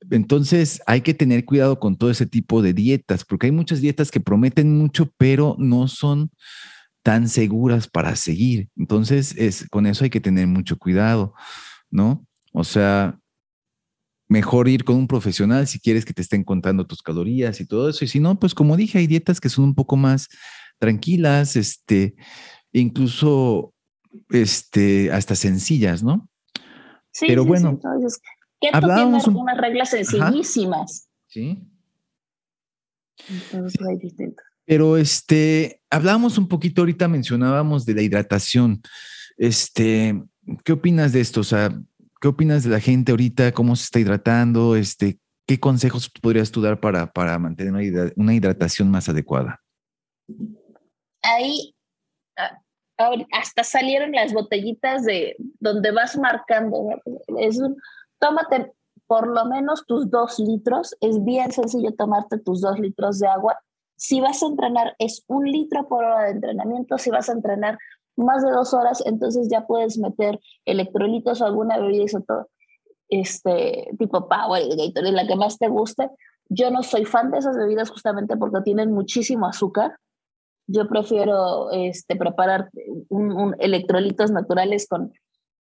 entonces 0.10 0.82
hay 0.88 1.02
que 1.02 1.14
tener 1.14 1.46
cuidado 1.46 1.80
con 1.80 1.96
todo 1.96 2.10
ese 2.10 2.26
tipo 2.26 2.64
de 2.64 2.74
dietas, 2.74 3.24
porque 3.24 3.48
hay 3.48 3.52
muchas 3.52 3.82
dietas 3.82 4.10
que 4.10 4.20
prometen 4.20 4.76
mucho, 4.76 5.12
pero 5.18 5.56
no 5.60 5.88
son 5.88 6.32
tan 7.04 7.28
seguras 7.28 7.88
para 7.88 8.16
seguir. 8.16 8.70
Entonces, 8.78 9.36
es, 9.38 9.68
con 9.70 9.86
eso 9.86 10.06
hay 10.06 10.10
que 10.10 10.22
tener 10.22 10.48
mucho 10.48 10.78
cuidado, 10.78 11.34
¿no? 11.92 12.26
O 12.54 12.64
sea, 12.64 13.20
mejor 14.30 14.68
ir 14.70 14.84
con 14.84 14.96
un 14.96 15.08
profesional 15.08 15.68
si 15.68 15.80
quieres 15.80 16.06
que 16.06 16.14
te 16.14 16.22
estén 16.22 16.44
contando 16.44 16.88
tus 16.88 17.02
calorías 17.02 17.60
y 17.60 17.68
todo 17.68 17.90
eso. 17.90 18.06
Y 18.06 18.08
si 18.08 18.20
no, 18.20 18.40
pues 18.40 18.56
como 18.56 18.78
dije, 18.78 18.98
hay 18.98 19.08
dietas 19.08 19.42
que 19.42 19.50
son 19.50 19.66
un 19.66 19.76
poco 19.76 19.98
más 19.98 20.30
tranquilas, 20.80 21.56
este, 21.56 22.16
incluso 22.72 23.74
este, 24.30 25.12
hasta 25.12 25.36
sencillas, 25.36 26.04
¿no? 26.04 26.30
Sí, 27.12 27.26
Pero 27.28 27.46
bueno, 27.46 27.70
entonces, 27.70 28.20
que 28.60 28.70
hablábamos 28.72 29.28
unas 29.28 29.58
reglas 29.58 29.90
sencillísimas. 29.90 31.10
Sí. 31.28 31.62
Entonces 33.30 33.80
hay 33.88 33.98
distintos. 33.98 34.46
Pero 34.66 34.98
este, 34.98 35.82
hablábamos 35.90 36.38
un 36.38 36.48
poquito 36.48 36.82
ahorita, 36.82 37.08
mencionábamos 37.08 37.86
de 37.86 37.96
la 37.96 38.02
hidratación. 38.02 38.82
Este, 39.38 40.22
¿qué 40.64 40.74
opinas 40.74 41.12
de 41.12 41.22
esto? 41.22 41.42
O 41.42 41.44
sea, 41.44 41.78
¿qué 42.22 42.28
opinas 42.28 42.64
de 42.64 42.70
la 42.70 42.80
gente 42.80 43.12
ahorita? 43.12 43.52
¿Cómo 43.52 43.76
se 43.76 43.86
está 43.86 44.00
hidratando? 44.00 44.76
Este, 44.76 45.20
¿qué 45.46 45.60
consejos 45.60 46.10
podrías 46.10 46.52
tú 46.52 46.62
dar 46.62 46.80
para, 46.80 47.12
para 47.12 47.38
mantener 47.40 48.14
una 48.16 48.34
hidratación 48.34 48.90
más 48.90 49.10
adecuada? 49.10 49.62
Ahí 51.22 51.74
hasta 53.32 53.64
salieron 53.64 54.12
las 54.12 54.34
botellitas 54.34 55.04
de 55.04 55.36
donde 55.60 55.92
vas 55.92 56.18
marcando. 56.18 57.02
Es 57.40 57.58
un, 57.58 57.76
tómate 58.20 58.72
por 59.08 59.28
lo 59.28 59.46
menos 59.46 59.86
tus 59.86 60.10
dos 60.10 60.40
litros. 60.40 60.96
Es 61.02 61.24
bien 61.24 61.52
sencillo 61.52 61.94
tomarte 61.94 62.40
tus 62.40 62.62
dos 62.62 62.80
litros 62.80 63.20
de 63.20 63.28
agua. 63.28 63.58
Si 63.96 64.22
vas 64.22 64.44
a 64.44 64.48
entrenar, 64.48 64.96
es 65.00 65.24
un 65.28 65.46
litro 65.46 65.88
por 65.88 66.04
hora 66.04 66.24
de 66.26 66.32
entrenamiento. 66.32 66.98
Si 66.98 67.10
vas 67.10 67.30
a 67.30 67.34
entrenar 67.34 67.78
más 68.16 68.44
de 68.44 68.52
dos 68.52 68.74
horas, 68.74 69.04
entonces 69.06 69.48
ya 69.50 69.66
puedes 69.66 69.98
meter 69.98 70.40
electrolitos 70.66 71.42
o 71.42 71.46
alguna 71.46 71.78
bebida 71.78 72.06
todo 72.28 72.48
este, 73.10 73.90
tipo 74.00 74.28
Power, 74.28 74.64
Gatorade, 74.70 75.12
la 75.12 75.28
que 75.28 75.36
más 75.36 75.58
te 75.58 75.68
guste. 75.68 76.10
Yo 76.50 76.72
no 76.72 76.84
soy 76.84 77.06
fan 77.06 77.32
de 77.32 77.40
esas 77.40 77.58
bebidas 77.58 77.90
justamente 77.90 78.38
porque 78.38 78.62
tienen 78.62 78.92
muchísimo 78.92 79.48
azúcar. 79.48 79.98
Yo 80.68 80.88
prefiero 80.88 81.72
este, 81.72 82.16
preparar 82.16 82.70
un, 83.10 83.56
electrolitos 83.60 84.32
naturales 84.32 84.88
con 84.88 85.12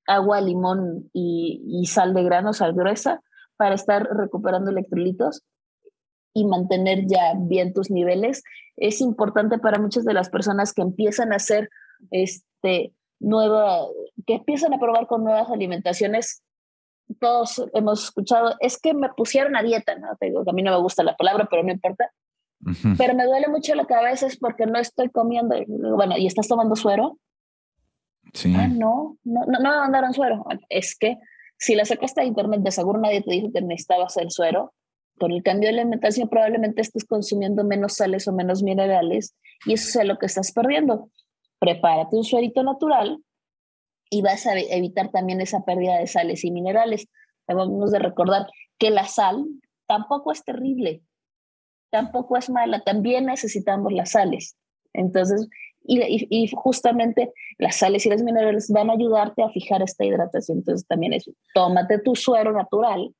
agua, 0.07 0.41
limón 0.41 1.09
y, 1.13 1.61
y, 1.65 1.85
sal 1.85 2.13
de 2.13 2.23
grano, 2.23 2.53
sal 2.53 2.73
gruesa, 2.73 3.21
para 3.55 3.75
estar 3.75 4.03
recuperando 4.03 4.71
electrolitos 4.71 5.43
y 6.33 6.45
mantener 6.45 7.05
ya 7.07 7.33
bien 7.37 7.73
tus 7.73 7.91
niveles. 7.91 8.43
Es 8.77 9.01
importante 9.01 9.57
para 9.59 9.79
muchas 9.79 10.05
de 10.05 10.13
las 10.13 10.29
personas 10.29 10.73
que 10.73 10.81
empiezan 10.81 11.33
a 11.33 11.37
hacer 11.37 11.69
este, 12.11 12.93
nueva, 13.19 13.85
que 14.25 14.35
empiezan 14.35 14.73
a 14.73 14.79
probar 14.79 15.07
con 15.07 15.23
nuevas 15.23 15.49
alimentaciones. 15.49 16.43
Todos 17.19 17.63
hemos 17.73 18.05
escuchado, 18.05 18.55
es 18.59 18.79
que 18.79 18.93
me 18.93 19.09
pusieron 19.09 19.55
a 19.55 19.63
dieta, 19.63 19.95
¿no? 19.95 20.15
Te 20.19 20.27
digo, 20.27 20.43
a 20.45 20.53
mí 20.53 20.61
no 20.61 20.71
me 20.71 20.81
gusta 20.81 21.03
la 21.03 21.15
palabra, 21.15 21.47
pero 21.49 21.63
no 21.63 21.71
importa. 21.71 22.11
Pero 22.97 23.15
me 23.15 23.25
duele 23.25 23.47
mucho 23.47 23.73
la 23.73 23.85
cabeza 23.85 24.27
es 24.27 24.37
porque 24.37 24.67
no 24.67 24.77
estoy 24.77 25.09
comiendo. 25.09 25.55
Bueno, 25.95 26.15
¿y 26.17 26.27
estás 26.27 26.47
tomando 26.47 26.75
suero? 26.75 27.17
Sí. 28.33 28.53
Ah, 28.55 28.67
no, 28.67 29.17
no, 29.23 29.41
no, 29.47 29.59
no 29.59 29.71
me 29.71 29.77
mandaron 29.77 30.13
suero. 30.13 30.45
es 30.69 30.95
que 30.95 31.17
si 31.57 31.75
la 31.75 31.85
sacaste 31.85 32.21
de 32.21 32.27
internet, 32.27 32.61
de 32.61 32.71
seguro 32.71 32.99
nadie 32.99 33.21
te 33.21 33.31
dijo 33.31 33.51
que 33.51 33.61
necesitabas 33.61 34.17
el 34.17 34.31
suero. 34.31 34.73
Con 35.21 35.31
el 35.31 35.43
cambio 35.43 35.69
de 35.69 35.79
alimentación 35.79 36.27
probablemente 36.27 36.81
estés 36.81 37.05
consumiendo 37.05 37.63
menos 37.63 37.93
sales 37.93 38.27
o 38.27 38.33
menos 38.33 38.61
minerales 38.63 39.37
y 39.65 39.73
eso 39.73 40.01
es 40.01 40.07
lo 40.07 40.17
que 40.17 40.25
estás 40.25 40.51
perdiendo 40.51 41.11
prepárate 41.61 42.15
un 42.15 42.23
suerito 42.23 42.63
natural 42.63 43.23
y 44.09 44.23
vas 44.23 44.45
a 44.47 44.59
evitar 44.59 45.11
también 45.11 45.39
esa 45.39 45.63
pérdida 45.63 45.97
de 45.99 46.07
sales 46.07 46.43
y 46.43 46.51
minerales. 46.51 47.07
Debemos 47.47 47.91
de 47.91 47.99
recordar 47.99 48.47
que 48.79 48.89
la 48.89 49.07
sal 49.07 49.45
tampoco 49.87 50.31
es 50.31 50.43
terrible, 50.43 51.01
tampoco 51.91 52.35
es 52.35 52.49
mala, 52.49 52.81
también 52.83 53.27
necesitamos 53.27 53.93
las 53.93 54.11
sales. 54.11 54.57
Entonces, 54.93 55.47
y, 55.83 56.27
y, 56.29 56.47
justamente 56.53 57.31
las 57.57 57.77
sales 57.77 58.05
y 58.05 58.09
los 58.09 58.23
minerales 58.23 58.69
van 58.69 58.89
a 58.89 58.93
ayudarte 58.93 59.43
a 59.43 59.49
fijar 59.49 59.81
esta 59.81 60.03
hidratación. 60.03 60.59
Entonces, 60.59 60.87
también 60.87 61.13
es, 61.13 61.29
tómate 61.53 61.99
tu 61.99 62.15
suero 62.15 62.51
natural 62.51 63.13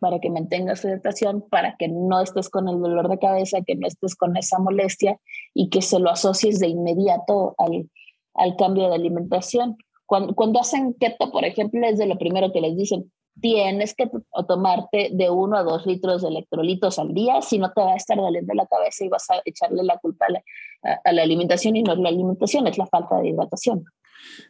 para 0.00 0.18
que 0.18 0.30
mantengas 0.30 0.84
hidratación, 0.84 1.44
para 1.48 1.76
que 1.76 1.88
no 1.88 2.20
estés 2.20 2.48
con 2.48 2.68
el 2.68 2.80
dolor 2.80 3.08
de 3.08 3.18
cabeza, 3.18 3.60
que 3.64 3.76
no 3.76 3.86
estés 3.86 4.16
con 4.16 4.36
esa 4.36 4.58
molestia 4.58 5.20
y 5.54 5.68
que 5.68 5.82
se 5.82 6.00
lo 6.00 6.10
asocies 6.10 6.58
de 6.58 6.68
inmediato 6.68 7.54
al, 7.58 7.88
al 8.34 8.56
cambio 8.56 8.88
de 8.88 8.96
alimentación. 8.96 9.76
Cuando, 10.06 10.34
cuando 10.34 10.58
hacen 10.58 10.94
keto, 10.94 11.30
por 11.30 11.44
ejemplo, 11.44 11.86
es 11.86 11.98
de 11.98 12.06
lo 12.06 12.18
primero 12.18 12.52
que 12.52 12.60
les 12.60 12.76
dicen, 12.76 13.12
tienes 13.40 13.94
que 13.94 14.10
tomarte 14.48 15.10
de 15.12 15.30
uno 15.30 15.56
a 15.56 15.62
dos 15.62 15.86
litros 15.86 16.22
de 16.22 16.28
electrolitos 16.28 16.98
al 16.98 17.14
día, 17.14 17.40
si 17.42 17.58
no 17.58 17.70
te 17.72 17.80
va 17.80 17.92
a 17.92 17.96
estar 17.96 18.16
doliendo 18.16 18.54
la 18.54 18.66
cabeza 18.66 19.04
y 19.04 19.08
vas 19.08 19.28
a 19.30 19.40
echarle 19.44 19.82
la 19.84 19.98
culpa 19.98 20.26
a 20.26 20.32
la, 20.32 21.00
a 21.04 21.12
la 21.12 21.22
alimentación 21.22 21.76
y 21.76 21.82
no 21.82 21.92
es 21.92 21.98
la 21.98 22.08
alimentación, 22.08 22.66
es 22.66 22.76
la 22.76 22.86
falta 22.86 23.20
de 23.20 23.28
hidratación. 23.28 23.84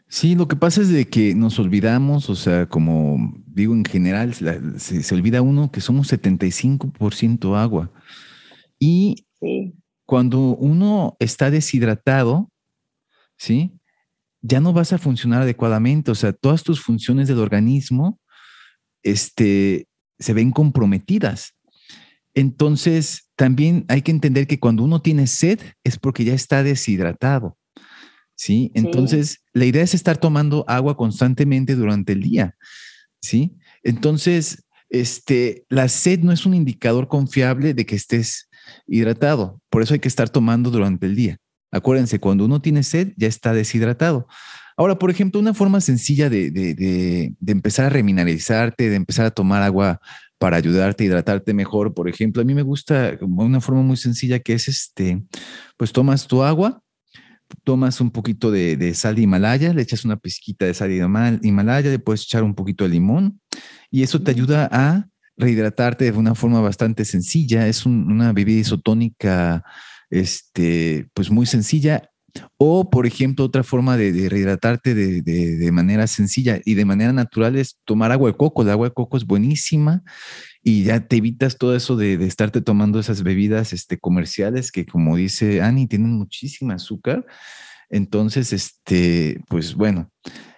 Sí, 0.09 0.35
lo 0.35 0.49
que 0.49 0.57
pasa 0.57 0.81
es 0.81 0.89
de 0.89 1.09
que 1.09 1.35
nos 1.37 1.59
olvidamos, 1.61 2.31
o 2.31 2.35
sea, 2.35 2.68
como 2.68 3.33
digo 3.47 3.75
en 3.75 3.85
general, 3.85 4.35
se, 4.35 5.14
olvida 5.14 5.41
uno 5.41 5.71
que 5.71 5.81
somos 5.81 6.12
75% 6.12 7.57
agua. 7.57 7.93
Y 8.79 9.27
cuando 10.05 10.57
uno 10.57 11.16
está 11.21 11.51
deshidratado, 11.51 12.51
¿sí? 13.37 13.73
Ya 14.43 14.59
no 14.59 14.73
vas 14.73 14.93
a 14.93 14.99
funcionar 14.99 15.43
adecuadamente, 15.43 16.11
o 16.11 16.16
sea, 16.16 16.33
todas 16.33 16.64
tus 16.64 16.81
funciones 16.81 17.29
del 17.29 17.39
organismo 17.39 18.18
este, 19.05 19.87
se 20.18 20.33
ven 20.33 20.51
comprometidas. 20.51 21.55
Entonces, 22.35 23.31
también 23.37 23.85
hay 23.89 24.03
que 24.03 24.11
entender 24.11 24.47
que 24.47 24.59
cuando 24.59 24.83
uno 24.83 25.03
tiene 25.03 25.29
sed 25.29 25.61
es 25.85 25.99
porque 25.99 26.25
ya 26.25 26.35
está 26.35 26.62
deshidratado. 26.64 27.57
¿Sí? 28.41 28.72
Entonces, 28.74 29.43
la 29.53 29.66
idea 29.66 29.82
es 29.82 29.93
estar 29.93 30.16
tomando 30.16 30.64
agua 30.66 30.97
constantemente 30.97 31.74
durante 31.74 32.14
el 32.14 32.22
día, 32.22 32.57
¿sí? 33.20 33.59
Entonces, 33.82 34.64
este, 34.88 35.66
la 35.68 35.88
sed 35.88 36.20
no 36.20 36.32
es 36.32 36.47
un 36.47 36.55
indicador 36.55 37.07
confiable 37.07 37.74
de 37.74 37.84
que 37.84 37.97
estés 37.97 38.49
hidratado, 38.86 39.61
por 39.68 39.82
eso 39.82 39.93
hay 39.93 40.01
que 40.01 40.09
estar 40.09 40.30
tomando 40.30 40.70
durante 40.70 41.05
el 41.05 41.16
día. 41.16 41.36
Acuérdense, 41.70 42.18
cuando 42.18 42.47
uno 42.47 42.62
tiene 42.62 42.82
sed, 42.82 43.12
ya 43.18 43.28
está 43.28 43.53
deshidratado. 43.53 44.26
Ahora, 44.74 44.99
por 44.99 45.11
ejemplo, 45.11 45.38
una 45.38 45.53
forma 45.53 45.82
sencilla 45.82 46.30
de, 46.30 46.51
de, 46.51 46.74
de, 46.74 47.34
de 47.38 47.53
empezar 47.53 47.84
a 47.84 47.91
remineralizarte, 47.91 48.88
de 48.88 48.97
empezar 48.97 49.26
a 49.26 49.30
tomar 49.32 49.62
agua 49.62 50.01
para 50.38 50.57
ayudarte 50.57 51.05
a 51.05 51.07
hidratarte 51.09 51.53
mejor, 51.53 51.93
por 51.93 52.09
ejemplo, 52.09 52.41
a 52.41 52.47
mí 52.47 52.55
me 52.55 52.62
gusta 52.62 53.18
una 53.20 53.61
forma 53.61 53.82
muy 53.82 53.99
sencilla 53.99 54.38
que 54.38 54.55
es 54.55 54.66
este, 54.66 55.22
pues 55.76 55.93
tomas 55.93 56.26
tu 56.26 56.43
agua, 56.43 56.82
tomas 57.65 58.01
un 58.01 58.11
poquito 58.11 58.51
de, 58.51 58.95
sal 58.95 59.15
de 59.15 59.23
Himalaya, 59.23 59.73
le 59.73 59.83
echas 59.83 60.05
una 60.05 60.17
pizquita 60.17 60.67
de 60.67 60.75
sal 60.75 60.89
de 60.89 61.39
Himalaya, 61.43 61.91
le 61.91 61.99
puedes 61.99 62.23
echar 62.23 62.43
un 62.43 62.55
poquito 62.55 62.85
de 62.85 62.91
limón 62.91 63.41
y 63.91 64.03
eso 64.03 64.21
te 64.23 64.31
ayuda 64.31 64.69
a 64.71 65.07
rehidratarte 65.37 66.11
de 66.11 66.19
una 66.19 66.35
forma 66.35 66.61
bastante 66.61 67.05
sencilla. 67.05 67.67
Es 67.67 67.87
una 67.87 68.33
bebida 68.33 68.61
isotónica, 68.61 69.65
este, 70.11 71.09
pues 71.15 71.31
muy 71.31 71.47
sencilla. 71.47 72.11
O, 72.59 72.91
por 72.91 73.07
ejemplo, 73.07 73.45
otra 73.45 73.65
forma 73.65 73.97
de, 73.97 74.29
rehidratarte 74.29 74.95
de, 74.95 75.23
de, 75.23 75.73
manera 75.73 76.07
sencilla 76.07 76.61
y 76.65 76.75
de 76.75 76.85
manera 76.85 77.13
natural 77.13 77.57
es 77.57 77.79
tomar 77.85 78.13
agua 78.13 78.31
de 78.31 78.37
coco. 78.37 78.63
El 78.63 78.71
agua 78.71 78.89
de 78.89 78.95
coco 78.95 79.17
es 79.17 79.25
buenísima 79.25 80.05
y 80.63 80.85
ya 80.85 81.07
te 81.07 81.17
evitas 81.17 81.57
todo 81.57 81.75
eso 81.75 81.97
de, 81.97 82.19
de, 82.19 82.27
estarte 82.27 82.61
tomando 82.61 83.01
esas 83.01 83.23
bebidas 83.23 83.73
este, 83.73 83.99
comerciales 83.99 84.71
que, 84.73 84.85
como 84.85 85.17
dice 85.17 85.63
Annie, 85.63 85.87
tienen 85.87 86.13
muchísima 86.13 86.75
azúcar. 86.75 87.25
Entonces, 87.89 88.53
este, 88.53 89.41
pues 89.49 89.75
bueno, 89.75 90.11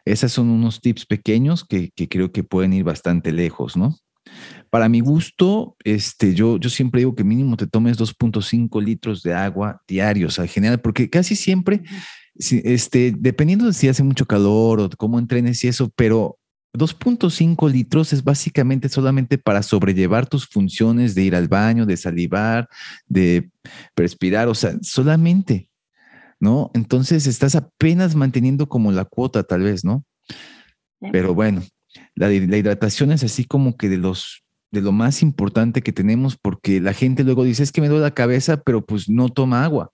esos 0.04 0.32
son 0.32 0.50
unos 0.50 0.80
tips 0.80 1.06
pequeños 1.06 1.64
que, 1.64 1.90
que, 1.94 2.08
creo 2.08 2.32
que 2.32 2.44
pueden 2.44 2.72
ir 2.72 2.84
bastante 2.84 3.32
lejos, 3.32 3.76
¿no? 3.76 3.96
Para 4.70 4.88
mi 4.88 5.00
gusto, 5.00 5.76
este, 5.84 6.34
yo, 6.34 6.58
yo 6.58 6.68
siempre 6.70 7.00
digo 7.00 7.14
que 7.14 7.24
mínimo 7.24 7.56
te 7.56 7.66
tomes 7.66 7.98
2.5 7.98 8.82
litros 8.82 9.22
de 9.22 9.34
agua 9.34 9.82
diarios, 9.86 10.38
al 10.38 10.48
general, 10.48 10.80
porque 10.80 11.10
casi 11.10 11.36
siempre, 11.36 11.82
este, 12.34 13.14
dependiendo 13.16 13.66
de 13.66 13.72
si 13.72 13.88
hace 13.88 14.02
mucho 14.02 14.26
calor 14.26 14.80
o 14.80 14.90
cómo 14.90 15.18
entrenes 15.18 15.62
y 15.64 15.68
eso, 15.68 15.90
pero 15.94 16.38
2.5 16.74 17.70
litros 17.70 18.12
es 18.12 18.24
básicamente 18.24 18.88
solamente 18.88 19.36
para 19.38 19.62
sobrellevar 19.62 20.26
tus 20.26 20.46
funciones 20.46 21.14
de 21.14 21.22
ir 21.22 21.34
al 21.34 21.48
baño, 21.48 21.84
de 21.84 21.96
salivar, 21.96 22.68
de 23.06 23.50
respirar, 23.94 24.48
o 24.48 24.54
sea, 24.54 24.76
solamente, 24.80 25.68
¿no? 26.40 26.70
Entonces 26.74 27.26
estás 27.26 27.54
apenas 27.54 28.14
manteniendo 28.14 28.68
como 28.68 28.90
la 28.90 29.04
cuota 29.04 29.42
tal 29.42 29.62
vez, 29.62 29.84
¿no? 29.84 30.04
Pero 31.12 31.34
bueno, 31.34 31.62
la, 32.14 32.28
la 32.28 32.56
hidratación 32.56 33.12
es 33.12 33.22
así 33.24 33.44
como 33.44 33.76
que 33.76 33.88
de 33.88 33.98
los 33.98 34.42
de 34.70 34.80
lo 34.80 34.90
más 34.90 35.20
importante 35.20 35.82
que 35.82 35.92
tenemos 35.92 36.38
porque 36.38 36.80
la 36.80 36.94
gente 36.94 37.24
luego 37.24 37.44
dice 37.44 37.62
es 37.62 37.72
que 37.72 37.82
me 37.82 37.88
duele 37.88 38.04
la 38.04 38.14
cabeza, 38.14 38.62
pero 38.62 38.86
pues 38.86 39.10
no 39.10 39.28
toma 39.28 39.64
agua 39.64 39.92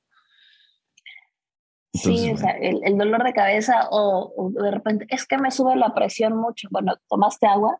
sí, 1.92 2.30
o 2.30 2.36
sea, 2.36 2.50
el, 2.52 2.96
dolor 2.96 3.24
de 3.24 3.32
cabeza 3.32 3.88
o, 3.90 4.52
de 4.54 4.70
repente 4.70 5.06
es 5.08 5.26
que 5.26 5.38
me 5.38 5.50
sube 5.50 5.76
la 5.76 5.94
presión 5.94 6.36
mucho. 6.36 6.68
Bueno, 6.70 6.94
¿tomaste 7.08 7.46
agua? 7.46 7.78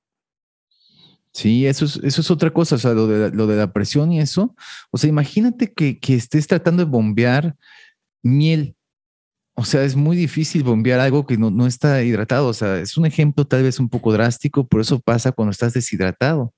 Sí, 1.32 1.66
eso 1.66 1.84
es, 1.84 1.96
eso 2.02 2.20
es 2.20 2.30
otra 2.30 2.50
cosa, 2.50 2.76
o 2.76 2.78
sea, 2.78 2.94
lo 2.94 3.06
de, 3.06 3.30
lo 3.30 3.46
de 3.46 3.56
la 3.56 3.72
presión 3.72 4.10
y 4.12 4.20
eso. 4.20 4.54
O 4.90 4.98
sea, 4.98 5.08
imagínate 5.08 5.72
que, 5.72 5.98
que 5.98 6.14
estés 6.14 6.46
tratando 6.46 6.84
de 6.84 6.90
bombear 6.90 7.56
miel. 8.22 8.74
O 9.54 9.64
sea, 9.64 9.82
es 9.82 9.96
muy 9.96 10.16
difícil 10.16 10.62
bombear 10.62 11.00
algo 11.00 11.26
que 11.26 11.36
no, 11.36 11.50
no 11.50 11.66
está 11.66 12.02
hidratado. 12.02 12.48
O 12.48 12.54
sea, 12.54 12.78
es 12.78 12.96
un 12.96 13.06
ejemplo 13.06 13.44
tal 13.44 13.62
vez 13.62 13.78
un 13.80 13.88
poco 13.88 14.12
drástico, 14.12 14.66
pero 14.66 14.82
eso 14.82 15.00
pasa 15.00 15.32
cuando 15.32 15.50
estás 15.50 15.74
deshidratado. 15.74 16.54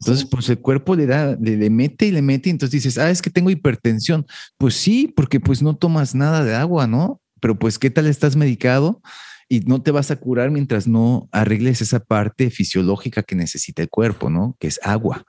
Entonces, 0.00 0.26
pues 0.30 0.48
el 0.48 0.60
cuerpo 0.60 0.94
le 0.94 1.06
da, 1.06 1.36
le, 1.40 1.70
mete 1.70 2.06
y 2.06 2.12
le 2.12 2.22
mete, 2.22 2.48
y 2.48 2.52
entonces 2.52 2.82
dices, 2.82 2.98
ah, 2.98 3.10
es 3.10 3.20
que 3.20 3.30
tengo 3.30 3.50
hipertensión. 3.50 4.26
Pues 4.56 4.74
sí, 4.74 5.12
porque 5.14 5.40
pues 5.40 5.62
no 5.62 5.76
tomas 5.76 6.14
nada 6.14 6.44
de 6.44 6.54
agua, 6.54 6.86
¿no? 6.86 7.20
Pero 7.40 7.58
pues, 7.58 7.78
¿qué 7.78 7.90
tal 7.90 8.06
estás 8.06 8.36
medicado? 8.36 9.00
y 9.48 9.60
no 9.60 9.82
te 9.82 9.90
vas 9.90 10.10
a 10.10 10.16
curar 10.16 10.50
mientras 10.50 10.86
no 10.86 11.28
arregles 11.32 11.80
esa 11.80 12.00
parte 12.00 12.50
fisiológica 12.50 13.22
que 13.22 13.34
necesita 13.34 13.82
el 13.82 13.88
cuerpo, 13.88 14.28
¿no? 14.28 14.56
Que 14.60 14.66
es 14.66 14.78
agua. 14.82 15.24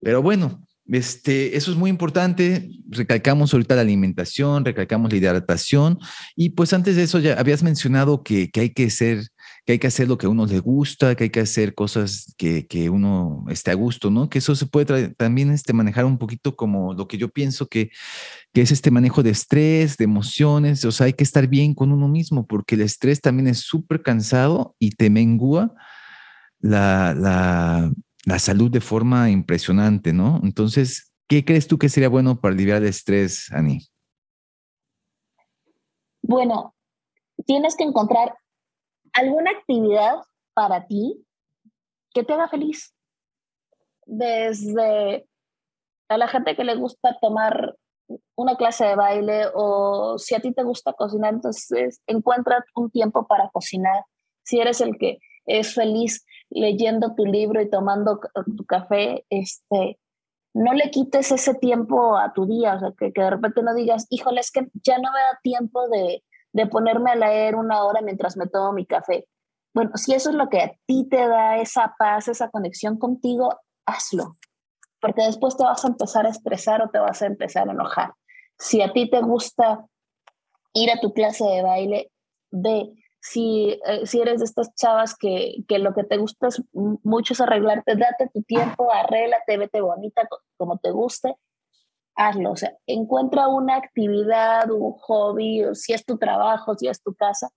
Pero 0.00 0.22
bueno, 0.22 0.64
este, 0.86 1.56
eso 1.56 1.72
es 1.72 1.76
muy 1.76 1.90
importante. 1.90 2.70
Recalcamos 2.88 3.52
ahorita 3.52 3.74
la 3.74 3.80
alimentación, 3.80 4.64
recalcamos 4.64 5.10
la 5.10 5.18
hidratación. 5.18 5.98
Y 6.36 6.50
pues 6.50 6.72
antes 6.72 6.94
de 6.94 7.02
eso 7.02 7.18
ya 7.18 7.34
habías 7.34 7.64
mencionado 7.64 8.22
que, 8.22 8.48
que 8.50 8.60
hay 8.60 8.70
que 8.70 8.90
ser, 8.90 9.26
que 9.68 9.72
hay 9.72 9.78
que 9.78 9.88
hacer 9.88 10.08
lo 10.08 10.16
que 10.16 10.24
a 10.24 10.30
uno 10.30 10.46
le 10.46 10.60
gusta, 10.60 11.14
que 11.14 11.24
hay 11.24 11.30
que 11.30 11.40
hacer 11.40 11.74
cosas 11.74 12.34
que, 12.38 12.66
que 12.66 12.88
uno 12.88 13.44
esté 13.50 13.70
a 13.70 13.74
gusto, 13.74 14.10
¿no? 14.10 14.30
Que 14.30 14.38
eso 14.38 14.54
se 14.54 14.64
puede 14.64 15.10
también 15.10 15.50
este, 15.50 15.74
manejar 15.74 16.06
un 16.06 16.16
poquito 16.16 16.56
como 16.56 16.94
lo 16.94 17.06
que 17.06 17.18
yo 17.18 17.28
pienso 17.28 17.66
que, 17.66 17.90
que 18.54 18.62
es 18.62 18.72
este 18.72 18.90
manejo 18.90 19.22
de 19.22 19.28
estrés, 19.28 19.98
de 19.98 20.04
emociones. 20.04 20.86
O 20.86 20.90
sea, 20.90 21.04
hay 21.04 21.12
que 21.12 21.22
estar 21.22 21.48
bien 21.48 21.74
con 21.74 21.92
uno 21.92 22.08
mismo 22.08 22.46
porque 22.46 22.76
el 22.76 22.80
estrés 22.80 23.20
también 23.20 23.46
es 23.46 23.58
súper 23.58 24.00
cansado 24.00 24.74
y 24.78 24.92
te 24.92 25.10
mengua 25.10 25.74
la, 26.60 27.12
la, 27.12 27.92
la 28.24 28.38
salud 28.38 28.70
de 28.70 28.80
forma 28.80 29.28
impresionante, 29.28 30.14
¿no? 30.14 30.40
Entonces, 30.44 31.12
¿qué 31.28 31.44
crees 31.44 31.68
tú 31.68 31.76
que 31.76 31.90
sería 31.90 32.08
bueno 32.08 32.40
para 32.40 32.54
aliviar 32.54 32.80
el 32.80 32.88
estrés, 32.88 33.52
Ani? 33.52 33.86
Bueno, 36.22 36.74
tienes 37.44 37.76
que 37.76 37.84
encontrar 37.84 38.32
alguna 39.18 39.50
actividad 39.50 40.16
para 40.54 40.86
ti 40.86 41.24
que 42.12 42.24
te 42.24 42.32
haga 42.32 42.48
feliz. 42.48 42.94
Desde 44.06 45.26
a 46.08 46.16
la 46.16 46.28
gente 46.28 46.56
que 46.56 46.64
le 46.64 46.76
gusta 46.76 47.18
tomar 47.20 47.76
una 48.36 48.56
clase 48.56 48.86
de 48.86 48.96
baile 48.96 49.46
o 49.54 50.18
si 50.18 50.34
a 50.34 50.40
ti 50.40 50.52
te 50.52 50.62
gusta 50.62 50.94
cocinar, 50.94 51.34
entonces 51.34 52.00
encuentra 52.06 52.64
un 52.74 52.90
tiempo 52.90 53.26
para 53.26 53.50
cocinar. 53.50 54.04
Si 54.44 54.60
eres 54.60 54.80
el 54.80 54.96
que 54.98 55.18
es 55.44 55.74
feliz 55.74 56.24
leyendo 56.50 57.14
tu 57.14 57.26
libro 57.26 57.60
y 57.60 57.68
tomando 57.68 58.20
tu 58.56 58.64
café, 58.64 59.26
este, 59.28 59.98
no 60.54 60.72
le 60.72 60.90
quites 60.90 61.30
ese 61.32 61.54
tiempo 61.54 62.16
a 62.16 62.32
tu 62.32 62.46
día, 62.46 62.74
o 62.74 62.78
sea, 62.78 62.92
que, 62.98 63.10
de 63.14 63.30
repente 63.30 63.62
no 63.62 63.74
digas, 63.74 64.06
híjole, 64.10 64.40
es 64.40 64.50
que 64.50 64.66
ya 64.82 64.96
no 64.96 65.10
me 65.12 65.20
da 65.20 65.40
tiempo 65.42 65.88
de, 65.88 66.24
de 66.58 66.66
ponerme 66.66 67.12
a 67.12 67.14
leer 67.14 67.54
una 67.54 67.84
hora 67.84 68.00
mientras 68.00 68.36
me 68.36 68.48
tomo 68.48 68.72
mi 68.72 68.84
café. 68.84 69.28
Bueno, 69.72 69.92
si 69.94 70.12
eso 70.12 70.30
es 70.30 70.34
lo 70.34 70.48
que 70.48 70.60
a 70.60 70.72
ti 70.86 71.06
te 71.08 71.28
da 71.28 71.58
esa 71.58 71.94
paz, 71.96 72.26
esa 72.26 72.50
conexión 72.50 72.98
contigo, 72.98 73.60
hazlo, 73.86 74.36
porque 75.00 75.22
después 75.22 75.56
te 75.56 75.62
vas 75.62 75.84
a 75.84 75.88
empezar 75.88 76.26
a 76.26 76.30
estresar 76.30 76.82
o 76.82 76.90
te 76.90 76.98
vas 76.98 77.22
a 77.22 77.26
empezar 77.26 77.68
a 77.68 77.72
enojar. 77.72 78.12
Si 78.58 78.82
a 78.82 78.92
ti 78.92 79.08
te 79.08 79.20
gusta 79.20 79.86
ir 80.72 80.90
a 80.90 80.98
tu 80.98 81.12
clase 81.12 81.44
de 81.44 81.62
baile, 81.62 82.10
ve, 82.50 82.90
si, 83.20 83.78
eh, 83.86 84.04
si 84.04 84.20
eres 84.20 84.40
de 84.40 84.46
estas 84.46 84.74
chavas 84.74 85.14
que, 85.16 85.58
que, 85.68 85.78
lo 85.78 85.94
que 85.94 86.02
te 86.02 86.16
gusta 86.16 86.48
es 86.48 86.60
mucho 86.72 87.34
es 87.34 87.40
arreglarte, 87.40 87.94
date 87.94 88.30
tu 88.34 88.42
tiempo, 88.42 88.92
arréglate, 88.92 89.58
vete 89.58 89.80
bonita 89.80 90.22
como 90.56 90.78
te 90.78 90.90
guste, 90.90 91.36
hazlo. 92.18 92.52
O 92.52 92.56
sea, 92.56 92.76
encuentra 92.86 93.48
una 93.48 93.76
actividad, 93.76 94.70
un 94.70 94.92
hobby, 94.92 95.64
o 95.64 95.74
si 95.74 95.94
es 95.94 96.04
tu 96.04 96.18
trabajo, 96.18 96.76
si 96.76 96.88
es 96.88 97.02
tu 97.02 97.14
casa, 97.14 97.48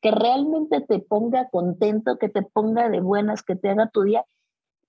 que 0.00 0.10
realmente 0.10 0.80
te 0.80 1.00
ponga 1.00 1.48
contento, 1.50 2.18
que 2.18 2.28
te 2.28 2.42
ponga 2.42 2.88
de 2.88 3.00
buenas, 3.00 3.42
que 3.42 3.56
te 3.56 3.70
haga 3.70 3.88
tu 3.88 4.02
día 4.02 4.24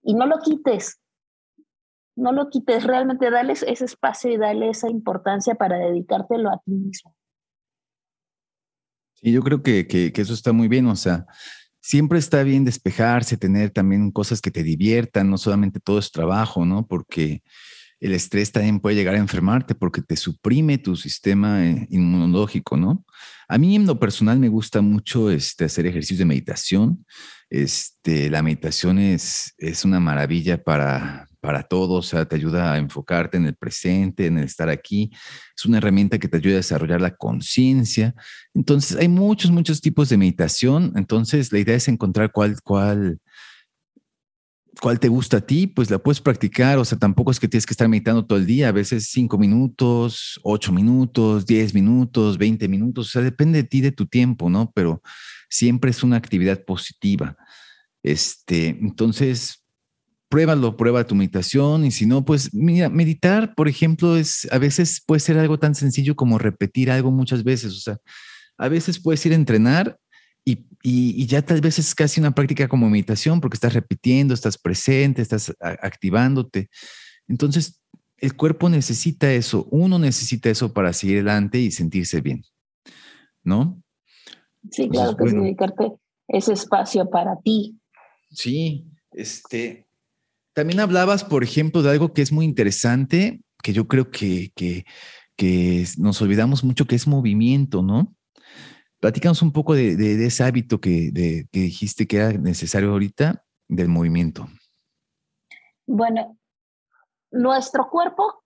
y 0.03 0.13
no 0.13 0.25
lo 0.25 0.39
quites. 0.39 0.99
No 2.15 2.33
lo 2.33 2.49
quites, 2.49 2.83
realmente 2.83 3.31
dale 3.31 3.53
ese 3.53 3.85
espacio 3.85 4.31
y 4.31 4.37
dale 4.37 4.69
esa 4.69 4.89
importancia 4.89 5.55
para 5.55 5.77
dedicártelo 5.77 6.49
a 6.49 6.61
ti 6.63 6.71
mismo. 6.71 7.15
Y 9.21 9.31
yo 9.31 9.41
creo 9.41 9.63
que, 9.63 9.87
que, 9.87 10.11
eso 10.15 10.33
está 10.33 10.51
muy 10.51 10.67
bien, 10.67 10.87
o 10.87 10.95
sea, 10.95 11.25
siempre 11.79 12.19
está 12.19 12.43
bien 12.43 12.65
despejarse, 12.65 13.37
tener 13.37 13.69
también 13.69 14.11
cosas 14.11 14.41
que 14.41 14.51
te 14.51 14.63
diviertan, 14.63 15.29
no 15.29 15.37
solamente 15.37 15.79
todo 15.79 15.99
es 15.99 16.11
trabajo, 16.11 16.65
¿no? 16.65 16.85
Porque 16.85 17.43
el 18.01 18.13
estrés 18.13 18.51
también 18.51 18.79
puede 18.79 18.95
llegar 18.95 19.13
a 19.13 19.19
enfermarte 19.19 19.75
porque 19.75 20.01
te 20.01 20.17
suprime 20.17 20.79
tu 20.79 20.95
sistema 20.95 21.65
eh, 21.65 21.87
inmunológico, 21.91 22.75
¿no? 22.75 23.05
A 23.47 23.57
mí 23.57 23.75
en 23.75 23.85
lo 23.85 23.99
personal 23.99 24.39
me 24.39 24.49
gusta 24.49 24.81
mucho 24.81 25.29
este, 25.29 25.65
hacer 25.65 25.85
ejercicios 25.85 26.19
de 26.19 26.25
meditación. 26.25 27.05
Este, 27.49 28.29
la 28.29 28.41
meditación 28.41 28.97
es, 28.97 29.53
es 29.57 29.85
una 29.85 29.99
maravilla 29.99 30.63
para, 30.63 31.27
para 31.41 31.63
todo, 31.63 31.95
o 31.95 32.01
sea, 32.01 32.25
te 32.25 32.37
ayuda 32.37 32.73
a 32.73 32.77
enfocarte 32.77 33.37
en 33.37 33.45
el 33.45 33.55
presente, 33.55 34.25
en 34.25 34.37
el 34.37 34.45
estar 34.45 34.69
aquí. 34.69 35.11
Es 35.55 35.65
una 35.65 35.77
herramienta 35.77 36.17
que 36.17 36.27
te 36.27 36.37
ayuda 36.37 36.53
a 36.53 36.57
desarrollar 36.57 37.01
la 37.01 37.15
conciencia. 37.15 38.15
Entonces, 38.53 38.97
hay 38.97 39.09
muchos, 39.09 39.51
muchos 39.51 39.81
tipos 39.81 40.09
de 40.09 40.17
meditación. 40.17 40.93
Entonces, 40.95 41.51
la 41.51 41.59
idea 41.59 41.75
es 41.75 41.87
encontrar 41.87 42.31
cuál, 42.31 42.61
cuál, 42.63 43.19
cuál 44.79 44.99
te 44.99 45.09
gusta 45.09 45.37
a 45.37 45.41
ti, 45.41 45.67
pues 45.67 45.89
la 45.89 45.99
puedes 45.99 46.21
practicar. 46.21 46.77
O 46.77 46.85
sea, 46.85 46.97
tampoco 46.97 47.31
es 47.31 47.39
que 47.39 47.47
tienes 47.47 47.65
que 47.65 47.73
estar 47.73 47.87
meditando 47.87 48.25
todo 48.25 48.37
el 48.37 48.45
día, 48.45 48.69
a 48.69 48.71
veces 48.71 49.09
cinco 49.11 49.37
minutos, 49.37 50.39
ocho 50.43 50.71
minutos, 50.71 51.45
diez 51.45 51.73
minutos, 51.73 52.37
veinte 52.37 52.67
minutos. 52.67 53.07
O 53.07 53.11
sea, 53.11 53.21
depende 53.21 53.63
de 53.63 53.67
ti, 53.67 53.81
de 53.81 53.91
tu 53.91 54.05
tiempo, 54.05 54.49
¿no? 54.49 54.71
Pero 54.73 55.01
siempre 55.49 55.91
es 55.91 56.03
una 56.03 56.17
actividad 56.17 56.63
positiva. 56.63 57.35
Este, 58.03 58.69
entonces, 58.69 59.63
pruébalo, 60.29 60.77
prueba 60.77 61.05
tu 61.05 61.13
meditación 61.13 61.85
y 61.85 61.91
si 61.91 62.05
no, 62.05 62.23
pues 62.23 62.53
mira, 62.53 62.89
meditar, 62.89 63.53
por 63.53 63.67
ejemplo, 63.67 64.15
es 64.15 64.47
a 64.51 64.57
veces 64.57 65.03
puede 65.05 65.19
ser 65.19 65.37
algo 65.37 65.59
tan 65.59 65.75
sencillo 65.75 66.15
como 66.15 66.39
repetir 66.39 66.89
algo 66.89 67.11
muchas 67.11 67.43
veces, 67.43 67.73
o 67.73 67.79
sea, 67.79 67.97
a 68.57 68.69
veces 68.69 69.01
puedes 69.01 69.23
ir 69.25 69.33
a 69.33 69.35
entrenar 69.35 69.97
y, 70.43 70.65
y, 70.83 71.25
ya 71.27 71.41
tal 71.41 71.61
vez 71.61 71.77
es 71.77 71.93
casi 71.93 72.19
una 72.19 72.31
práctica 72.31 72.67
como 72.67 72.89
meditación 72.89 73.39
porque 73.39 73.55
estás 73.55 73.73
repitiendo, 73.73 74.33
estás 74.33 74.57
presente, 74.57 75.21
estás 75.21 75.55
activándote. 75.59 76.69
Entonces, 77.27 77.81
el 78.17 78.35
cuerpo 78.35 78.69
necesita 78.69 79.31
eso, 79.31 79.67
uno 79.71 79.99
necesita 79.99 80.49
eso 80.49 80.73
para 80.73 80.93
seguir 80.93 81.17
adelante 81.17 81.59
y 81.59 81.71
sentirse 81.71 82.21
bien, 82.21 82.43
¿no? 83.43 83.81
Sí, 84.69 84.87
claro 84.89 85.15
que 85.17 85.25
dedicarte 85.25 85.91
ese 86.27 86.53
espacio 86.53 87.09
para 87.09 87.39
ti. 87.43 87.79
Sí, 88.29 88.85
este, 89.11 89.87
también 90.53 90.79
hablabas, 90.79 91.23
por 91.23 91.43
ejemplo, 91.43 91.81
de 91.81 91.91
algo 91.91 92.13
que 92.13 92.21
es 92.21 92.31
muy 92.31 92.45
interesante, 92.45 93.41
que 93.63 93.73
yo 93.73 93.87
creo 93.87 94.11
que, 94.11 94.51
que, 94.55 94.85
nos 95.97 96.21
olvidamos 96.21 96.63
mucho, 96.63 96.85
que 96.85 96.95
es 96.95 97.07
movimiento, 97.07 97.81
¿no? 97.81 98.13
Platícanos 99.01 99.41
un 99.41 99.51
poco 99.51 99.73
de, 99.73 100.25
ese 100.25 100.43
hábito 100.43 100.79
que, 100.79 101.11
que 101.51 101.59
dijiste 101.59 102.07
que 102.07 102.17
era 102.17 102.31
necesario 102.31 102.91
ahorita, 102.91 103.43
del 103.67 103.87
movimiento. 103.87 104.47
Bueno, 105.87 106.37
nuestro 107.31 107.89
cuerpo 107.89 108.43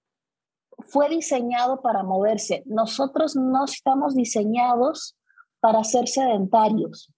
fue 0.80 1.10
diseñado 1.10 1.82
para 1.82 2.04
moverse. 2.04 2.64
Nosotros 2.68 3.36
no 3.36 3.66
estamos 3.66 4.16
diseñados 4.16 5.18
para 5.60 5.84
ser 5.84 6.08
sedentarios. 6.08 7.12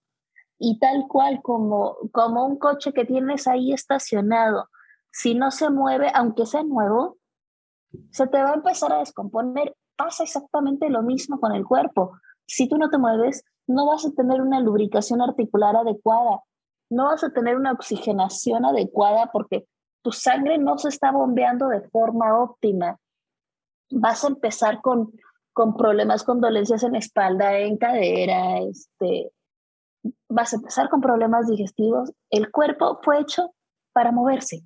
Y 0.58 0.80
tal 0.80 1.06
cual 1.08 1.42
como, 1.44 1.98
como 2.12 2.46
un 2.46 2.58
coche 2.58 2.92
que 2.92 3.06
tienes 3.06 3.48
ahí 3.48 3.72
estacionado, 3.72 4.68
si 5.12 5.36
no 5.36 5.52
se 5.52 5.70
mueve, 5.70 6.10
aunque 6.14 6.46
sea 6.48 6.64
nuevo, 6.64 7.18
se 8.12 8.26
te 8.28 8.42
va 8.42 8.52
a 8.52 8.56
empezar 8.56 8.92
a 8.94 9.00
descomponer. 9.00 9.76
Pasa 9.96 10.24
exactamente 10.24 10.90
lo 10.90 11.04
mismo 11.04 11.40
con 11.40 11.54
el 11.54 11.66
cuerpo. 11.66 12.18
Si 12.48 12.68
tú 12.68 12.78
no 12.78 12.90
te 12.90 12.98
mueves, 12.98 13.44
no 13.68 13.88
vas 13.88 14.06
a 14.06 14.12
tener 14.12 14.42
una 14.42 14.60
lubricación 14.60 15.22
articular 15.22 15.76
adecuada, 15.76 16.42
no 16.90 17.06
vas 17.06 17.24
a 17.24 17.32
tener 17.32 17.58
una 17.58 17.74
oxigenación 17.74 18.66
adecuada 18.66 19.30
porque 19.32 19.68
tu 20.02 20.12
sangre 20.12 20.58
no 20.58 20.78
se 20.78 20.90
está 20.90 21.12
bombeando 21.12 21.68
de 21.68 21.82
forma 21.82 22.40
óptima. 22.40 22.98
Vas 23.92 24.24
a 24.24 24.30
empezar 24.30 24.82
con, 24.82 25.12
con 25.54 25.76
problemas, 25.76 26.24
con 26.24 26.40
dolencias 26.40 26.84
en 26.84 26.96
espalda, 26.96 27.58
en 27.58 27.78
cadera, 27.78 28.60
este, 28.60 29.32
vas 30.30 30.54
a 30.54 30.56
empezar 30.56 30.90
con 30.90 31.02
problemas 31.02 31.48
digestivos. 31.48 32.12
El 32.30 32.52
cuerpo 32.52 33.00
fue 33.04 33.20
hecho 33.20 33.54
para 33.92 34.12
moverse 34.12 34.64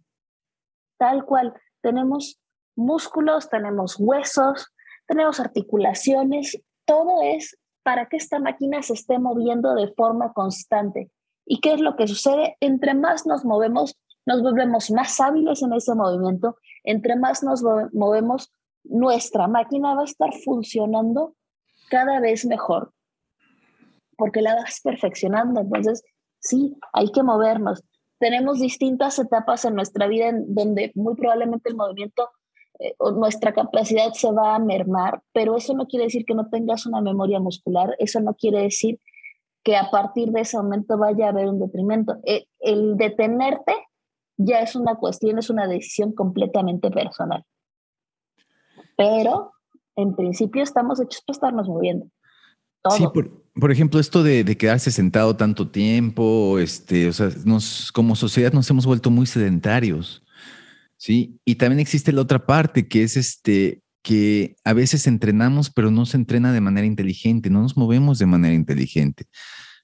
tal 1.02 1.26
cual. 1.26 1.52
Tenemos 1.82 2.40
músculos, 2.76 3.50
tenemos 3.50 3.96
huesos, 4.00 4.72
tenemos 5.08 5.40
articulaciones, 5.40 6.62
todo 6.86 7.24
es 7.24 7.58
para 7.84 8.08
que 8.08 8.18
esta 8.18 8.40
máquina 8.40 8.82
se 8.82 8.94
esté 8.94 9.20
moviendo 9.20 9.74
de 9.76 9.92
forma 9.94 10.34
constante. 10.34 11.12
¿Y 11.46 11.60
qué 11.60 11.74
es 11.74 11.82
lo 11.82 11.96
que 11.96 12.08
sucede? 12.08 12.58
Entre 12.60 12.94
más 12.94 13.26
nos 13.26 13.44
movemos, 13.46 13.98
nos 14.26 14.42
volvemos 14.42 14.92
más 14.92 15.20
hábiles 15.20 15.62
en 15.62 15.74
ese 15.74 15.96
movimiento, 15.96 16.58
entre 16.84 17.16
más 17.16 17.44
nos 17.44 17.64
movemos, 17.94 18.52
nuestra 18.84 19.48
máquina 19.48 19.96
va 19.96 20.02
a 20.02 20.06
estar 20.06 20.34
funcionando 20.44 21.36
cada 21.90 22.20
vez 22.20 22.46
mejor, 22.46 22.94
porque 24.18 24.42
la 24.42 24.56
vas 24.56 24.82
perfeccionando. 24.84 25.62
Entonces, 25.62 26.04
sí, 26.40 26.78
hay 26.94 27.12
que 27.12 27.24
movernos 27.24 27.84
tenemos 28.22 28.60
distintas 28.60 29.18
etapas 29.18 29.66
en 29.66 29.74
nuestra 29.74 30.08
vida 30.08 30.28
en 30.28 30.54
donde 30.54 30.92
muy 30.94 31.16
probablemente 31.16 31.70
el 31.70 31.76
movimiento 31.76 32.30
eh, 32.80 32.94
nuestra 33.16 33.54
capacidad 33.54 34.12
se 34.14 34.32
va 34.32 34.56
a 34.56 34.60
mermar, 34.60 35.22
pero 35.34 35.56
eso 35.58 35.74
no 35.74 35.88
quiere 35.88 36.06
decir 36.06 36.26
que 36.26 36.34
no 36.34 36.50
tengas 36.50 36.86
una 36.86 37.02
memoria 37.02 37.40
muscular, 37.40 37.96
eso 38.00 38.20
no 38.20 38.34
quiere 38.34 38.62
decir 38.62 39.00
que 39.64 39.78
a 39.78 39.92
partir 39.92 40.32
de 40.32 40.42
ese 40.42 40.58
momento 40.58 40.98
vaya 40.98 41.28
a 41.28 41.30
haber 41.30 41.48
un 41.48 41.60
detrimento. 41.60 42.18
E, 42.26 42.48
el, 42.60 42.98
detenerte 42.98 43.74
ya 44.38 44.62
es 44.62 44.76
una 44.76 44.96
cuestión, 44.96 45.38
es 45.38 45.50
una 45.50 45.68
decisión 45.68 46.14
completamente 46.14 46.90
personal. 46.90 47.46
Pero 48.98 49.52
en 49.96 50.16
principio 50.16 50.64
estamos 50.64 51.00
hechos 51.00 51.22
para 51.26 51.36
estarnos 51.36 51.68
moviendo. 51.68 52.08
Sí, 52.90 53.06
por, 53.54 53.72
ejemplo, 53.72 54.00
esto 54.00 54.24
de, 54.24 54.44
quedarse 54.58 54.90
sentado 54.90 55.36
tanto 55.36 55.70
tiempo, 55.70 56.58
este, 56.58 57.08
o 57.10 57.14
sea, 57.14 57.30
nos, 57.46 57.92
como 57.92 58.16
sociedad 58.16 58.54
nos 58.54 58.68
hemos 58.72 58.88
vuelto 58.88 59.12
muy 59.12 59.28
sedentarios, 59.28 60.24
¿sí? 61.02 61.40
Y 61.46 61.56
también 61.56 61.80
existe 61.80 62.12
la 62.12 62.22
otra 62.22 62.46
parte 62.46 62.88
que 62.88 63.02
es 63.02 63.18
este, 63.18 63.82
que 64.04 64.56
a 64.64 64.74
veces 64.74 65.08
entrenamos, 65.08 65.72
pero 65.72 65.90
no 65.90 66.06
se 66.06 66.16
entrena 66.16 66.54
de 66.54 66.62
manera 66.62 66.86
inteligente, 66.86 67.50
no 67.50 67.64
nos 67.64 67.76
movemos 67.76 68.20
de 68.20 68.28
manera 68.28 68.54
inteligente. 68.54 69.26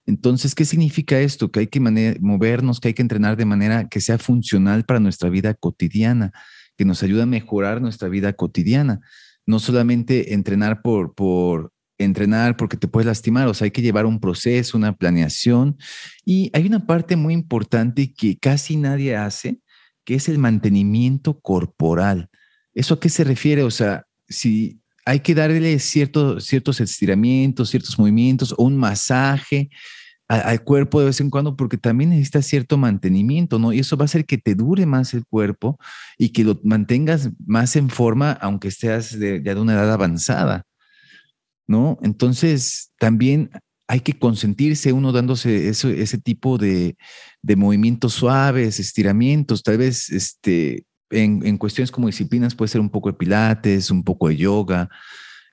Entonces, 0.06 0.54
¿qué 0.54 0.64
significa 0.64 1.20
esto? 1.20 1.52
Que 1.52 1.62
hay 1.62 1.68
que 1.68 1.80
movernos, 1.80 2.80
que 2.80 2.90
hay 2.90 2.94
que 2.94 3.02
entrenar 3.02 3.36
de 3.36 3.46
manera 3.46 3.90
que 3.90 4.00
sea 4.00 4.20
funcional 4.20 4.86
para 4.86 5.00
nuestra 5.00 5.30
vida 5.30 5.56
cotidiana, 5.56 6.34
que 6.78 6.86
nos 6.86 7.02
ayude 7.02 7.24
a 7.24 7.26
mejorar 7.26 7.82
nuestra 7.82 8.10
vida 8.10 8.34
cotidiana. 8.34 9.00
No 9.48 9.58
solamente 9.58 10.36
entrenar 10.36 10.84
por, 10.84 11.16
por 11.16 11.74
entrenar 11.98 12.58
porque 12.58 12.78
te 12.78 12.88
puedes 12.88 13.08
lastimar, 13.08 13.48
o 13.48 13.56
sea, 13.56 13.66
hay 13.66 13.72
que 13.72 13.82
llevar 13.82 14.06
un 14.06 14.20
proceso, 14.20 14.78
una 14.78 14.96
planeación. 14.96 15.78
Y 16.24 16.52
hay 16.54 16.68
una 16.68 16.86
parte 16.86 17.16
muy 17.16 17.34
importante 17.34 18.14
que 18.14 18.38
casi 18.38 18.78
nadie 18.78 19.16
hace, 19.16 19.62
que 20.08 20.16
es 20.16 20.30
el 20.30 20.38
mantenimiento 20.38 21.38
corporal. 21.42 22.30
¿Eso 22.74 22.94
a 22.94 23.00
qué 23.02 23.10
se 23.10 23.26
refiere? 23.26 23.64
O 23.64 23.72
sea, 23.72 24.06
si 24.30 24.80
hay 25.04 25.20
que 25.20 25.36
darle 25.36 25.78
ciertos 25.80 26.46
ciertos 26.46 26.80
estiramientos, 26.80 27.70
ciertos 27.70 28.00
movimientos 28.00 28.56
o 28.58 28.64
un 28.64 28.78
masaje 28.78 29.70
al 30.30 30.64
cuerpo 30.64 31.02
de 31.02 31.08
vez 31.08 31.20
en 31.20 31.30
cuando 31.30 31.58
porque 31.58 31.78
también 31.78 32.12
necesita 32.12 32.42
cierto 32.42 32.78
mantenimiento, 32.78 33.60
¿no? 33.60 33.74
Y 33.74 33.80
eso 33.80 33.98
va 33.98 34.04
a 34.04 34.06
hacer 34.06 34.26
que 34.26 34.38
te 34.38 34.56
dure 34.56 34.86
más 34.86 35.14
el 35.14 35.26
cuerpo 35.26 35.78
y 36.18 36.30
que 36.30 36.46
lo 36.46 36.58
mantengas 36.64 37.30
más 37.46 37.76
en 37.76 37.90
forma 37.90 38.32
aunque 38.32 38.70
estés 38.70 39.20
de, 39.20 39.42
ya 39.44 39.56
de 39.56 39.60
una 39.60 39.74
edad 39.74 39.92
avanzada, 39.92 40.64
¿no? 41.68 42.00
Entonces, 42.02 42.94
también 42.98 43.50
hay 43.90 44.00
que 44.02 44.18
consentirse 44.18 44.94
uno 44.94 45.12
dándose 45.12 45.70
ese 45.70 46.18
tipo 46.18 46.58
de, 46.58 46.98
de 47.48 47.56
movimientos 47.56 48.12
suaves, 48.12 48.78
estiramientos, 48.78 49.64
tal 49.64 49.78
vez 49.78 50.10
este, 50.10 50.86
en, 51.10 51.58
cuestiones 51.58 51.92
como 51.92 52.08
disciplinas 52.08 52.54
puede 52.54 52.68
ser 52.68 52.82
un 52.82 52.90
poco 52.90 53.10
de 53.10 53.18
pilates, 53.18 53.90
un 53.90 54.04
poco 54.04 54.28
de 54.28 54.36
yoga, 54.36 54.90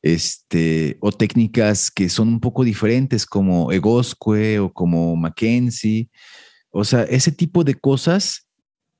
este, 0.02 0.98
o 1.00 1.12
técnicas 1.12 1.92
que 1.92 2.08
son 2.08 2.26
un 2.26 2.40
poco 2.40 2.64
diferentes 2.64 3.24
como 3.24 3.70
Egoscue 3.70 4.58
o 4.58 4.72
como 4.72 5.14
Mackenzie. 5.14 6.10
O 6.70 6.82
sea, 6.82 7.04
ese 7.04 7.30
tipo 7.30 7.62
de 7.62 7.76
cosas 7.76 8.48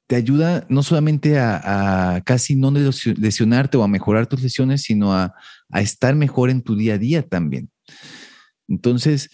te 0.06 0.14
ayuda 0.14 0.64
no 0.68 0.84
solamente 0.84 1.36
a, 1.40 2.22
casi 2.24 2.54
no 2.54 2.70
lesionarte 2.70 3.76
o 3.76 3.82
a 3.82 3.88
mejorar 3.88 4.28
tus 4.28 4.40
lesiones, 4.40 4.82
sino 4.82 5.12
a, 5.12 5.34
a 5.68 5.80
estar 5.80 6.14
mejor 6.14 6.48
en 6.48 6.62
tu 6.62 6.76
día 6.76 6.94
a 6.94 6.98
día 6.98 7.22
también. 7.26 7.70
Entonces, 8.68 9.30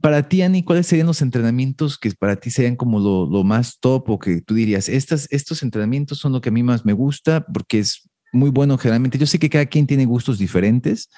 para 0.00 0.28
ti, 0.28 0.42
Ani, 0.42 0.62
¿cuáles 0.62 0.86
serían 0.86 1.06
los 1.06 1.22
entrenamientos 1.22 1.98
que 1.98 2.10
para 2.12 2.36
ti 2.36 2.50
serían 2.50 2.76
como 2.76 3.00
lo, 3.00 3.44
más 3.44 3.78
top 3.80 4.10
o 4.10 4.18
que 4.18 4.40
tú 4.40 4.54
dirías, 4.54 4.88
estas, 4.88 5.26
estos 5.30 5.62
entrenamientos 5.62 6.18
son 6.18 6.32
lo 6.32 6.40
que 6.40 6.50
a 6.50 6.52
mí 6.52 6.62
más 6.62 6.84
me 6.84 6.92
gusta 6.92 7.44
porque 7.52 7.80
es 7.80 8.08
muy 8.32 8.50
bueno 8.50 8.78
generalmente? 8.78 9.18
Yo 9.18 9.26
sé 9.26 9.38
que 9.38 9.50
cada 9.50 9.66
quien 9.66 9.86
tiene 9.86 10.04
gustos 10.04 10.38
diferentes, 10.38 11.10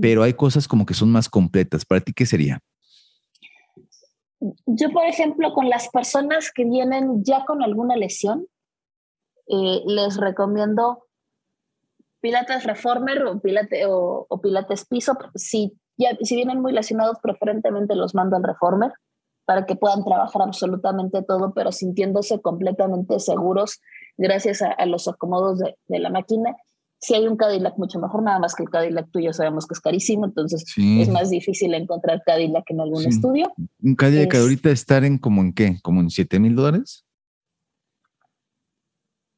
pero 0.00 0.22
hay 0.22 0.34
cosas 0.34 0.66
como 0.66 0.86
que 0.86 0.94
son 0.94 1.10
más 1.10 1.28
completas. 1.28 1.84
¿Para 1.84 2.00
ti 2.00 2.12
qué 2.12 2.26
sería? 2.26 2.60
Yo, 4.66 4.90
por 4.90 5.04
ejemplo, 5.04 5.52
con 5.52 5.68
las 5.68 5.88
personas 5.88 6.50
que 6.52 6.64
vienen 6.64 7.24
ya 7.24 7.44
con 7.44 7.62
alguna 7.62 7.96
lesión, 7.96 8.46
eh, 9.48 9.82
les 9.86 10.16
recomiendo 10.16 11.06
Pilates 12.20 12.64
Reformer 12.64 13.24
o, 13.24 13.40
Pilates, 13.40 13.86
o, 13.86 14.26
o 14.28 14.40
Pilates 14.40 14.84
Piso. 14.86 15.16
Si 15.34 15.72
si 16.22 16.36
vienen 16.36 16.60
muy 16.60 16.72
lesionados, 16.72 17.18
preferentemente 17.22 17.94
los 17.94 18.14
mando 18.14 18.36
al 18.36 18.44
reformer 18.44 18.92
para 19.46 19.64
que 19.64 19.76
puedan 19.76 20.04
trabajar 20.04 20.42
absolutamente 20.42 21.22
todo, 21.22 21.54
pero 21.54 21.72
sintiéndose 21.72 22.40
completamente 22.40 23.18
seguros 23.20 23.80
gracias 24.18 24.60
a, 24.62 24.86
los 24.86 25.08
acomodos 25.08 25.60
de, 25.60 25.98
la 25.98 26.10
máquina. 26.10 26.56
Si 26.98 27.14
hay 27.14 27.28
un 27.28 27.36
Cadillac, 27.36 27.76
mucho 27.78 28.00
mejor, 28.00 28.22
nada 28.22 28.40
más 28.40 28.54
que 28.54 28.64
el 28.64 28.70
Cadillac 28.70 29.10
tuyo 29.12 29.32
sabemos 29.32 29.66
que 29.66 29.74
es 29.74 29.80
carísimo, 29.80 30.24
entonces 30.24 30.64
es 30.76 31.08
más 31.10 31.30
difícil 31.30 31.72
encontrar 31.74 32.22
Cadillac 32.26 32.64
en 32.70 32.80
algún 32.80 33.06
estudio. 33.06 33.52
¿Un 33.82 33.94
Cadillac 33.94 34.34
ahorita 34.34 34.70
estar 34.70 35.04
en 35.04 35.18
como 35.18 35.42
en 35.42 35.52
qué? 35.52 35.78
¿Como 35.82 36.00
en 36.00 36.10
7 36.10 36.40
mil 36.40 36.56
dólares? 36.56 37.04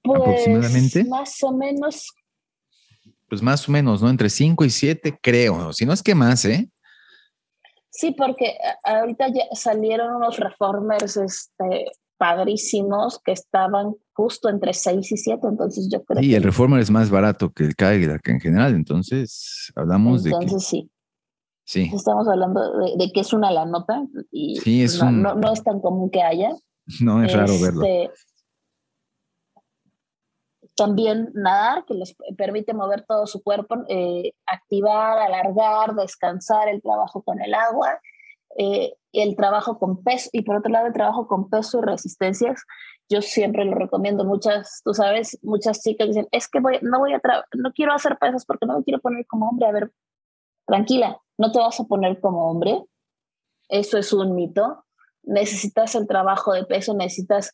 Pues, 0.03 0.21
aproximadamente. 0.21 1.05
Más 1.05 1.43
o 1.43 1.53
menos 1.53 2.15
pues 3.29 3.43
más 3.43 3.68
o 3.68 3.72
menos, 3.72 4.03
¿no? 4.03 4.09
Entre 4.09 4.31
5 4.31 4.64
y 4.64 4.70
7, 4.70 5.18
creo. 5.22 5.72
Si 5.72 5.85
no 5.85 5.93
es 5.93 6.03
que 6.03 6.14
más, 6.14 6.45
¿eh? 6.45 6.70
Sí, 7.91 8.14
porque 8.16 8.57
ahorita 8.85 9.29
ya 9.29 9.45
salieron 9.55 10.16
unos 10.16 10.39
reformers 10.39 11.16
este, 11.16 11.87
padrísimos 12.18 13.20
que 13.24 13.33
estaban 13.33 13.95
justo 14.12 14.49
entre 14.49 14.74
6 14.74 15.12
y 15.12 15.16
7, 15.16 15.41
entonces 15.49 15.89
yo 15.91 16.05
creo 16.05 16.22
sí, 16.22 16.35
el 16.35 16.43
reformer 16.43 16.81
es 16.81 16.91
más 16.91 17.11
barato 17.11 17.51
que 17.51 17.64
el 17.64 17.76
Cadillac 17.76 18.29
en 18.29 18.41
general, 18.41 18.74
entonces 18.74 19.72
hablamos 19.74 20.24
de 20.24 20.31
Entonces 20.31 20.64
sí. 20.64 20.91
Sí. 21.64 21.91
Estamos 21.95 22.26
hablando 22.26 22.61
de, 22.97 23.12
que 23.12 23.20
es 23.20 23.33
una 23.35 23.51
la 23.51 23.66
nota 23.66 24.03
y 24.33 24.57
sí, 24.57 24.83
es 24.83 25.03
no, 25.03 25.35
no, 25.35 25.53
es 25.53 25.62
tan 25.62 25.81
común 25.81 26.11
que 26.11 26.22
haya. 26.22 26.51
No 27.03 27.22
es 27.22 27.35
raro 27.35 27.53
verlo. 27.61 27.83
También 30.79 31.33
nadar, 31.35 31.85
que 31.87 31.95
les 31.95 32.14
permite 32.37 32.72
mover 32.72 33.05
todo 33.05 33.26
su 33.26 33.43
cuerpo, 33.43 33.79
eh, 33.89 34.33
activar, 34.47 35.18
alargar, 35.18 35.97
descansar, 35.97 36.68
el 36.68 36.81
trabajo 36.81 37.20
con 37.24 37.43
el 37.43 37.53
agua, 37.53 38.01
eh, 38.57 38.95
el 39.12 39.35
trabajo 39.35 39.81
con 39.81 40.05
peso, 40.05 40.31
y 40.33 40.43
por 40.43 40.55
otro 40.55 40.70
lado 40.70 40.87
el 40.87 40.93
trabajo 40.93 41.26
con 41.26 41.51
peso 41.51 41.81
y 41.81 41.83
resistencias. 41.83 42.64
Yo 43.09 43.22
siempre 43.22 43.64
lo 43.64 43.74
recomiendo. 43.74 44.24
Muchas, 44.24 44.81
tú 44.85 44.95
sabes, 44.95 45.37
muchas 45.43 45.83
chicas 45.83 46.07
dicen, 46.07 46.29
es 46.31 46.47
que 46.49 46.61
voy, 46.61 46.79
no 46.83 47.01
voy 47.01 47.12
a, 47.12 47.20
no 47.57 47.72
quiero 47.72 47.93
hacer 47.93 48.16
pesas 48.16 48.45
porque 48.47 48.66
no 48.66 48.79
me 48.79 48.85
quiero 48.85 49.01
poner 49.01 49.26
como 49.26 49.49
hombre. 49.49 49.66
A 49.66 49.72
ver, 49.72 49.91
tranquila, 50.64 51.20
no 51.39 51.51
te 51.51 51.59
vas 51.59 51.81
a 51.81 51.85
poner 51.87 52.20
como 52.20 52.49
hombre. 52.49 52.85
Eso 53.68 53.99
es 53.99 54.12
un 54.12 54.37
mito. 54.37 54.85
Necesitas 55.24 55.97
el 55.97 56.07
trabajo 56.07 56.53
de 56.53 56.64
peso, 56.66 56.95
necesitas 56.95 57.53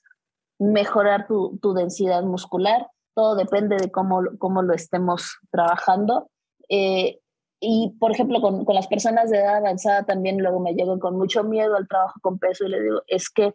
mejorar 0.58 1.26
tu, 1.26 1.58
tu 1.62 1.72
densidad 1.72 2.22
muscular 2.22 2.90
todo 3.14 3.36
depende 3.36 3.76
de 3.76 3.90
cómo, 3.90 4.22
cómo 4.38 4.62
lo 4.62 4.74
estemos 4.74 5.38
trabajando. 5.50 6.28
Eh, 6.68 7.20
y, 7.60 7.94
por 7.98 8.10
ejemplo, 8.10 8.40
con, 8.40 8.64
con, 8.64 8.74
las 8.74 8.88
personas 8.88 9.30
de 9.30 9.38
edad 9.38 9.56
avanzada 9.56 10.04
también 10.04 10.38
luego 10.38 10.60
me 10.60 10.74
llego 10.74 10.98
con 10.98 11.16
mucho 11.16 11.44
miedo 11.44 11.76
al 11.76 11.88
trabajo 11.88 12.18
con 12.20 12.38
peso 12.38 12.64
y 12.64 12.68
le 12.68 12.82
digo, 12.82 13.02
es 13.06 13.30
que 13.30 13.54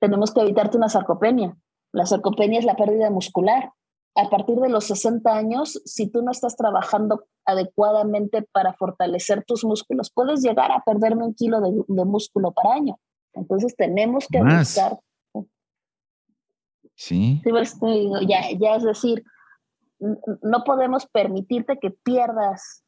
tenemos 0.00 0.32
que 0.32 0.40
evitarte 0.40 0.76
una 0.76 0.88
sarcopenia. 0.88 1.56
La 1.92 2.06
sarcopenia 2.06 2.58
es 2.58 2.64
la 2.64 2.76
pérdida 2.76 3.10
muscular. 3.10 3.72
A 4.14 4.30
partir 4.30 4.56
de 4.56 4.70
los 4.70 4.84
60 4.84 5.30
años, 5.30 5.82
si 5.84 6.10
tú 6.10 6.22
no 6.22 6.30
estás 6.30 6.56
trabajando 6.56 7.24
adecuadamente 7.44 8.42
para 8.52 8.72
fortalecer 8.72 9.44
tus 9.44 9.64
músculos, 9.64 10.10
puedes 10.10 10.40
llegar 10.40 10.72
a 10.72 10.82
perderme 10.84 11.24
un 11.24 11.34
kilo 11.34 11.60
de, 11.60 11.84
de 11.86 12.04
músculo 12.04 12.52
por 12.52 12.68
año. 12.68 12.98
Entonces 13.34 13.76
tenemos 13.76 14.26
que 14.28 14.42
buscar 14.42 14.98
Sí. 16.96 17.40
Pues, 17.44 17.76
ya, 18.26 18.50
ya 18.58 18.76
es 18.76 18.82
decir, 18.82 19.22
no 19.98 20.64
podemos 20.64 21.06
permitirte 21.06 21.78
que 21.78 21.90
pierdas 21.90 22.84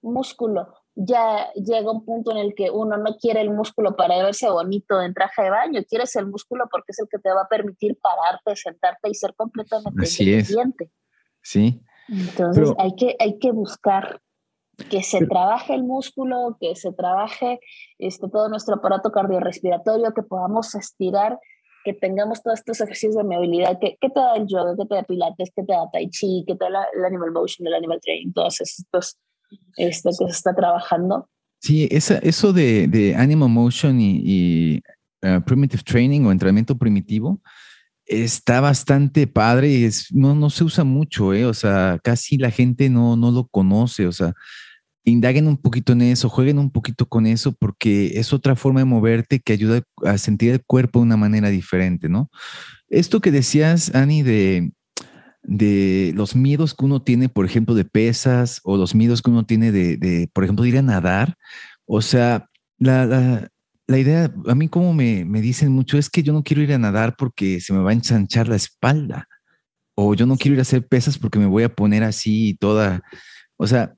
músculo. 0.00 0.74
Ya 0.94 1.52
llega 1.54 1.90
un 1.90 2.04
punto 2.04 2.32
en 2.32 2.38
el 2.38 2.54
que 2.54 2.70
uno 2.70 2.96
no 2.96 3.16
quiere 3.20 3.40
el 3.40 3.50
músculo 3.50 3.94
para 3.96 4.22
verse 4.22 4.48
bonito 4.48 5.00
en 5.00 5.14
traje 5.14 5.42
de 5.42 5.50
baño, 5.50 5.82
quieres 5.88 6.14
el 6.16 6.26
músculo 6.26 6.64
porque 6.70 6.92
es 6.92 6.98
el 6.98 7.08
que 7.08 7.18
te 7.18 7.32
va 7.32 7.42
a 7.42 7.48
permitir 7.48 7.98
pararte, 8.00 8.56
sentarte 8.56 9.08
y 9.08 9.14
ser 9.14 9.34
completamente 9.36 10.02
Así 10.02 10.42
Sí. 11.42 11.80
Entonces 12.08 12.72
hay, 12.78 12.94
que, 12.96 13.16
hay 13.18 13.38
que 13.38 13.52
buscar 13.52 14.20
que 14.90 15.02
se 15.02 15.26
trabaje 15.26 15.74
el 15.74 15.84
músculo, 15.84 16.56
que 16.60 16.74
se 16.74 16.92
trabaje 16.92 17.60
este, 17.98 18.28
todo 18.28 18.48
nuestro 18.48 18.76
aparato 18.76 19.12
cardiorrespiratorio, 19.12 20.14
que 20.14 20.22
podamos 20.22 20.74
estirar 20.74 21.38
que 21.88 21.98
tengamos 21.98 22.42
todos 22.42 22.58
estos 22.58 22.80
ejercicios 22.80 23.16
de 23.16 23.24
movilidad, 23.24 23.78
que, 23.80 23.96
te 24.00 24.08
da 24.14 24.36
el 24.36 24.46
yoga, 24.46 24.76
que 24.76 24.84
te 24.84 24.94
da 24.94 25.02
pilates, 25.02 25.50
que 25.54 25.62
te 25.62 25.72
da 25.72 25.90
tai 25.90 26.08
chi, 26.10 26.44
que 26.46 26.54
te 26.54 26.64
da 26.70 26.86
el 26.94 27.04
animal 27.04 27.32
motion, 27.32 27.66
el 27.66 27.74
animal 27.74 27.98
training, 28.02 28.32
todos 28.32 28.60
estos 28.60 29.16
esto 29.76 30.10
que 30.10 30.26
se 30.26 30.30
está 30.30 30.54
trabajando. 30.54 31.28
Sí, 31.60 31.88
esa, 31.90 32.18
eso 32.18 32.52
de, 32.52 32.86
de 32.88 33.14
animal 33.14 33.48
motion 33.48 33.98
y, 34.00 34.82
uh, 35.22 35.40
primitive 35.44 35.82
training 35.82 36.26
o 36.26 36.32
entrenamiento 36.32 36.76
primitivo 36.76 37.40
está 38.04 38.60
bastante 38.60 39.26
padre 39.26 39.68
y 39.68 39.84
es, 39.84 40.12
no, 40.12 40.34
no 40.34 40.50
se 40.50 40.64
usa 40.64 40.84
mucho, 40.84 41.32
¿eh? 41.32 41.44
o 41.44 41.54
sea, 41.54 41.98
casi 42.02 42.36
la 42.36 42.50
gente 42.50 42.88
no, 42.88 43.16
no 43.16 43.30
lo 43.30 43.46
conoce, 43.46 44.06
o 44.06 44.12
sea, 44.12 44.34
indaguen 45.08 45.48
un 45.48 45.56
poquito 45.56 45.92
en 45.92 46.02
eso, 46.02 46.28
jueguen 46.28 46.58
un 46.58 46.70
poquito 46.70 47.06
con 47.06 47.26
eso, 47.26 47.52
porque 47.52 48.12
es 48.14 48.32
otra 48.32 48.56
forma 48.56 48.80
de 48.80 48.86
moverte 48.86 49.40
que 49.40 49.52
ayuda 49.52 49.82
a 50.04 50.18
sentir 50.18 50.52
el 50.52 50.64
cuerpo 50.64 50.98
de 50.98 51.06
una 51.06 51.16
manera 51.16 51.48
diferente, 51.48 52.08
¿no? 52.08 52.30
Esto 52.88 53.20
que 53.20 53.30
decías, 53.30 53.94
Ani, 53.94 54.22
de, 54.22 54.72
de 55.42 56.12
los 56.14 56.36
miedos 56.36 56.74
que 56.74 56.84
uno 56.84 57.02
tiene, 57.02 57.28
por 57.28 57.46
ejemplo, 57.46 57.74
de 57.74 57.84
pesas 57.84 58.60
o 58.64 58.76
los 58.76 58.94
miedos 58.94 59.22
que 59.22 59.30
uno 59.30 59.46
tiene 59.46 59.72
de, 59.72 60.30
por 60.32 60.44
ejemplo, 60.44 60.62
de 60.62 60.70
ir 60.70 60.78
a 60.78 60.82
nadar, 60.82 61.36
o 61.86 62.02
sea, 62.02 62.48
la, 62.78 63.48
idea, 63.88 64.32
a 64.46 64.54
mí 64.54 64.68
como 64.68 64.92
me, 64.92 65.24
me 65.24 65.40
dicen 65.40 65.72
mucho, 65.72 65.98
es 65.98 66.10
que 66.10 66.22
yo 66.22 66.32
no 66.32 66.42
quiero 66.42 66.62
ir 66.62 66.72
a 66.72 66.78
nadar 66.78 67.16
porque 67.16 67.60
se 67.60 67.72
me 67.72 67.80
va 67.80 67.90
a 67.90 67.94
ensanchar 67.94 68.48
la 68.48 68.56
espalda, 68.56 69.26
o 69.94 70.14
yo 70.14 70.26
no 70.26 70.36
quiero 70.36 70.54
ir 70.54 70.60
a 70.60 70.62
hacer 70.62 70.86
pesas 70.86 71.18
porque 71.18 71.38
me 71.38 71.46
voy 71.46 71.62
a 71.62 71.74
poner 71.74 72.04
así 72.04 72.56
toda, 72.60 73.02
o 73.56 73.66
sea, 73.66 73.94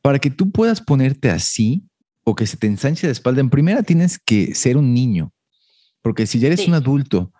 para 0.00 0.18
que 0.18 0.30
tú 0.30 0.50
puedas 0.50 0.80
ponerte 0.80 1.30
así 1.30 1.84
o 2.24 2.34
que 2.34 2.46
se 2.46 2.56
te 2.56 2.66
ensanche 2.66 3.06
la 3.06 3.12
espalda, 3.12 3.40
en 3.40 3.50
primera 3.50 3.82
tienes 3.82 4.18
que 4.18 4.54
ser 4.54 4.76
un 4.76 4.94
niño, 4.94 5.32
porque 6.02 6.26
si 6.26 6.38
ya 6.38 6.48
eres 6.48 6.66
un 6.66 6.74
adulto 6.74 7.32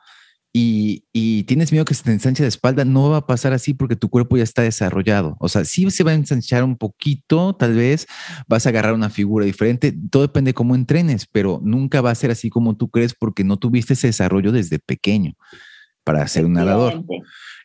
y, 0.54 1.44
tienes 1.44 1.72
miedo 1.72 1.84
que 1.84 1.94
se 1.94 2.02
te 2.02 2.12
ensanche 2.12 2.42
la 2.42 2.48
espalda, 2.48 2.84
no 2.84 3.10
va 3.10 3.18
a 3.18 3.26
pasar 3.26 3.52
así 3.52 3.74
porque 3.74 3.96
tu 3.96 4.08
cuerpo 4.08 4.36
ya 4.36 4.42
está 4.42 4.62
desarrollado. 4.62 5.36
O 5.40 5.48
sea, 5.48 5.64
sí 5.64 5.90
se 5.90 6.04
va 6.04 6.12
a 6.12 6.14
ensanchar 6.14 6.62
un 6.64 6.76
poquito, 6.76 7.54
tal 7.54 7.74
vez 7.74 8.06
vas 8.46 8.66
a 8.66 8.68
agarrar 8.68 8.94
una 8.94 9.10
figura 9.10 9.46
diferente, 9.46 9.94
todo 10.10 10.22
depende 10.22 10.50
de 10.50 10.54
cómo 10.54 10.74
entrenes, 10.74 11.26
pero 11.30 11.60
nunca 11.62 12.00
va 12.00 12.10
a 12.10 12.14
ser 12.14 12.30
así 12.30 12.50
como 12.50 12.76
tú 12.76 12.90
crees 12.90 13.14
porque 13.14 13.44
no 13.44 13.56
tuviste 13.58 13.94
ese 13.94 14.08
desarrollo 14.08 14.52
desde 14.52 14.78
pequeño 14.78 15.34
para 16.04 16.26
ser 16.28 16.44
un 16.44 16.54
nadador. 16.54 17.04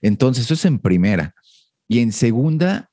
Entonces, 0.01 0.45
eso 0.45 0.53
es 0.53 0.65
en 0.65 0.79
primera. 0.79 1.33
Y 1.87 1.99
en 1.99 2.11
segunda, 2.11 2.89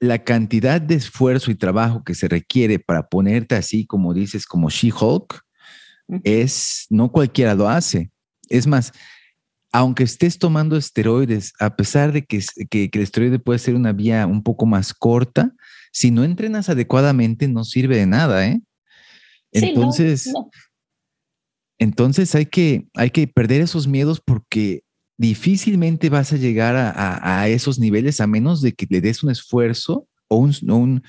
la 0.00 0.22
cantidad 0.22 0.80
de 0.80 0.94
esfuerzo 0.94 1.50
y 1.50 1.56
trabajo 1.56 2.04
que 2.04 2.14
se 2.14 2.28
requiere 2.28 2.78
para 2.78 3.08
ponerte 3.08 3.54
así, 3.54 3.86
como 3.86 4.14
dices, 4.14 4.46
como 4.46 4.70
She-Hulk, 4.70 5.42
es, 6.24 6.86
no 6.90 7.10
cualquiera 7.10 7.54
lo 7.54 7.68
hace. 7.68 8.10
Es 8.48 8.66
más, 8.66 8.92
aunque 9.72 10.04
estés 10.04 10.38
tomando 10.38 10.76
esteroides, 10.76 11.52
a 11.60 11.76
pesar 11.76 12.12
de 12.12 12.24
que, 12.24 12.40
el 12.70 13.02
esteroide 13.02 13.38
puede 13.38 13.58
ser 13.58 13.74
una 13.74 13.92
vía 13.92 14.26
un 14.26 14.42
poco 14.42 14.66
más 14.66 14.94
corta, 14.94 15.52
si 15.92 16.10
no 16.10 16.24
entrenas 16.24 16.68
adecuadamente 16.68 17.48
no 17.48 17.64
sirve 17.64 17.96
de 17.96 18.06
nada, 18.06 18.46
¿eh? 18.46 18.60
Entonces, 19.50 20.32
entonces 21.78 22.34
hay 22.34 22.46
que, 22.46 22.86
hay 22.94 23.10
que 23.10 23.26
perder 23.26 23.62
esos 23.62 23.86
miedos 23.88 24.20
porque 24.24 24.82
difícilmente 25.18 26.08
vas 26.08 26.32
a 26.32 26.36
llegar 26.36 26.76
a, 26.76 27.48
esos 27.48 27.78
niveles 27.78 28.20
a 28.20 28.26
menos 28.26 28.62
de 28.62 28.72
que 28.72 28.86
le 28.88 29.00
des 29.00 29.22
un 29.22 29.30
esfuerzo 29.30 30.06
o, 30.28 30.36
un, 30.36 31.02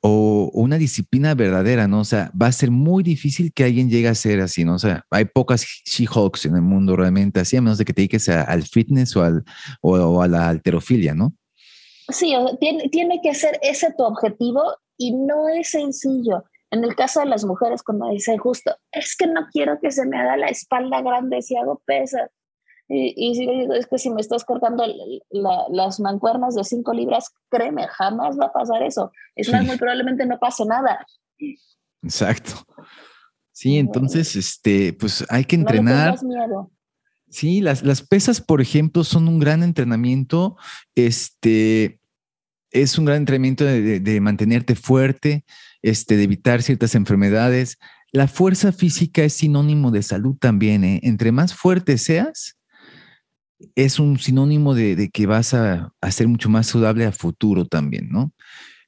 o 0.00 0.50
una 0.52 0.78
disciplina 0.78 1.34
verdadera, 1.34 1.86
¿no? 1.86 2.00
O 2.00 2.04
sea, 2.04 2.30
va 2.40 2.48
a 2.48 2.52
ser 2.52 2.70
muy 2.70 3.02
difícil 3.02 3.52
que 3.52 3.64
alguien 3.64 3.88
llegue 3.88 4.08
a 4.08 4.14
ser 4.14 4.40
así, 4.40 4.64
¿no? 4.64 4.74
O 4.74 4.78
sea, 4.78 5.04
hay 5.10 5.26
pocas 5.26 5.64
She-Hulks 5.64 6.46
en 6.46 6.56
el 6.56 6.62
mundo 6.62 6.96
realmente 6.96 7.40
así, 7.40 7.56
a 7.56 7.62
menos 7.62 7.78
de 7.78 7.84
que 7.84 7.92
te 7.92 8.02
dediques 8.02 8.28
al 8.28 8.64
fitness 8.64 9.16
o, 9.16 9.22
al, 9.22 9.44
o, 9.80 10.20
a 10.20 10.28
la 10.28 10.48
alterofilia, 10.48 11.14
¿no? 11.14 11.32
Sí, 12.08 12.34
tiene, 12.60 12.88
tiene 12.88 13.20
que 13.22 13.34
ser 13.34 13.58
ese 13.62 13.92
tu 13.96 14.04
objetivo 14.04 14.62
y 14.96 15.12
no 15.12 15.48
es 15.48 15.70
sencillo. 15.70 16.44
En 16.70 16.82
el 16.82 16.96
caso 16.96 17.20
de 17.20 17.26
las 17.26 17.44
mujeres, 17.44 17.82
cuando 17.82 18.08
dicen 18.10 18.38
justo, 18.38 18.76
es 18.90 19.16
que 19.16 19.26
no 19.26 19.46
quiero 19.52 19.78
que 19.80 19.92
se 19.92 20.04
me 20.04 20.18
haga 20.18 20.36
la 20.36 20.48
espalda 20.48 21.00
grande 21.00 21.42
si 21.42 21.56
hago 21.56 21.80
pesas. 21.86 22.30
Y, 22.88 23.14
y 23.16 23.34
si 23.34 23.46
digo, 23.46 23.74
es 23.74 23.86
que 23.86 23.98
si 23.98 24.10
me 24.10 24.20
estás 24.20 24.44
cortando 24.44 24.84
las 25.70 26.00
mancuernas 26.00 26.54
de 26.54 26.64
5 26.64 26.92
libras, 26.92 27.30
créeme, 27.48 27.88
jamás 27.88 28.38
va 28.38 28.46
a 28.46 28.52
pasar 28.52 28.82
eso. 28.82 29.10
Es 29.34 29.50
más, 29.52 29.64
muy 29.64 29.76
probablemente 29.76 30.24
no 30.26 30.38
pase 30.38 30.64
nada. 30.64 31.04
Exacto. 32.02 32.52
Sí, 33.52 33.78
entonces, 33.78 34.36
este, 34.36 34.92
pues 34.92 35.24
hay 35.30 35.44
que 35.44 35.56
entrenar. 35.56 36.22
miedo. 36.22 36.70
Sí, 37.28 37.60
las, 37.60 37.82
las 37.82 38.02
pesas, 38.02 38.40
por 38.40 38.60
ejemplo, 38.60 39.02
son 39.02 39.28
un 39.28 39.40
gran 39.40 39.62
entrenamiento. 39.62 40.56
Este, 40.94 42.00
es 42.70 42.98
un 42.98 43.06
gran 43.06 43.18
entrenamiento 43.18 43.64
de, 43.64 43.98
de, 43.98 44.20
mantenerte 44.20 44.74
fuerte, 44.74 45.44
este, 45.82 46.16
de 46.16 46.24
evitar 46.24 46.62
ciertas 46.62 46.94
enfermedades. 46.94 47.78
La 48.12 48.28
fuerza 48.28 48.72
física 48.72 49.24
es 49.24 49.34
sinónimo 49.34 49.90
de 49.90 50.02
salud 50.02 50.36
también. 50.38 50.84
¿eh? 50.84 51.00
Entre 51.02 51.32
más 51.32 51.54
fuerte 51.54 51.98
seas, 51.98 52.56
es 53.74 53.98
un 53.98 54.18
sinónimo 54.18 54.74
de, 54.74 55.10
que 55.12 55.26
vas 55.26 55.54
a, 55.54 55.92
ser 56.10 56.28
mucho 56.28 56.48
más 56.48 56.68
saludable 56.68 57.04
a 57.04 57.12
futuro 57.12 57.66
también, 57.66 58.08
¿no? 58.10 58.32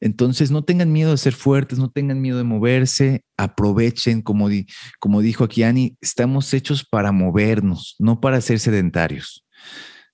Entonces, 0.00 0.52
no 0.52 0.62
tengan 0.62 0.92
miedo 0.92 1.10
de 1.10 1.16
ser 1.16 1.34
fuertes, 1.34 1.78
no 1.78 1.90
tengan 1.90 2.20
miedo 2.20 2.38
de 2.38 2.44
moverse, 2.44 3.24
aprovechen, 3.36 4.22
como, 4.22 4.48
como 5.00 5.20
dijo 5.22 5.42
aquí 5.42 5.64
Ani, 5.64 5.96
estamos 6.00 6.54
hechos 6.54 6.84
para 6.84 7.10
movernos, 7.10 7.96
no 7.98 8.20
para 8.20 8.40
ser 8.40 8.60
sedentarios. 8.60 9.44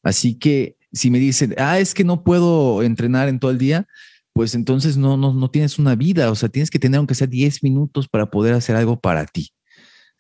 Así 0.03 0.39
que 0.39 0.77
si 0.93 1.11
me 1.11 1.19
dicen, 1.19 1.55
ah, 1.59 1.79
es 1.79 1.93
que 1.93 2.05
no 2.05 2.25
puedo 2.25 2.83
entrenar 2.83 3.29
en 3.29 3.39
todo 3.39 3.51
el 3.51 3.59
día, 3.59 3.87
pues 4.33 4.55
entonces 4.55 4.97
no, 4.97 5.17
no, 5.17 5.35
no 5.35 5.51
tienes 5.51 5.79
una 5.79 5.95
vida, 5.95 6.31
o 6.31 6.35
sea, 6.35 6.49
tienes 6.49 6.71
que 6.71 6.79
tener 6.79 6.99
aunque 6.99 7.15
sea 7.15 7.27
10 7.27 7.63
minutos 7.63 8.09
para 8.09 8.31
poder 8.31 8.55
hacer 8.55 8.77
algo 8.77 8.99
para 8.99 9.27
ti. 9.27 9.54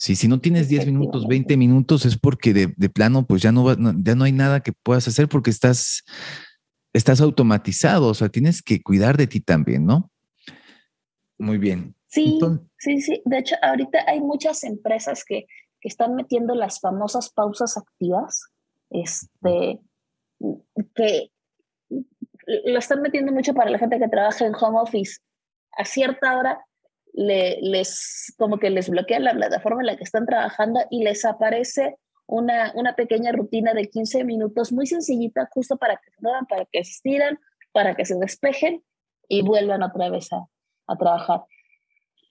Si, 0.04 0.16
si 0.16 0.28
no 0.28 0.38
tienes 0.38 0.68
10 0.68 0.84
minutos, 0.84 1.26
20 1.26 1.56
minutos, 1.56 2.04
es 2.04 2.18
porque 2.18 2.52
de, 2.52 2.90
plano, 2.90 3.24
pues 3.26 3.40
ya 3.40 3.52
no, 3.52 3.74
ya 4.02 4.14
no 4.14 4.24
hay 4.24 4.32
nada 4.32 4.60
que 4.60 4.74
puedas 4.74 5.08
hacer 5.08 5.30
porque 5.30 5.48
estás, 5.48 6.04
estás 6.92 7.22
automatizado, 7.22 8.08
o 8.08 8.12
sea, 8.12 8.28
tienes 8.28 8.60
que 8.60 8.82
cuidar 8.82 9.16
de 9.16 9.28
ti 9.28 9.40
también, 9.40 9.86
¿no? 9.86 10.10
Muy 11.38 11.56
bien. 11.56 11.94
Sí, 12.06 12.38
sí, 12.76 13.00
sí. 13.00 13.22
De 13.24 13.38
hecho, 13.38 13.56
ahorita 13.62 14.00
hay 14.06 14.20
muchas 14.20 14.62
empresas 14.64 15.24
que, 15.24 15.46
que 15.80 15.88
están 15.88 16.14
metiendo 16.16 16.54
las 16.54 16.80
famosas 16.80 17.30
pausas 17.30 17.78
activas, 17.78 18.48
este, 18.90 19.80
que 20.94 21.30
lo 22.66 22.78
están 22.78 23.00
metiendo 23.00 23.32
mucho 23.32 23.54
para 23.54 23.70
la 23.70 23.78
gente 23.78 23.98
que 23.98 24.08
trabaja 24.08 24.44
en 24.44 24.52
home 24.54 24.80
office. 24.82 25.20
A 25.78 25.86
cierta 25.86 26.36
hora 26.36 26.62
le, 27.14 27.58
les, 27.62 28.34
como 28.36 28.58
que 28.58 28.70
les 28.70 28.90
bloquea 28.90 29.20
la 29.20 29.32
plataforma 29.32 29.82
en 29.82 29.86
la 29.86 29.96
que 29.96 30.04
están 30.04 30.26
trabajando 30.26 30.80
y 30.90 31.04
les 31.04 31.24
aparece 31.24 31.96
una, 32.26 32.72
una 32.74 32.94
pequeña 32.94 33.32
rutina 33.32 33.72
de 33.72 33.88
15 33.88 34.24
minutos 34.24 34.72
muy 34.72 34.86
sencillita, 34.86 35.48
justo 35.52 35.76
para 35.76 35.96
que 35.96 36.10
se 36.10 36.16
muevan, 36.20 36.46
para 36.46 36.64
que 36.64 36.84
se 36.84 36.90
estiran, 36.90 37.38
para 37.72 37.94
que 37.94 38.04
se 38.04 38.16
despejen 38.16 38.82
y 39.28 39.42
vuelvan 39.42 39.82
otra 39.82 40.10
vez 40.10 40.32
a, 40.32 40.46
a 40.86 40.96
trabajar. 40.96 41.42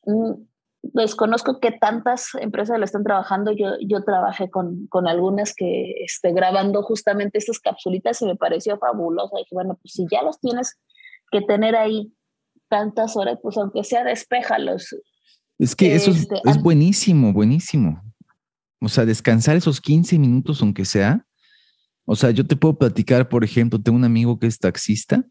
Mm, 0.05 0.33
desconozco 0.81 1.59
que 1.59 1.71
tantas 1.71 2.35
empresas 2.35 2.77
lo 2.77 2.85
están 2.85 3.03
trabajando. 3.03 3.51
Yo, 3.53 3.77
yo 3.79 4.03
trabajé 4.03 4.49
con, 4.49 4.87
con 4.87 5.07
algunas 5.07 5.53
que 5.55 6.03
esté 6.03 6.33
grabando 6.33 6.83
justamente 6.83 7.37
estas 7.37 7.59
capsulitas 7.59 8.21
y 8.21 8.25
me 8.25 8.35
pareció 8.35 8.77
fabuloso. 8.77 9.37
Dije, 9.37 9.49
bueno, 9.51 9.77
pues 9.81 9.93
si 9.93 10.05
ya 10.11 10.23
los 10.23 10.39
tienes 10.39 10.77
que 11.31 11.41
tener 11.41 11.75
ahí 11.75 12.13
tantas 12.73 13.15
horas, 13.15 13.37
pues 13.39 13.55
aunque 13.57 13.83
sea 13.83 14.03
despejalos. 14.03 14.95
Es 15.59 15.75
que 15.75 15.93
eso 15.93 16.09
es, 16.09 16.21
este, 16.21 16.59
buenísimo, 16.59 17.31
buenísimo. 17.31 18.01
O 18.81 18.89
sea, 18.89 19.05
descansar 19.05 19.55
esos 19.55 19.79
15 19.79 20.17
minutos 20.17 20.59
aunque 20.63 20.83
sea. 20.83 21.23
O 22.05 22.15
sea, 22.15 22.31
yo 22.31 22.47
te 22.47 22.55
puedo 22.55 22.75
platicar, 22.79 23.29
por 23.29 23.43
ejemplo, 23.43 23.79
tengo 23.79 23.95
un 23.95 24.05
amigo 24.05 24.39
que 24.39 24.47
es 24.47 24.57
taxista, 24.57 25.23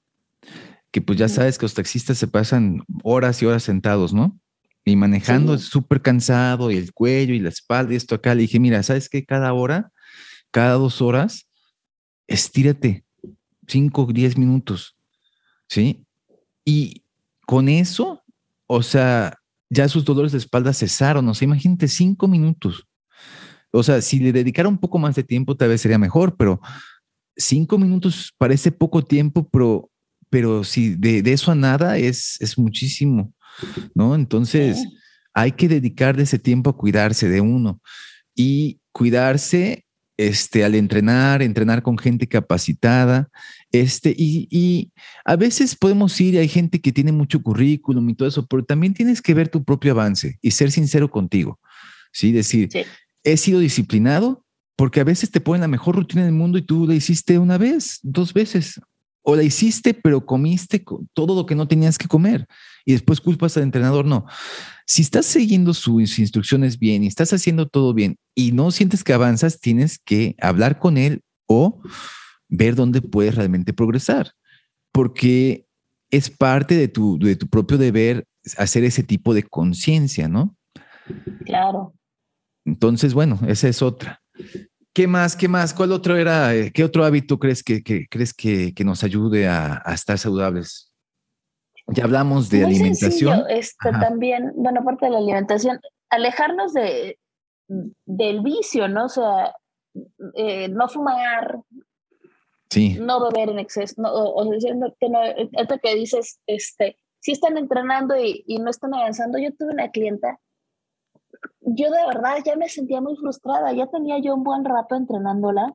que 0.92 1.02
pues 1.02 1.18
ya 1.18 1.28
sabes 1.28 1.58
que 1.58 1.64
los 1.64 1.74
taxistas 1.74 2.16
se 2.16 2.28
pasan 2.28 2.84
horas 3.02 3.42
y 3.42 3.46
horas 3.46 3.64
sentados, 3.64 4.14
¿no? 4.14 4.38
Y 4.84 4.94
manejando 4.94 5.54
es 5.54 5.62
súper 5.62 6.00
cansado 6.00 6.70
y 6.70 6.76
el 6.76 6.92
cuello 6.92 7.34
y 7.34 7.40
la 7.40 7.48
espalda 7.48 7.92
y 7.92 7.96
esto 7.96 8.14
acá. 8.14 8.36
Le 8.36 8.42
dije, 8.42 8.60
mira, 8.60 8.84
¿sabes 8.84 9.08
qué? 9.08 9.24
Cada 9.24 9.52
hora, 9.52 9.90
cada 10.52 10.74
dos 10.74 11.02
horas, 11.02 11.48
estírate 12.28 13.04
5, 13.66 14.06
10 14.12 14.38
minutos, 14.38 14.96
¿sí? 15.68 16.06
Y 16.64 17.01
con 17.52 17.68
eso, 17.68 18.24
o 18.66 18.82
sea, 18.82 19.38
ya 19.68 19.86
sus 19.86 20.06
dolores 20.06 20.32
de 20.32 20.38
espalda 20.38 20.72
cesaron. 20.72 21.28
O 21.28 21.34
sea, 21.34 21.44
imagínate 21.44 21.86
cinco 21.86 22.26
minutos. 22.26 22.88
O 23.70 23.82
sea, 23.82 24.00
si 24.00 24.20
le 24.20 24.32
dedicara 24.32 24.70
un 24.70 24.78
poco 24.78 24.98
más 24.98 25.16
de 25.16 25.22
tiempo, 25.22 25.54
tal 25.54 25.68
vez 25.68 25.82
sería 25.82 25.98
mejor, 25.98 26.34
pero 26.38 26.62
cinco 27.36 27.76
minutos 27.76 28.32
parece 28.38 28.72
poco 28.72 29.04
tiempo, 29.04 29.46
pero, 29.50 29.90
pero 30.30 30.64
si 30.64 30.94
de, 30.94 31.18
eso 31.30 31.52
a 31.52 31.54
nada 31.54 31.98
es, 31.98 32.40
es 32.40 32.56
muchísimo, 32.56 33.34
¿no? 33.94 34.14
Entonces, 34.14 34.82
hay 35.34 35.52
que 35.52 35.68
dedicar 35.68 36.18
ese 36.18 36.38
tiempo 36.38 36.70
a 36.70 36.76
cuidarse 36.78 37.28
de 37.28 37.42
uno 37.42 37.82
y 38.34 38.80
cuidarse 38.92 39.81
este, 40.16 40.64
al 40.64 40.74
entrenar, 40.74 41.42
entrenar 41.42 41.82
con 41.82 41.98
gente 41.98 42.26
capacitada, 42.26 43.28
este, 43.72 44.14
y, 44.16 44.90
a 45.24 45.36
veces 45.36 45.74
podemos 45.76 46.20
ir 46.20 46.34
y 46.34 46.38
hay 46.38 46.48
gente 46.48 46.80
que 46.80 46.92
tiene 46.92 47.12
mucho 47.12 47.42
currículum 47.42 48.08
y 48.10 48.14
todo 48.14 48.28
eso, 48.28 48.46
pero 48.46 48.64
también 48.64 48.94
tienes 48.94 49.22
que 49.22 49.34
ver 49.34 49.48
tu 49.48 49.64
propio 49.64 49.92
avance 49.92 50.38
y 50.42 50.50
ser 50.50 50.70
sincero 50.70 51.10
contigo, 51.10 51.58
¿sí? 52.12 52.32
Decir, 52.32 52.68
he 53.24 53.36
sido 53.36 53.60
disciplinado 53.60 54.44
porque 54.76 55.00
a 55.00 55.04
veces 55.04 55.30
te 55.30 55.40
ponen 55.40 55.62
la 55.62 55.68
mejor 55.68 55.96
rutina 55.96 56.24
del 56.24 56.32
mundo 56.32 56.58
y 56.58 56.62
tú 56.62 56.86
la 56.86 56.94
hiciste 56.94 57.38
una 57.38 57.56
vez, 57.56 58.00
dos 58.02 58.32
veces, 58.32 58.80
o 59.22 59.36
la 59.36 59.42
hiciste, 59.42 59.94
pero 59.94 60.26
comiste 60.26 60.84
todo 61.14 61.34
lo 61.34 61.46
que 61.46 61.54
no 61.54 61.68
tenías 61.68 61.98
que 61.98 62.08
comer 62.08 62.46
y 62.84 62.92
después 62.92 63.20
culpas 63.20 63.56
al 63.56 63.62
entrenador. 63.62 64.04
No, 64.04 64.26
si 64.86 65.02
estás 65.02 65.26
siguiendo 65.26 65.74
sus 65.74 66.18
instrucciones 66.18 66.78
bien 66.78 67.04
y 67.04 67.06
estás 67.06 67.32
haciendo 67.32 67.66
todo 67.68 67.94
bien 67.94 68.16
y 68.34 68.52
no 68.52 68.70
sientes 68.70 69.04
que 69.04 69.12
avanzas, 69.12 69.60
tienes 69.60 69.98
que 69.98 70.34
hablar 70.40 70.78
con 70.78 70.98
él 70.98 71.22
o 71.46 71.80
ver 72.48 72.74
dónde 72.74 73.00
puedes 73.00 73.34
realmente 73.34 73.72
progresar, 73.72 74.32
porque 74.92 75.66
es 76.10 76.28
parte 76.28 76.74
de 76.74 76.88
tu, 76.88 77.18
de 77.18 77.36
tu 77.36 77.48
propio 77.48 77.78
deber 77.78 78.26
hacer 78.58 78.84
ese 78.84 79.02
tipo 79.02 79.34
de 79.34 79.44
conciencia, 79.44 80.28
¿no? 80.28 80.56
Claro. 81.44 81.94
Entonces, 82.64 83.14
bueno, 83.14 83.40
esa 83.46 83.68
es 83.68 83.82
otra. 83.82 84.22
¿Qué 84.94 85.06
más? 85.06 85.36
¿Qué 85.36 85.48
más? 85.48 85.72
¿Cuál 85.72 85.92
otro 85.92 86.16
era? 86.16 86.54
Eh, 86.54 86.70
¿Qué 86.70 86.84
otro 86.84 87.04
hábito 87.04 87.38
crees 87.38 87.62
que, 87.62 87.82
crees 87.82 88.34
que, 88.34 88.74
nos 88.84 89.02
ayude 89.02 89.48
a, 89.48 89.82
estar 89.92 90.18
saludables? 90.18 90.92
Ya 91.86 92.04
hablamos 92.04 92.50
de 92.50 92.64
alimentación. 92.64 93.44
Esto 93.48 93.90
también, 94.00 94.52
bueno, 94.54 94.80
aparte 94.80 95.06
de 95.06 95.12
la 95.12 95.18
alimentación, 95.18 95.80
alejarnos 96.10 96.74
de, 96.74 97.18
del 97.68 98.42
vicio, 98.42 98.86
¿no? 98.88 99.06
O 99.06 99.08
sea, 99.08 99.54
eh, 100.34 100.68
no 100.68 100.88
fumar, 100.88 101.60
sí. 102.68 102.98
no 103.00 103.30
beber 103.30 103.48
en 103.48 103.60
exceso, 103.60 103.94
no, 103.96 104.12
o, 104.12 104.50
diciendo 104.52 104.94
que 105.00 105.08
no, 105.08 105.22
esto 105.22 105.78
que 105.82 105.94
dices, 105.94 106.38
este, 106.46 106.96
si 107.18 107.32
están 107.32 107.56
entrenando 107.56 108.14
y, 108.16 108.44
y 108.46 108.58
no 108.58 108.70
están 108.70 108.92
avanzando. 108.92 109.38
Yo 109.38 109.54
tuve 109.54 109.72
una 109.72 109.90
clienta 109.90 110.38
yo 111.60 111.90
de 111.90 112.06
verdad 112.06 112.38
ya 112.44 112.56
me 112.56 112.68
sentía 112.68 113.00
muy 113.00 113.16
frustrada, 113.16 113.72
ya 113.72 113.86
tenía 113.86 114.18
yo 114.18 114.34
un 114.34 114.42
buen 114.42 114.64
rato 114.64 114.94
entrenándola 114.94 115.72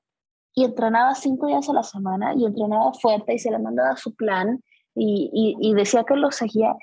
y 0.53 0.65
entrenaba 0.65 1.15
cinco 1.15 1.47
días 1.47 1.69
a 1.69 1.73
la 1.73 1.83
semana 1.83 2.33
y 2.35 2.45
entrenaba 2.45 2.93
fuerte 2.93 3.33
y 3.33 3.39
se 3.39 3.51
le 3.51 3.59
mandaba 3.59 3.95
su 3.95 4.15
plan 4.15 4.63
y, 4.95 5.55
y, 5.59 5.73
decía 5.75 6.03
que 6.03 6.15
lo 6.15 6.31
seguía 6.31 6.75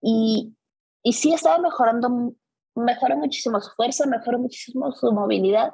y, 0.00 0.54
y 1.02 1.12
sí 1.12 1.32
estaba 1.32 1.58
mejorando, 1.58 2.34
mejoró 2.76 3.16
muchísimo 3.16 3.60
su 3.60 3.70
fuerza, 3.72 4.06
mejoró 4.06 4.38
muchísimo 4.38 4.92
su 4.92 5.10
movilidad 5.10 5.72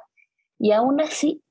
y 0.57 0.71
aún 0.71 0.99
así 0.99 1.43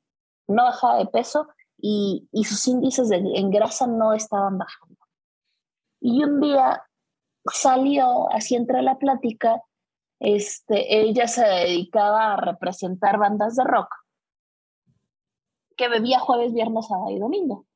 no 0.48 0.64
bajaba 0.64 0.98
de 0.98 1.07
peso 1.07 1.46
y, 1.78 2.28
y 2.32 2.44
sus 2.44 2.66
índices 2.66 3.09
de, 3.09 3.16
en 3.16 3.50
grasa 3.50 3.86
no 3.86 4.12
estaban 4.12 4.59
bajando. 4.59 4.98
Y 6.00 6.24
un 6.24 6.40
día 6.40 6.82
salió, 7.52 8.30
así 8.32 8.57
entre 8.57 8.82
la 8.82 8.98
plática, 8.98 9.62
este, 10.24 11.00
ella 11.00 11.28
se 11.28 11.46
dedicaba 11.46 12.32
a 12.32 12.36
representar 12.36 13.18
bandas 13.18 13.56
de 13.56 13.64
rock 13.64 13.88
que 15.76 15.88
bebía 15.88 16.18
jueves, 16.18 16.52
viernes, 16.52 16.86
sábado 16.86 17.10
y 17.10 17.18
domingo. 17.18 17.66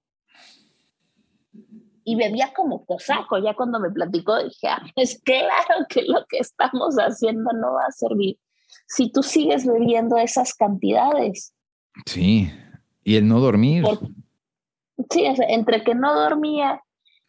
Y 2.05 2.17
bebía 2.17 2.53
como 2.55 2.87
cosaco. 2.87 3.39
Ya 3.39 3.55
cuando 3.55 3.81
me 3.81 3.91
platicó 3.91 4.43
dije, 4.43 4.69
ah, 4.69 4.83
es 4.97 5.21
claro 5.23 5.87
que 5.89 6.03
lo 6.03 6.25
que 6.27 6.39
estamos 6.39 6.97
haciendo 6.97 7.53
no 7.53 7.75
va 7.75 7.87
a 7.87 7.93
servir 7.93 8.39
si 8.87 9.11
tú 9.11 9.23
sigues 9.23 9.67
bebiendo 9.67 10.17
esas 10.17 10.55
cantidades. 10.55 11.55
Sí, 12.07 12.51
y 13.05 13.17
el 13.17 13.29
no 13.29 13.41
dormir. 13.41 13.85
sí, 15.11 15.25
entre 15.27 15.85
que 15.85 15.95
no 15.95 16.15
dormía 16.15 16.83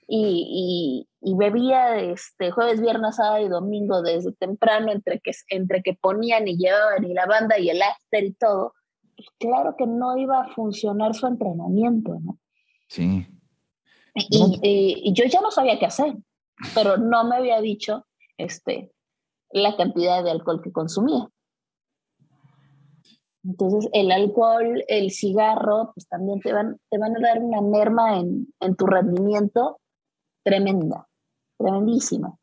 y, 0.08 1.09
y, 1.22 1.36
bebía 1.36 1.98
este, 1.98 2.52
jueves, 2.52 2.82
viernes, 2.82 3.16
sábado 3.16 3.46
y 3.46 3.50
domingo 3.50 4.02
desde 4.02 4.32
temprano, 4.34 4.92
entre 4.92 5.20
que, 5.20 5.32
entre 5.50 5.82
que 5.82 5.94
ponían 5.94 6.48
y 6.48 6.58
llevaban 6.58 7.04
y 7.04 7.14
la 7.14 7.26
banda 7.26 7.60
y 7.60 7.70
el 7.70 7.82
after 7.82 8.24
y 8.24 8.34
todo, 8.34 8.74
pues 9.16 9.28
claro 9.38 9.76
que 9.78 9.86
no 9.86 10.18
iba 10.18 10.42
a 10.42 10.54
funcionar 10.54 11.14
su 11.14 11.28
entrenamiento, 11.28 12.18
¿no? 12.22 12.40
Sí. 12.88 13.28
Y, 14.16 15.02
y, 15.04 15.14
yo 15.14 15.26
ya 15.26 15.42
no 15.42 15.52
sabía 15.52 15.78
qué 15.78 15.86
hacer, 15.86 16.16
pero 16.74 16.98
no 16.98 17.24
me 17.26 17.36
había 17.36 17.62
dicho 17.62 18.06
este, 18.38 18.92
la 19.52 19.76
cantidad 19.78 20.24
de 20.24 20.32
alcohol 20.32 20.62
que 20.64 20.72
consumía. 20.72 21.28
Entonces, 23.44 23.90
el 23.94 24.12
alcohol, 24.12 24.84
el 24.88 25.12
cigarro, 25.12 25.92
pues 25.94 26.08
también 26.08 26.42
te 26.42 26.52
van, 26.52 26.78
te 26.90 26.98
van 26.98 27.16
a 27.16 27.20
dar 27.20 27.40
una 27.40 27.62
merma 27.62 28.20
en, 28.20 28.54
en 28.60 28.76
tu 28.76 28.86
rendimiento 28.86 29.80
tremenda, 30.44 31.09
tremendísima. 31.60 32.36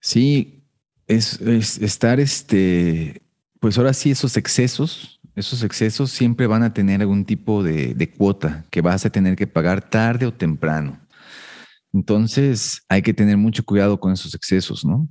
Sí, 0.00 0.64
es, 1.06 1.40
estar, 1.40 2.20
este, 2.20 3.22
pues 3.60 3.78
ahora 3.78 3.94
sí, 3.94 4.10
esos 4.10 4.36
excesos, 4.36 5.20
esos 5.34 5.62
excesos 5.62 6.10
siempre 6.10 6.46
van 6.46 6.62
a 6.62 6.74
tener 6.74 7.00
algún 7.00 7.24
tipo 7.24 7.62
de, 7.62 7.94
de 7.94 8.10
cuota 8.10 8.66
que 8.70 8.82
vas 8.82 9.06
a 9.06 9.10
tener 9.10 9.36
que 9.36 9.46
pagar 9.46 9.88
tarde 9.88 10.26
o 10.26 10.34
temprano. 10.34 11.00
Entonces 11.92 12.82
hay 12.88 13.02
que 13.02 13.14
tener 13.14 13.36
mucho 13.36 13.64
cuidado 13.64 13.98
con 13.98 14.12
esos 14.12 14.34
excesos, 14.34 14.84
¿no? 14.84 15.08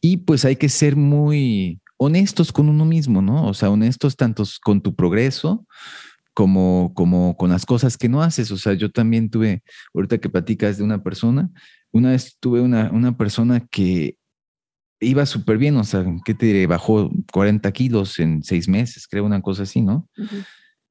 Y 0.00 0.18
pues 0.18 0.44
hay 0.44 0.56
que 0.56 0.68
ser 0.68 0.96
muy 0.96 1.80
honestos 1.96 2.52
con 2.52 2.68
uno 2.68 2.84
mismo, 2.84 3.20
¿no? 3.20 3.46
O 3.46 3.54
sea, 3.54 3.70
honestos 3.70 4.16
tanto 4.16 4.44
con 4.62 4.80
tu 4.80 4.94
progreso 4.94 5.66
como, 6.34 6.92
como 6.94 7.36
con 7.36 7.50
las 7.50 7.66
cosas 7.66 7.96
que 7.96 8.08
no 8.08 8.22
haces. 8.22 8.50
O 8.52 8.56
sea, 8.56 8.74
yo 8.74 8.90
también 8.90 9.28
tuve, 9.28 9.62
ahorita 9.94 10.18
que 10.18 10.28
platicas 10.28 10.78
de 10.78 10.84
una 10.84 11.02
persona, 11.02 11.50
una 11.92 12.10
vez 12.10 12.36
tuve 12.40 12.60
una, 12.60 12.90
una 12.90 13.16
persona 13.16 13.66
que 13.70 14.16
iba 15.00 15.24
súper 15.26 15.58
bien, 15.58 15.76
o 15.76 15.84
sea, 15.84 16.04
¿qué 16.24 16.34
te 16.34 16.46
diré? 16.46 16.66
Bajó 16.66 17.10
40 17.32 17.70
kilos 17.72 18.18
en 18.18 18.42
seis 18.42 18.68
meses, 18.68 19.06
creo, 19.06 19.24
una 19.24 19.40
cosa 19.40 19.62
así, 19.62 19.80
¿no? 19.80 20.08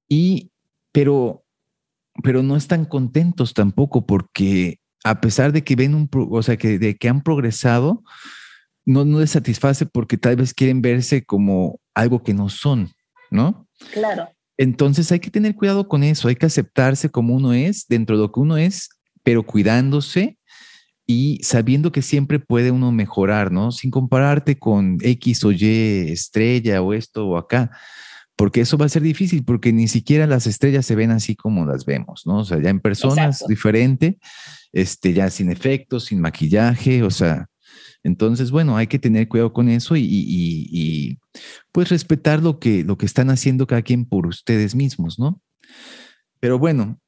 Y, 0.08 0.52
pero, 0.92 1.44
pero 2.24 2.42
no 2.44 2.56
están 2.56 2.86
contentos 2.86 3.54
tampoco 3.54 4.06
porque 4.06 4.80
a 5.04 5.22
pesar 5.22 5.52
de 5.52 5.64
que 5.64 5.76
ven 5.76 5.96
un, 5.96 6.10
o 6.12 6.42
sea, 6.42 6.58
que, 6.58 6.80
de 6.80 6.96
que 6.96 7.10
han 7.10 7.22
progresado, 7.22 8.04
no, 8.86 9.04
no 9.04 9.20
les 9.20 9.32
satisface 9.32 9.86
porque 9.86 10.18
tal 10.18 10.38
vez 10.38 10.54
quieren 10.54 10.82
verse 10.82 11.26
como 11.26 11.80
algo 11.94 12.24
que 12.24 12.34
no 12.34 12.50
son, 12.50 12.90
¿no? 13.30 13.68
Claro. 13.92 14.30
Entonces 14.58 15.12
hay 15.12 15.20
que 15.20 15.30
tener 15.30 15.56
cuidado 15.56 15.88
con 15.88 16.04
eso, 16.04 16.30
hay 16.30 16.36
que 16.36 16.46
aceptarse 16.46 17.10
como 17.10 17.36
uno 17.36 17.54
es, 17.54 17.86
dentro 17.88 18.16
de 18.16 18.24
lo 18.24 18.32
que 18.32 18.40
uno 18.40 18.58
es, 18.58 18.90
pero 19.24 19.46
cuidándose 19.46 20.38
y 21.08 21.40
sabiendo 21.42 21.94
que 21.94 22.02
siempre 22.02 22.38
puede 22.38 22.70
uno 22.70 22.92
mejorar, 22.92 23.52
¿no? 23.52 23.72
Sin 23.72 23.90
compararte 23.90 24.60
con 24.60 24.98
X 25.02 25.46
o 25.46 25.54
Y 25.54 26.12
estrella 26.12 26.82
o 26.82 26.94
esto 26.94 27.26
o 27.28 27.38
acá, 27.38 27.72
porque 28.36 28.62
eso 28.62 28.78
va 28.78 28.86
a 28.86 28.90
ser 28.90 29.02
difícil, 29.02 29.46
porque 29.46 29.72
ni 29.72 29.88
siquiera 29.88 30.28
las 30.28 30.46
estrellas 30.46 30.86
se 30.86 30.96
ven 30.96 31.12
así 31.12 31.36
como 31.36 31.66
las 31.66 31.86
vemos, 31.86 32.28
¿no? 32.28 32.40
O 32.40 32.46
sea, 32.46 32.62
ya 32.62 32.70
en 32.70 32.82
personas 32.82 33.46
diferente, 33.48 34.20
este, 34.74 35.14
ya 35.14 35.30
sin 35.30 35.50
efectos, 35.50 36.06
sin 36.06 36.20
maquillaje, 36.20 37.02
o 37.02 37.10
sea, 37.10 37.48
entonces, 38.04 38.52
bueno, 38.52 38.78
hay 38.78 38.88
que 38.88 39.00
tener 39.00 39.28
cuidado 39.28 39.54
con 39.54 39.70
eso 39.70 39.96
y, 39.98 41.20
pues 41.72 41.90
respetar 41.90 42.42
lo 42.44 42.60
que, 42.60 42.84
lo 42.84 42.98
que 42.98 43.06
están 43.06 43.30
haciendo 43.30 43.66
cada 43.66 43.82
quien 43.82 44.06
por 44.06 44.28
ustedes 44.28 44.76
mismos, 44.76 45.20
¿no? 45.20 45.42
Pero 46.40 46.60
bueno, 46.60 47.00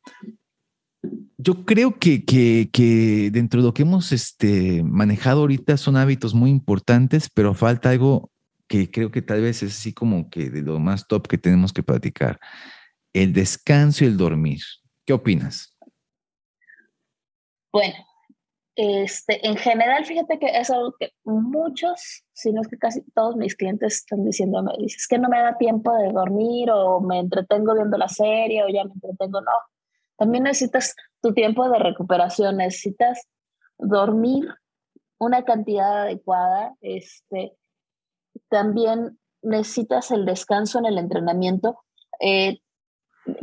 yo 1.38 1.66
creo 1.66 1.98
que, 1.98 2.26
que, 2.26 3.30
dentro 3.32 3.62
de 3.62 3.68
lo 3.68 3.74
que 3.74 3.84
hemos 3.84 4.12
este, 4.12 4.84
manejado 4.84 5.42
ahorita 5.42 5.78
son 5.78 5.96
hábitos 5.96 6.34
muy 6.34 6.50
importantes, 6.50 7.30
pero 7.34 7.54
falta 7.54 7.92
algo 7.92 8.32
que 8.68 8.92
creo 8.92 9.10
que 9.10 9.22
tal 9.22 9.42
vez 9.42 9.64
es 9.64 9.78
así 9.78 9.94
como 9.94 10.30
que 10.30 10.50
de 10.50 10.62
lo 10.62 10.80
más 10.80 11.08
top 11.08 11.28
que 11.28 11.38
tenemos 11.38 11.74
que 11.74 11.84
platicar, 11.84 12.40
el 13.14 13.34
descanso 13.34 14.04
y 14.04 14.08
el 14.08 14.18
dormir. 14.18 14.60
¿Qué 15.06 15.14
opinas? 15.14 15.76
Bueno, 17.72 17.96
este, 18.76 19.46
en 19.48 19.58
general, 19.58 20.06
fíjate 20.06 20.40
que 20.40 20.48
es 20.48 20.70
algo 20.70 20.94
que 21.00 21.12
muchos, 21.24 22.24
si 22.34 22.52
no 22.52 22.62
es 22.62 22.68
que 22.68 22.78
casi 22.78 23.02
todos 23.12 23.36
mis 23.36 23.56
clientes 23.56 23.96
están 23.96 24.24
diciéndome, 24.24 24.74
dices 24.78 25.08
que 25.08 25.18
no 25.18 25.30
me 25.30 25.40
da 25.40 25.58
tiempo 25.58 25.96
de 25.96 26.12
dormir 26.12 26.70
o 26.72 27.00
me 27.00 27.20
entretengo 27.20 27.74
viendo 27.74 27.98
la 27.98 28.08
serie 28.08 28.64
o 28.64 28.68
ya 28.68 28.84
me 28.84 28.92
entretengo, 28.94 29.42
no. 29.42 29.52
También 30.20 30.44
necesitas 30.44 30.96
tu 31.22 31.34
tiempo 31.34 31.68
de 31.70 31.80
recuperación, 31.80 32.58
necesitas 32.58 33.28
dormir 33.78 34.54
una 35.18 35.44
cantidad 35.44 36.04
adecuada, 36.04 36.76
este, 36.82 37.56
también 38.50 39.18
necesitas 39.42 40.12
el 40.12 40.26
descanso 40.26 40.78
en 40.80 40.86
el 40.86 40.98
entrenamiento. 40.98 41.80
Eh, 42.20 42.60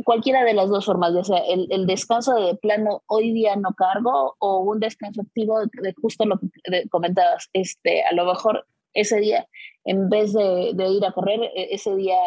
cualquiera 0.03 0.43
de 0.43 0.53
las 0.53 0.69
dos 0.69 0.85
formas, 0.85 1.13
ya 1.15 1.23
sea 1.23 1.39
el, 1.39 1.87
descanso 1.87 2.35
de 2.35 2.55
plano 2.55 3.03
hoy 3.07 3.31
día 3.31 3.55
no 3.55 3.73
cargo 3.73 4.35
o 4.37 4.59
un 4.59 4.79
descanso 4.79 5.21
activo 5.21 5.59
de, 5.59 5.93
justo 5.99 6.25
lo 6.25 6.39
que 6.39 6.87
comentabas, 6.89 7.49
este, 7.53 8.03
a 8.03 8.13
lo 8.13 8.25
mejor 8.25 8.67
ese 8.93 9.17
día, 9.17 9.47
en 9.83 10.09
vez 10.09 10.33
de, 10.33 10.73
ir 10.77 11.05
a 11.05 11.11
correr, 11.11 11.41
e, 11.55 11.73
ese 11.73 11.95
día 11.95 12.17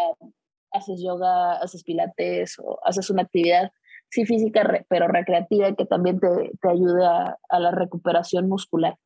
haces 0.72 1.00
yoga, 1.02 1.54
haces 1.54 1.84
pilates 1.84 2.58
o 2.58 2.78
haces 2.84 3.10
una 3.10 3.22
actividad, 3.22 3.70
sí 4.10 4.24
física, 4.26 4.84
pero 4.88 5.08
recreativa 5.08 5.74
que 5.74 5.86
también 5.86 6.20
te, 6.20 6.28
te 6.60 6.68
ayude 6.68 7.06
a, 7.06 7.36
la 7.58 7.70
recuperación 7.70 8.48
muscular. 8.48 8.96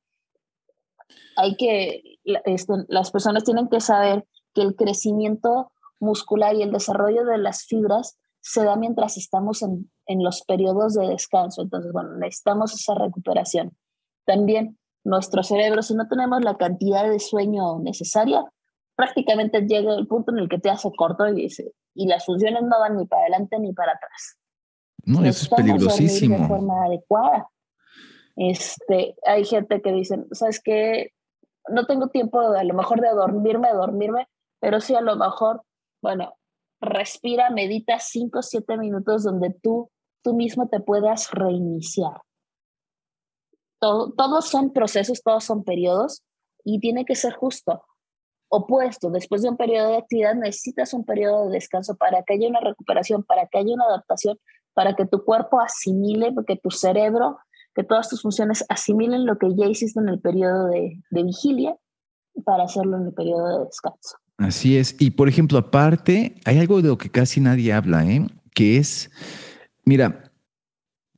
Hay 1.36 1.56
que, 1.56 2.02
esto, 2.44 2.84
las 2.88 3.10
personas 3.10 3.44
tienen 3.44 3.68
que 3.68 3.80
saber 3.80 4.24
que 4.54 4.62
el 4.62 4.74
crecimiento 4.74 5.70
muscular 6.00 6.54
y 6.54 6.62
el 6.62 6.72
desarrollo 6.72 7.24
de 7.24 7.38
las 7.38 7.64
fibras 7.64 8.18
se 8.40 8.64
da 8.64 8.76
mientras 8.76 9.16
estamos 9.16 9.62
en 9.62 9.90
en 10.06 10.22
los 10.22 10.42
periodos 10.42 10.94
de 10.94 11.08
descanso. 11.08 11.62
Entonces, 11.62 11.92
bueno, 11.92 12.16
necesitamos 12.16 12.74
esa 12.74 12.94
recuperación. 12.94 13.76
También 14.24 14.78
nuestro 15.02 15.42
cerebro, 15.42 15.82
si 15.82 15.94
no 15.94 16.08
tenemos 16.08 16.42
la 16.42 16.56
cantidad 16.56 17.08
de 17.08 17.20
sueño 17.20 17.78
necesaria, 17.80 18.44
prácticamente 18.96 19.62
llega 19.62 19.94
el 19.94 20.06
punto 20.06 20.32
en 20.32 20.38
el 20.38 20.48
que 20.48 20.58
te 20.58 20.70
hace 20.70 20.90
corto 20.96 21.26
y, 21.28 21.48
y 21.94 22.06
las 22.06 22.24
funciones 22.24 22.62
no 22.62 22.78
van 22.78 22.96
ni 22.96 23.06
para 23.06 23.22
adelante 23.22 23.58
ni 23.58 23.72
para 23.72 23.92
atrás. 23.92 24.38
No, 25.06 25.24
eso 25.24 25.44
es 25.44 25.48
peligrosísimo. 25.48 26.38
De 26.38 26.48
forma 26.48 26.84
adecuada. 26.84 27.48
Este, 28.36 29.14
hay 29.26 29.44
gente 29.44 29.80
que 29.80 29.92
dice, 29.92 30.24
¿sabes 30.32 30.60
qué? 30.62 31.12
No 31.68 31.86
tengo 31.86 32.08
tiempo 32.08 32.40
a 32.40 32.64
lo 32.64 32.74
mejor 32.74 33.00
de 33.00 33.08
dormirme, 33.10 33.68
de 33.68 33.74
dormirme, 33.74 34.28
pero 34.60 34.80
sí 34.80 34.94
a 34.94 35.00
lo 35.00 35.16
mejor, 35.16 35.62
bueno, 36.02 36.34
respira, 36.80 37.50
medita 37.50 37.98
5 37.98 38.38
o 38.38 38.42
7 38.42 38.76
minutos 38.76 39.24
donde 39.24 39.54
tú, 39.62 39.90
tú 40.22 40.34
mismo 40.34 40.68
te 40.68 40.80
puedas 40.80 41.30
reiniciar. 41.30 42.20
Todo, 43.80 44.12
todos 44.12 44.48
son 44.48 44.72
procesos, 44.72 45.22
todos 45.22 45.44
son 45.44 45.64
periodos 45.64 46.22
y 46.64 46.80
tiene 46.80 47.04
que 47.04 47.14
ser 47.14 47.34
justo. 47.34 47.84
Opuesto, 48.48 49.10
después 49.10 49.42
de 49.42 49.48
un 49.48 49.56
periodo 49.56 49.90
de 49.90 49.96
actividad 49.98 50.34
necesitas 50.34 50.94
un 50.94 51.04
periodo 51.04 51.46
de 51.46 51.54
descanso 51.54 51.96
para 51.96 52.22
que 52.22 52.34
haya 52.34 52.48
una 52.48 52.60
recuperación, 52.60 53.24
para 53.24 53.46
que 53.46 53.58
haya 53.58 53.74
una 53.74 53.84
adaptación, 53.84 54.38
para 54.74 54.94
que 54.94 55.06
tu 55.06 55.24
cuerpo 55.24 55.60
asimile, 55.60 56.32
porque 56.32 56.56
tu 56.56 56.70
cerebro, 56.70 57.38
que 57.74 57.84
todas 57.84 58.08
tus 58.08 58.22
funciones 58.22 58.64
asimilen 58.68 59.26
lo 59.26 59.38
que 59.38 59.54
ya 59.56 59.66
hiciste 59.66 60.00
en 60.00 60.08
el 60.08 60.20
periodo 60.20 60.68
de, 60.68 61.00
vigilia 61.10 61.76
para 62.44 62.64
hacerlo 62.64 62.96
en 62.98 63.06
el 63.06 63.12
periodo 63.12 63.58
de 63.58 63.64
descanso. 63.66 64.16
Así 64.38 64.76
es. 64.76 64.96
Y 64.98 65.12
por 65.12 65.28
ejemplo, 65.28 65.58
aparte, 65.58 66.34
hay 66.44 66.58
algo 66.58 66.82
de 66.82 66.88
lo 66.88 66.98
que 66.98 67.10
casi 67.10 67.40
nadie 67.40 67.72
habla, 67.72 68.04
¿eh? 68.04 68.26
que 68.52 68.78
es, 68.78 69.10
mira, 69.84 70.32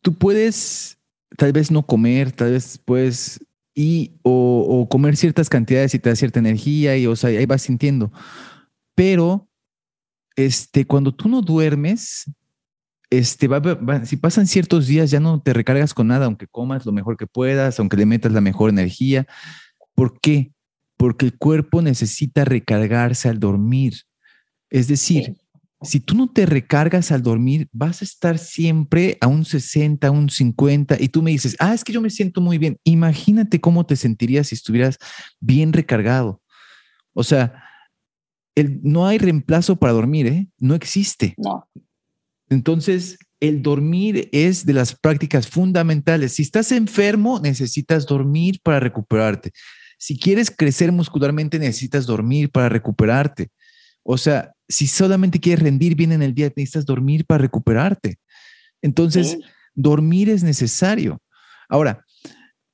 tú 0.02 0.14
puedes 0.14 0.98
tal 1.36 1.52
vez 1.52 1.70
no 1.70 1.84
comer, 1.84 2.32
tal 2.32 2.52
vez 2.52 2.78
puedes 2.78 3.40
y 3.74 4.18
o, 4.22 4.88
comer 4.90 5.16
ciertas 5.16 5.50
cantidades 5.50 5.94
y 5.94 5.98
te 5.98 6.08
da 6.08 6.16
cierta 6.16 6.38
energía 6.38 6.96
y 6.96 7.06
o 7.06 7.14
sea, 7.14 7.30
ahí 7.30 7.44
vas 7.44 7.62
sintiendo. 7.62 8.10
Pero 8.94 9.48
este, 10.34 10.86
cuando 10.86 11.14
tú 11.14 11.28
no 11.28 11.42
duermes, 11.42 12.30
este, 13.10 13.48
si 14.04 14.16
pasan 14.16 14.46
ciertos 14.46 14.86
días 14.86 15.10
ya 15.10 15.20
no 15.20 15.40
te 15.40 15.52
recargas 15.52 15.94
con 15.94 16.08
nada, 16.08 16.26
aunque 16.26 16.46
comas 16.46 16.86
lo 16.86 16.92
mejor 16.92 17.16
que 17.16 17.26
puedas, 17.26 17.78
aunque 17.78 17.96
le 17.96 18.06
metas 18.06 18.32
la 18.32 18.40
mejor 18.40 18.70
energía. 18.70 19.26
¿Por 19.94 20.20
qué? 20.20 20.52
porque 20.96 21.26
el 21.26 21.36
cuerpo 21.36 21.82
necesita 21.82 22.44
recargarse 22.44 23.28
al 23.28 23.38
dormir. 23.38 23.94
Es 24.70 24.88
decir, 24.88 25.36
si 25.82 26.00
tú 26.00 26.14
no 26.14 26.28
te 26.28 26.46
recargas 26.46 27.12
al 27.12 27.22
dormir, 27.22 27.68
vas 27.72 28.00
a 28.00 28.04
estar 28.04 28.38
siempre 28.38 29.18
a 29.20 29.26
un 29.26 29.44
60, 29.44 30.06
a 30.06 30.10
un 30.10 30.30
50 30.30 30.96
y 31.00 31.08
tú 31.08 31.22
me 31.22 31.30
dices, 31.30 31.56
ah, 31.58 31.74
es 31.74 31.84
que 31.84 31.92
yo 31.92 32.00
me 32.00 32.10
siento 32.10 32.40
muy 32.40 32.58
bien. 32.58 32.78
Imagínate 32.84 33.60
cómo 33.60 33.84
te 33.84 33.96
sentirías 33.96 34.48
si 34.48 34.54
estuvieras 34.54 34.98
bien 35.38 35.72
recargado. 35.72 36.40
O 37.12 37.22
sea, 37.22 37.62
el, 38.54 38.80
no 38.82 39.06
hay 39.06 39.18
reemplazo 39.18 39.76
para 39.76 39.92
dormir, 39.92 40.26
¿eh? 40.26 40.48
No 40.58 40.74
existe. 40.74 41.34
No. 41.36 41.68
Entonces, 42.48 43.18
el 43.40 43.62
dormir 43.62 44.28
es 44.32 44.64
de 44.64 44.72
las 44.72 44.94
prácticas 44.94 45.48
fundamentales. 45.48 46.34
Si 46.34 46.42
estás 46.42 46.72
enfermo, 46.72 47.40
necesitas 47.40 48.06
dormir 48.06 48.60
para 48.62 48.80
recuperarte. 48.80 49.52
Si 49.98 50.18
quieres 50.18 50.50
crecer 50.50 50.92
muscularmente, 50.92 51.58
necesitas 51.58 52.06
dormir 52.06 52.50
para 52.50 52.68
recuperarte. 52.68 53.48
O 54.02 54.18
sea, 54.18 54.52
si 54.68 54.86
solamente 54.86 55.40
quieres 55.40 55.64
rendir 55.64 55.94
bien 55.94 56.12
en 56.12 56.22
el 56.22 56.34
día, 56.34 56.52
necesitas 56.54 56.86
dormir 56.86 57.24
para 57.26 57.42
recuperarte. 57.42 58.18
Entonces, 58.82 59.38
dormir 59.74 60.28
es 60.30 60.42
necesario. 60.42 61.20
Ahora, 61.68 62.04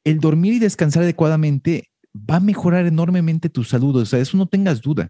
el 0.05 0.21
dormir 0.21 0.55
y 0.55 0.59
descansar 0.59 1.05
adecuadamente 1.05 1.91
va 2.15 2.37
a 2.37 2.41
mejorar 2.41 2.87
enormemente 2.87 3.49
tu 3.49 3.65
salud. 3.65 3.97
O 3.97 4.07
sea, 4.07 4.19
eso 4.19 4.37
no 4.37 4.47
tengas 4.47 4.81
duda. 4.81 5.09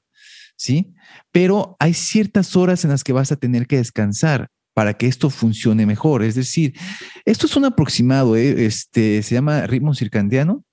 ¿Sí? 0.62 0.94
Pero 1.32 1.74
hay 1.80 1.92
ciertas 1.92 2.54
horas 2.54 2.84
en 2.84 2.90
las 2.90 3.02
que 3.02 3.12
vas 3.12 3.32
a 3.32 3.36
tener 3.36 3.66
que 3.66 3.78
descansar 3.78 4.46
para 4.74 4.94
que 4.94 5.08
esto 5.08 5.28
funcione 5.28 5.86
mejor. 5.86 6.22
Es 6.22 6.36
decir, 6.36 6.72
esto 7.24 7.46
es 7.46 7.56
un 7.56 7.64
aproximado, 7.64 8.36
¿eh? 8.36 8.64
este, 8.64 9.24
se 9.24 9.34
llama 9.34 9.66
ritmo 9.66 9.92
circadiano 9.92 10.64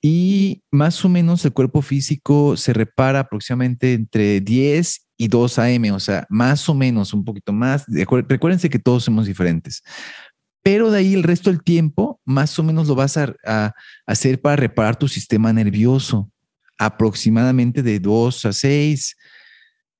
y 0.00 0.64
más 0.72 1.04
o 1.04 1.08
menos 1.08 1.44
el 1.44 1.52
cuerpo 1.52 1.82
físico 1.82 2.56
se 2.56 2.72
repara 2.72 3.20
aproximadamente 3.20 3.92
entre 3.92 4.40
10 4.40 5.06
y 5.18 5.28
2 5.28 5.58
AM, 5.60 5.92
o 5.92 6.00
sea, 6.00 6.26
más 6.28 6.68
o 6.68 6.74
menos 6.74 7.14
un 7.14 7.24
poquito 7.24 7.52
más. 7.52 7.84
Recuérdense 7.86 8.70
que 8.70 8.80
todos 8.80 9.04
somos 9.04 9.26
diferentes. 9.26 9.84
Pero 10.64 10.90
de 10.90 10.98
ahí 10.98 11.14
el 11.14 11.22
resto 11.22 11.48
del 11.48 11.62
tiempo, 11.62 12.20
más 12.24 12.58
o 12.58 12.64
menos 12.64 12.88
lo 12.88 12.96
vas 12.96 13.16
a, 13.16 13.72
hacer 14.04 14.40
para 14.40 14.56
reparar 14.56 14.96
tu 14.96 15.06
sistema 15.06 15.52
nervioso, 15.52 16.31
aproximadamente 16.78 17.82
de 17.82 18.00
2 18.00 18.46
a 18.46 18.52
6, 18.52 19.16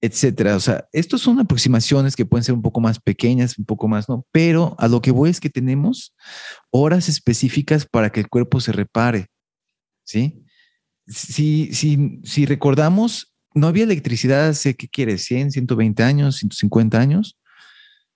etcétera. 0.00 0.56
O 0.56 0.60
sea, 0.60 0.86
estos 0.92 1.20
son 1.20 1.38
aproximaciones 1.38 2.16
que 2.16 2.26
pueden 2.26 2.44
ser 2.44 2.54
un 2.54 2.62
poco 2.62 2.80
más 2.80 2.98
pequeñas, 2.98 3.58
un 3.58 3.64
poco 3.64 3.88
más, 3.88 4.08
¿no? 4.08 4.26
Pero 4.32 4.74
a 4.78 4.88
lo 4.88 5.00
que 5.00 5.12
voy 5.12 5.30
es 5.30 5.40
que 5.40 5.50
tenemos 5.50 6.14
horas 6.70 7.08
específicas 7.08 7.86
para 7.86 8.10
que 8.10 8.20
el 8.20 8.28
cuerpo 8.28 8.60
se 8.60 8.72
repare. 8.72 9.28
¿sí? 10.04 10.44
Si, 11.06 11.72
si, 11.72 12.20
si 12.24 12.46
recordamos, 12.46 13.32
no 13.54 13.66
había 13.66 13.84
electricidad 13.84 14.48
hace, 14.48 14.74
¿qué 14.74 14.88
quieres? 14.88 15.24
100, 15.24 15.52
120 15.52 16.02
años, 16.02 16.36
150 16.36 16.98
años, 16.98 17.38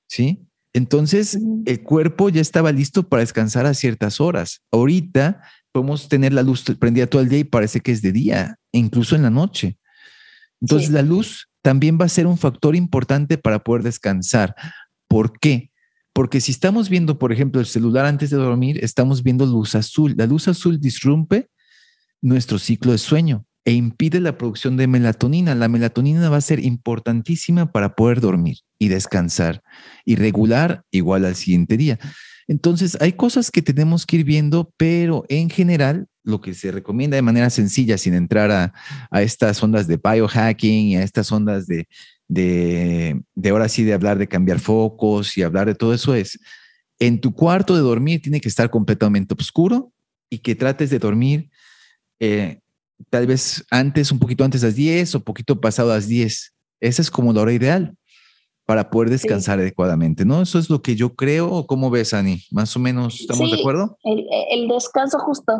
¿sí? 0.08 0.42
Entonces, 0.72 1.38
el 1.64 1.82
cuerpo 1.82 2.28
ya 2.28 2.42
estaba 2.42 2.70
listo 2.70 3.08
para 3.08 3.20
descansar 3.20 3.64
a 3.64 3.72
ciertas 3.72 4.20
horas. 4.20 4.60
Ahorita 4.70 5.40
podemos 5.76 6.08
tener 6.08 6.32
la 6.32 6.42
luz 6.42 6.64
prendida 6.80 7.06
todo 7.06 7.20
el 7.20 7.28
día 7.28 7.40
y 7.40 7.44
parece 7.44 7.80
que 7.80 7.92
es 7.92 8.00
de 8.00 8.10
día, 8.10 8.56
incluso 8.72 9.14
en 9.14 9.20
la 9.20 9.28
noche. 9.28 9.76
Entonces, 10.58 10.88
la 10.88 11.02
luz 11.02 11.50
también 11.60 11.98
va 12.00 12.06
a 12.06 12.08
ser 12.08 12.26
un 12.26 12.38
factor 12.38 12.74
importante 12.74 13.36
para 13.36 13.58
poder 13.58 13.82
descansar. 13.82 14.54
¿Por 15.06 15.38
qué? 15.38 15.70
Porque 16.14 16.40
si 16.40 16.50
estamos 16.50 16.88
viendo, 16.88 17.18
por 17.18 17.30
ejemplo, 17.30 17.60
el 17.60 17.66
celular 17.66 18.06
antes 18.06 18.30
de 18.30 18.38
dormir, 18.38 18.82
estamos 18.82 19.22
viendo 19.22 19.44
luz 19.44 19.74
azul. 19.74 20.14
La 20.16 20.24
luz 20.24 20.48
azul 20.48 20.80
disrumpe 20.80 21.50
nuestro 22.22 22.58
ciclo 22.58 22.92
de 22.92 22.98
sueño 22.98 23.44
e 23.66 23.72
impide 23.72 24.18
la 24.20 24.38
producción 24.38 24.78
de 24.78 24.86
melatonina. 24.86 25.54
La 25.54 25.68
melatonina 25.68 26.30
va 26.30 26.38
a 26.38 26.40
ser 26.40 26.64
importantísima 26.64 27.70
para 27.70 27.94
poder 27.94 28.22
dormir 28.22 28.60
y 28.78 28.88
descansar 28.88 29.62
y 30.06 30.16
regular 30.16 30.84
igual 30.90 31.26
al 31.26 31.36
siguiente 31.36 31.76
día. 31.76 31.98
Entonces, 32.48 32.96
hay 33.00 33.12
cosas 33.12 33.50
que 33.50 33.62
tenemos 33.62 34.06
que 34.06 34.16
ir 34.16 34.24
viendo, 34.24 34.72
pero 34.76 35.24
en 35.28 35.50
general, 35.50 36.06
lo 36.22 36.40
que 36.40 36.54
se 36.54 36.70
recomienda 36.70 37.16
de 37.16 37.22
manera 37.22 37.50
sencilla, 37.50 37.98
sin 37.98 38.14
entrar 38.14 38.50
a, 38.50 39.22
estas 39.22 39.62
ondas 39.62 39.86
de 39.86 39.96
biohacking 39.96 40.88
y 40.88 40.96
a 40.96 41.02
estas 41.02 41.30
ondas 41.32 41.66
de, 41.66 41.88
de, 42.28 43.50
ahora 43.50 43.68
sí 43.68 43.84
de 43.84 43.94
hablar 43.94 44.18
de 44.18 44.28
cambiar 44.28 44.60
focos 44.60 45.36
y 45.36 45.42
hablar 45.42 45.66
de 45.66 45.74
todo 45.74 45.92
eso 45.94 46.14
es, 46.14 46.38
en 46.98 47.20
tu 47.20 47.34
cuarto 47.34 47.74
de 47.74 47.80
dormir 47.80 48.22
tiene 48.22 48.40
que 48.40 48.48
estar 48.48 48.70
completamente 48.70 49.34
oscuro 49.38 49.92
y 50.30 50.38
que 50.38 50.54
trates 50.54 50.90
de 50.90 50.98
dormir 50.98 51.50
eh, 52.20 52.60
tal 53.10 53.26
vez 53.26 53.64
antes, 53.70 54.10
un 54.10 54.18
poquito 54.18 54.44
antes 54.44 54.62
de 54.62 54.68
las 54.68 54.76
10 54.76 55.14
o 55.16 55.24
poquito 55.24 55.60
pasado 55.60 55.92
a 55.92 55.96
las 55.96 56.08
10. 56.08 56.54
Esa 56.80 57.02
es 57.02 57.10
como 57.10 57.32
la 57.32 57.42
hora 57.42 57.52
ideal 57.52 57.96
para 58.66 58.90
poder 58.90 59.10
descansar 59.10 59.60
adecuadamente, 59.60 60.24
¿no? 60.24 60.42
Eso 60.42 60.58
es 60.58 60.68
lo 60.68 60.82
que 60.82 60.96
yo 60.96 61.14
creo. 61.14 61.66
¿Cómo 61.68 61.88
ves, 61.88 62.12
Ani? 62.12 62.42
Más 62.50 62.74
o 62.74 62.80
menos, 62.80 63.20
¿estamos 63.20 63.50
de 63.50 63.60
acuerdo? 63.60 63.96
El, 64.02 64.66
descanso 64.66 65.20
justo. 65.20 65.52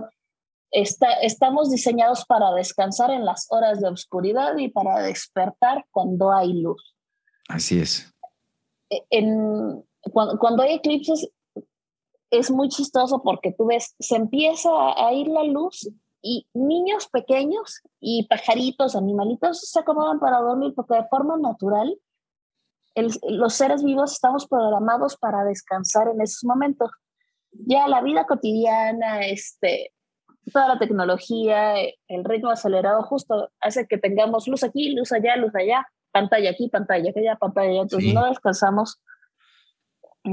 Está, 0.72 1.12
estamos 1.22 1.70
diseñados 1.70 2.24
para 2.26 2.52
descansar 2.52 3.12
en 3.12 3.24
las 3.24 3.46
horas 3.50 3.80
de 3.80 3.88
oscuridad 3.88 4.58
y 4.58 4.68
para 4.68 5.00
despertar 5.02 5.86
cuando 5.92 6.32
hay 6.32 6.52
luz. 6.52 6.96
Así 7.48 7.78
es. 7.78 8.12
E, 8.90 9.04
en, 9.10 9.84
cuando, 10.12 10.36
cuando 10.40 10.64
hay 10.64 10.74
eclipses 10.74 11.30
es 12.30 12.50
muy 12.50 12.68
chistoso 12.68 13.22
porque 13.22 13.54
tú 13.56 13.66
ves, 13.66 13.94
se 14.00 14.16
empieza 14.16 14.68
a 14.96 15.12
ir 15.12 15.28
la 15.28 15.44
luz 15.44 15.88
y 16.22 16.48
niños 16.54 17.06
pequeños 17.06 17.82
y 18.00 18.26
pajaritos, 18.26 18.96
animalitos 18.96 19.60
se 19.60 19.78
acomodan 19.78 20.18
para 20.18 20.40
dormir 20.40 20.72
porque 20.74 20.94
de 20.94 21.06
forma 21.08 21.36
natural 21.38 21.96
los 22.96 23.54
seres 23.54 23.84
vivos 23.84 24.12
estamos 24.12 24.46
programados 24.46 25.16
para 25.16 25.44
descansar 25.44 26.08
en 26.08 26.20
esos 26.20 26.44
momentos. 26.44 26.90
Ya 27.52 27.88
la 27.88 28.00
vida 28.02 28.26
cotidiana, 28.26 29.26
este, 29.26 29.92
toda 30.52 30.68
la 30.68 30.78
tecnología, 30.78 31.74
el 32.08 32.24
ritmo 32.24 32.50
acelerado 32.50 33.02
justo 33.02 33.50
hace 33.60 33.86
que 33.86 33.98
tengamos 33.98 34.48
luz 34.48 34.62
aquí, 34.62 34.94
luz 34.94 35.12
allá, 35.12 35.36
luz 35.36 35.54
allá, 35.54 35.86
pantalla 36.12 36.50
aquí, 36.50 36.68
pantalla 36.68 37.12
allá, 37.14 37.36
pantalla 37.36 37.70
allá. 37.70 37.82
Entonces 37.82 38.14
no 38.14 38.26
descansamos. 38.26 39.02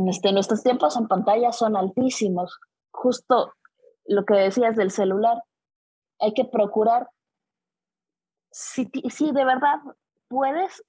Este, 0.08 0.32
nuestros 0.32 0.64
tiempos 0.64 0.96
en 0.98 1.08
pantalla 1.08 1.52
son 1.52 1.76
altísimos. 1.76 2.60
Justo 2.92 3.54
lo 4.06 4.26
que 4.26 4.36
decías 4.36 4.76
del 4.76 4.92
celular, 4.92 5.44
hay 6.20 6.34
que 6.34 6.46
procurar, 6.46 7.10
si, 8.52 8.90
si 9.10 9.32
de 9.32 9.46
verdad 9.46 9.80
puedes, 10.28 10.84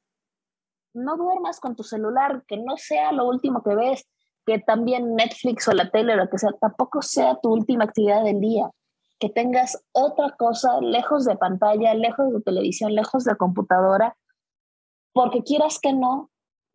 no 0.95 1.16
duermas 1.16 1.61
con 1.61 1.77
tu 1.77 1.83
celular, 1.83 2.45
que 2.47 2.57
no 2.57 2.77
sea 2.77 3.12
lo 3.12 3.27
último 3.29 3.62
que 3.62 3.75
ves. 3.75 4.07
que 4.47 4.59
también 4.59 5.15
Netflix 5.15 5.69
o 5.69 5.73
la 5.73 5.91
tele 5.91 6.16
lo 6.16 6.29
que 6.29 6.37
sea, 6.37 6.51
tampoco 6.61 7.01
sea 7.01 7.39
tu 7.41 7.51
última 7.51 7.85
actividad 7.85 8.23
del 8.25 8.41
día. 8.41 8.71
Que 9.19 9.31
tengas 9.31 9.83
otra 9.93 10.37
cosa 10.37 10.81
lejos 10.83 11.25
de 11.25 11.37
pantalla, 11.37 11.95
lejos 11.95 12.31
de 12.31 12.43
televisión, 12.43 12.95
lejos 12.95 13.25
de 13.25 13.37
computadora, 13.37 14.19
porque 15.15 15.43
quieras 15.43 15.79
que 15.81 15.95
no, 15.95 16.31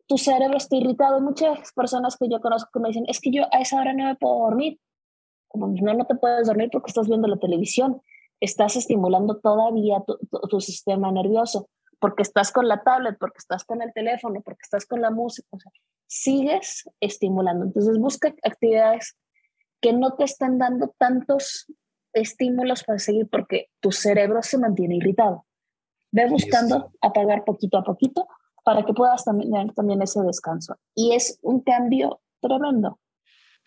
tu 0.08 0.18
cerebro 0.18 0.56
está 0.56 0.74
irritado. 0.74 1.20
Muchas 1.20 1.72
personas 1.72 2.16
que 2.16 2.28
yo 2.28 2.40
conozco 2.40 2.70
que 2.72 2.80
me 2.80 2.88
dicen, 2.88 3.04
es 3.06 3.20
que 3.20 3.30
yo 3.30 3.44
a 3.52 3.60
esa 3.60 3.80
hora 3.80 3.92
no 3.92 4.04
me 4.04 4.16
puedo 4.16 4.40
dormir. 4.40 4.80
Como 5.46 5.68
no, 5.68 5.94
no 5.94 6.06
te 6.06 6.16
puedes 6.16 6.48
dormir 6.48 6.70
porque 6.72 6.90
estás 6.90 7.06
viendo 7.06 7.28
la 7.28 7.36
televisión. 7.36 8.02
Estás 8.40 8.74
estimulando 8.74 9.38
todavía 9.38 10.02
tu, 10.04 10.18
tu 10.48 10.60
sistema 10.60 11.12
nervioso 11.12 11.68
porque 12.00 12.22
estás 12.22 12.50
con 12.50 12.66
la 12.66 12.82
tablet, 12.82 13.16
porque 13.18 13.38
estás 13.38 13.64
con 13.64 13.82
el 13.82 13.92
teléfono, 13.92 14.40
porque 14.40 14.62
estás 14.62 14.86
con 14.86 15.00
la 15.00 15.10
música. 15.10 15.48
O 15.50 15.60
sea, 15.60 15.70
sigues 16.06 16.88
estimulando. 17.00 17.66
Entonces 17.66 17.98
busca 17.98 18.34
actividades 18.42 19.16
que 19.80 19.92
no 19.92 20.14
te 20.14 20.24
estén 20.24 20.58
dando 20.58 20.94
tantos 20.98 21.66
estímulos 22.12 22.82
para 22.84 22.98
seguir 22.98 23.28
porque 23.30 23.68
tu 23.80 23.92
cerebro 23.92 24.42
se 24.42 24.58
mantiene 24.58 24.96
irritado. 24.96 25.46
Ve 26.12 26.28
buscando 26.28 26.92
apagar 27.00 27.44
poquito 27.44 27.78
a 27.78 27.84
poquito 27.84 28.26
para 28.64 28.84
que 28.84 28.92
puedas 28.92 29.24
tener 29.24 29.72
también 29.74 30.02
ese 30.02 30.20
descanso. 30.22 30.76
Y 30.94 31.14
es 31.14 31.38
un 31.42 31.60
cambio 31.60 32.20
tremendo. 32.40 32.98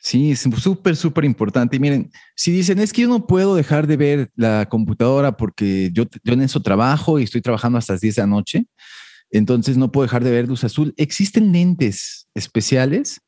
Sí, 0.05 0.31
es 0.31 0.41
súper, 0.41 0.97
súper 0.97 1.23
importante. 1.23 1.77
Y 1.77 1.79
miren, 1.79 2.11
si 2.35 2.51
dicen, 2.51 2.77
es 2.79 2.91
que 2.91 3.03
yo 3.03 3.07
no 3.07 3.25
puedo 3.25 3.55
dejar 3.55 3.87
de 3.87 3.95
ver 3.95 4.31
la 4.35 4.67
computadora 4.67 5.37
porque 5.37 5.91
yo, 5.93 6.03
yo 6.25 6.33
en 6.33 6.41
eso 6.41 6.61
trabajo 6.61 7.19
y 7.19 7.23
estoy 7.23 7.41
trabajando 7.41 7.77
hasta 7.77 7.93
las 7.93 8.01
10 8.01 8.15
de 8.15 8.21
la 8.21 8.27
noche, 8.27 8.65
entonces 9.33 9.77
no 9.77 9.91
puedo 9.91 10.05
dejar 10.05 10.23
de 10.23 10.29
ver 10.29 10.47
luz 10.47 10.63
azul. 10.63 10.93
Existen 10.95 11.51
lentes 11.51 12.27
especiales, 12.35 13.19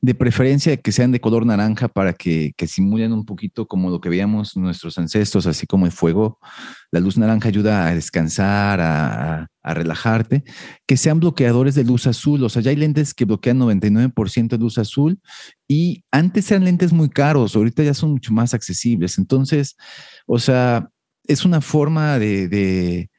de 0.00 0.14
preferencia 0.14 0.78
que 0.78 0.90
sean 0.90 1.12
de 1.12 1.20
color 1.20 1.44
naranja 1.44 1.88
para 1.88 2.14
que, 2.14 2.54
simulen 2.66 3.12
un 3.12 3.26
poquito 3.26 3.68
como 3.68 3.90
lo 3.90 4.00
que 4.00 4.08
veíamos 4.08 4.56
nuestros 4.56 4.96
ancestros, 4.96 5.46
así 5.46 5.66
como 5.66 5.84
el 5.84 5.92
fuego. 5.92 6.38
La 6.90 7.00
luz 7.00 7.18
naranja 7.18 7.48
ayuda 7.48 7.86
a 7.86 7.94
descansar, 7.94 8.80
a, 8.80 9.48
relajarte. 9.62 10.44
Que 10.86 10.96
sean 10.96 11.20
bloqueadores 11.20 11.74
de 11.74 11.84
luz 11.84 12.06
azul. 12.06 12.42
O 12.42 12.48
sea, 12.48 12.62
ya 12.62 12.70
hay 12.70 12.76
lentes 12.76 13.12
que 13.12 13.26
bloquean 13.26 13.58
99% 13.58 14.48
de 14.48 14.58
luz 14.58 14.78
azul 14.78 15.20
y 15.68 16.04
antes 16.10 16.50
eran 16.50 16.64
lentes 16.64 16.90
muy 16.90 17.10
caros, 17.10 17.54
ahorita 17.54 17.82
ya 17.82 17.92
son 17.92 18.12
mucho 18.12 18.32
más 18.32 18.54
accesibles. 18.54 19.18
Entonces, 19.18 19.76
o 20.26 20.38
sea, 20.38 20.88
es 21.24 21.44
una 21.44 21.60
forma 21.60 22.18
de, 22.18 22.48
de, 22.48 23.10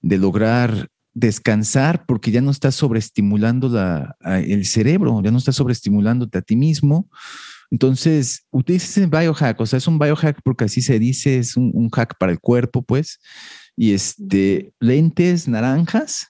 de 0.00 0.18
lograr 0.18 0.88
descansar 1.18 2.06
porque 2.06 2.30
ya 2.30 2.40
no 2.40 2.52
estás 2.52 2.76
sobreestimulando 2.76 3.68
la, 3.68 4.16
el 4.24 4.64
cerebro, 4.66 5.20
ya 5.22 5.32
no 5.32 5.38
estás 5.38 5.56
sobreestimulándote 5.56 6.38
a 6.38 6.42
ti 6.42 6.54
mismo. 6.54 7.10
Entonces, 7.70 8.46
utilices 8.50 9.10
biohack, 9.10 9.60
o 9.60 9.66
sea, 9.66 9.78
es 9.78 9.88
un 9.88 9.98
biohack 9.98 10.40
porque 10.44 10.64
así 10.64 10.80
se 10.80 10.98
dice, 10.98 11.38
es 11.38 11.56
un, 11.56 11.90
hack 11.90 12.16
para 12.18 12.32
el 12.32 12.38
cuerpo, 12.38 12.82
pues. 12.82 13.18
Y 13.76 13.92
este, 13.92 14.72
lentes 14.78 15.48
naranjas 15.48 16.28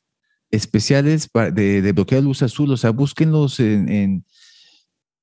especiales 0.51 1.29
de, 1.53 1.83
de, 1.83 1.93
bloqueo 1.93 2.19
de 2.19 2.25
luz 2.25 2.43
azul, 2.43 2.73
o 2.73 2.77
sea, 2.77 2.91
búsquenlos 2.91 3.61
en, 3.61 3.89
en 3.91 4.25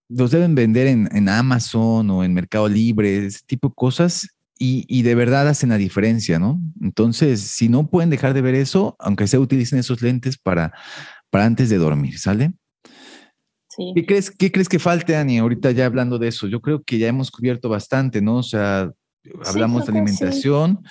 los 0.08 0.30
deben 0.30 0.54
vender 0.54 0.86
en, 0.86 1.10
en, 1.12 1.28
Amazon 1.28 2.08
o 2.12 2.24
en 2.24 2.36
Mercado 2.36 2.70
Libre, 2.70 3.26
ese 3.26 3.40
tipo 3.48 3.70
de 3.70 3.74
cosas 3.76 4.28
y, 4.58 5.02
de 5.02 5.16
verdad 5.16 5.48
hacen 5.48 5.70
la 5.70 5.78
diferencia, 5.78 6.40
¿no? 6.40 6.62
Entonces, 6.86 7.42
si 7.42 7.68
no 7.68 7.90
pueden 7.90 8.12
dejar 8.12 8.36
de 8.36 8.42
ver 8.42 8.54
eso, 8.54 8.96
aunque 9.00 9.26
se 9.26 9.40
utilicen 9.40 9.80
esos 9.80 10.04
lentes 10.04 10.38
para, 10.38 10.72
para 11.32 11.46
antes 11.46 11.70
de 11.70 11.78
dormir, 11.78 12.20
¿sale? 12.20 12.54
Sí. 13.70 13.92
¿Qué 13.96 14.06
crees, 14.06 14.30
¿Qué 14.30 14.52
crees 14.52 14.70
que 14.70 14.78
falte, 14.78 15.16
Ani? 15.16 15.40
Ahorita 15.40 15.72
ya 15.72 15.88
hablando 15.88 16.20
de 16.20 16.28
eso, 16.28 16.48
yo 16.48 16.62
creo 16.62 16.84
que 16.84 17.00
ya 17.00 17.08
hemos 17.08 17.32
cubierto 17.32 17.70
bastante, 17.70 18.22
¿no? 18.22 18.38
O 18.38 18.44
sea, 18.44 18.92
hablamos 19.46 19.88
de 19.88 19.94
alimentación, 19.94 20.84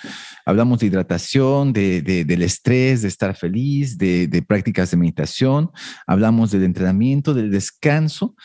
hablamos 0.45 0.79
de 0.79 0.87
hidratación, 0.87 1.71
de, 1.71 2.01
del 2.01 2.41
estrés, 2.41 3.01
de 3.01 3.07
estar 3.07 3.33
feliz, 3.33 3.97
de, 3.97 4.27
de 4.27 4.41
prácticas 4.41 4.91
de 4.91 4.97
meditación, 4.97 5.71
hablamos 6.05 6.51
del 6.51 6.65
entrenamiento, 6.65 7.33
del 7.33 7.51
descanso, 7.51 8.35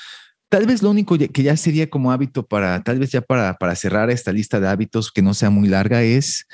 Tal 0.50 0.66
vez 0.66 0.82
lo 0.82 0.90
único 0.90 1.16
que 1.16 1.42
ya 1.44 1.56
sería 1.56 1.88
como 1.88 2.10
hábito 2.10 2.44
para, 2.44 2.82
tal 2.82 2.98
vez 2.98 3.12
ya 3.12 3.20
para, 3.20 3.54
para 3.54 3.76
cerrar 3.76 4.10
esta 4.10 4.32
lista 4.32 4.58
de 4.58 4.66
hábitos 4.66 5.12
que 5.12 5.22
no 5.22 5.32
sea 5.32 5.48
muy 5.48 5.68
larga 5.68 6.02
es 6.02 6.44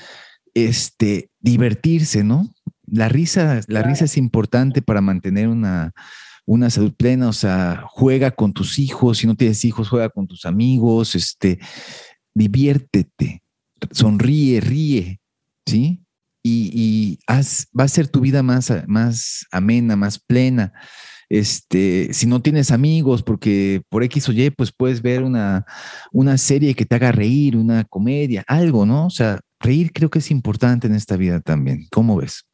este, 0.57 1.29
divertirse, 1.39 2.25
¿no? 2.25 2.51
La 2.87 3.11
risa, 3.11 3.61
la 3.69 3.83
risa 3.83 4.07
es 4.07 4.17
importante 4.17 4.81
para 4.81 5.03
mantener 5.03 5.49
una, 5.49 5.93
una 6.47 6.71
salud 6.71 6.95
plena, 6.95 7.29
o 7.29 7.35
sea, 7.35 7.85
juega 7.87 8.31
con 8.31 8.55
tus 8.55 8.79
hijos, 8.79 9.19
si 9.19 9.27
no 9.27 9.35
tienes 9.35 9.63
hijos, 9.67 9.91
juega 9.91 10.09
con 10.09 10.27
tus 10.27 10.47
amigos, 10.47 11.15
este, 11.15 11.59
diviértete, 12.33 13.43
sonríe, 13.91 14.63
ríe, 14.63 15.21
¿sí? 15.67 16.01
Y, 16.43 16.71
y 16.73 17.19
haz, 17.27 17.67
va 17.79 17.85
a 17.85 17.89
ser 17.89 18.09
tu 18.09 18.21
vida 18.21 18.43
más, 18.43 18.73
más 18.87 19.45
amena, 19.51 19.95
más 19.95 20.19
plena. 20.19 20.73
Este, 21.29 22.15
si 22.15 22.27
no 22.27 22.41
tienes 22.41 22.71
amigos, 22.71 23.23
porque 23.23 23.83
por 23.91 24.05
X 24.05 24.29
o 24.31 24.33
Y, 24.33 24.49
pues 24.51 24.73
puedes 24.73 25.03
ver 25.03 25.23
una, 25.23 25.67
una 26.13 26.39
serie 26.39 26.75
que 26.75 26.87
te 26.87 26.95
haga 26.95 27.13
reír, 27.13 27.59
una 27.59 27.85
comedia, 27.85 28.43
algo, 28.47 28.87
¿no? 28.87 29.07
O 29.07 29.11
sea, 29.11 29.41
reír 29.61 29.93
creo 29.93 30.11
que 30.11 30.19
es 30.19 30.31
importante 30.31 30.87
en 30.87 30.95
esta 30.95 31.17
vida 31.17 31.41
también. 31.41 31.87
¿Cómo 31.91 32.17
ves? 32.17 32.47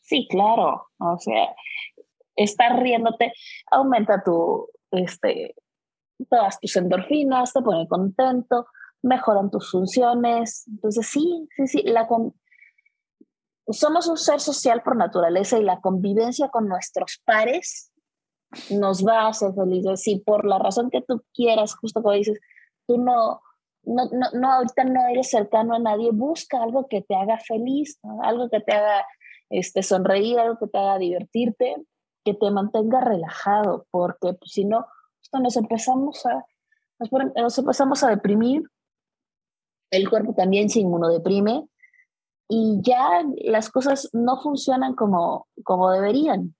Sí, 0.00 0.26
claro. 0.30 0.86
O 0.98 1.18
sea, 1.18 1.54
estar 2.36 2.80
riéndote 2.82 3.32
aumenta 3.70 4.22
tu, 4.24 4.68
este, 4.90 5.54
todas 6.28 6.58
tus 6.60 6.76
endorfinas, 6.76 7.52
te 7.52 7.62
pone 7.62 7.86
contento, 7.88 8.66
mejoran 9.02 9.50
tus 9.50 9.70
funciones. 9.70 10.66
Entonces, 10.68 11.06
sí, 11.06 11.48
sí, 11.56 11.66
sí, 11.66 11.82
la, 11.84 12.08
somos 13.68 14.08
un 14.08 14.16
ser 14.16 14.40
social 14.40 14.82
por 14.82 14.96
naturaleza 14.96 15.58
y 15.58 15.62
la 15.62 15.80
convivencia 15.80 16.48
con 16.48 16.68
nuestros 16.68 17.20
pares 17.24 17.92
nos 18.70 19.06
va 19.06 19.22
a 19.22 19.28
hacer 19.28 19.52
felices. 19.54 20.02
Si 20.02 20.18
por 20.18 20.44
la 20.44 20.58
razón 20.58 20.90
que 20.90 21.02
tú 21.02 21.22
quieras, 21.34 21.74
justo 21.74 22.02
como 22.02 22.14
dices, 22.14 22.40
tú 22.86 22.98
no, 22.98 23.40
no, 23.82 24.08
no, 24.34 24.52
ahorita 24.52 24.84
no 24.84 25.06
eres 25.08 25.30
cercano 25.30 25.74
a 25.74 25.78
nadie, 25.78 26.10
busca 26.12 26.62
algo 26.62 26.86
que 26.88 27.02
te 27.02 27.14
haga 27.14 27.38
feliz, 27.38 27.98
algo 28.22 28.48
que 28.50 28.60
te 28.60 28.72
haga 28.72 29.06
este, 29.48 29.82
sonreír, 29.82 30.38
algo 30.38 30.58
que 30.58 30.66
te 30.66 30.78
haga 30.78 30.98
divertirte, 30.98 31.76
que 32.24 32.34
te 32.34 32.50
mantenga 32.50 33.00
relajado, 33.00 33.86
porque 33.90 34.34
pues, 34.34 34.52
si 34.52 34.64
no, 34.64 34.86
nos 35.32 35.56
empezamos 35.56 36.24
a, 36.26 36.44
nos, 37.36 37.58
empezamos 37.58 38.02
a 38.02 38.10
deprimir, 38.10 38.62
el 39.90 40.08
cuerpo 40.08 40.34
también 40.34 40.68
se 40.68 40.80
inmunodeprime 40.80 41.66
y 42.48 42.80
ya 42.82 43.24
las 43.42 43.70
cosas 43.70 44.08
no 44.12 44.40
funcionan 44.40 44.94
como, 44.94 45.48
como 45.64 45.90
deberían. 45.90 46.54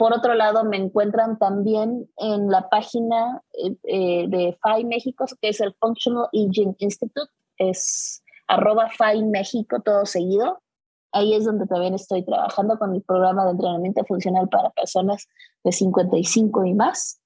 Por 0.00 0.14
otro 0.14 0.32
lado, 0.32 0.64
me 0.64 0.78
encuentran 0.78 1.38
también 1.38 2.08
en 2.16 2.48
la 2.48 2.70
página 2.70 3.42
eh, 3.52 3.76
eh, 3.82 4.24
de 4.28 4.56
FAI 4.62 4.86
México, 4.86 5.26
que 5.42 5.50
es 5.50 5.60
el 5.60 5.74
Functional 5.74 6.26
Aging 6.32 6.74
Institute, 6.78 7.30
es 7.58 8.22
arroba 8.48 8.88
FAI 8.88 9.24
México, 9.24 9.82
todo 9.84 10.06
seguido. 10.06 10.62
Ahí 11.12 11.34
es 11.34 11.44
donde 11.44 11.66
también 11.66 11.92
estoy 11.92 12.24
trabajando 12.24 12.78
con 12.78 12.94
el 12.94 13.02
programa 13.02 13.44
de 13.44 13.50
entrenamiento 13.50 14.02
funcional 14.06 14.48
para 14.48 14.70
personas 14.70 15.28
de 15.64 15.70
55 15.70 16.64
y 16.64 16.72
más. 16.72 17.20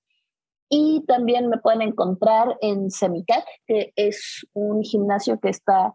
Y 0.69 1.05
también 1.07 1.49
me 1.49 1.59
pueden 1.59 1.83
encontrar 1.83 2.59
en 2.61 2.91
Semicac, 2.91 3.45
que 3.69 3.93
es 3.95 4.49
un 4.53 4.83
gimnasio 4.83 5.39
que 5.39 5.51
está, 5.51 5.95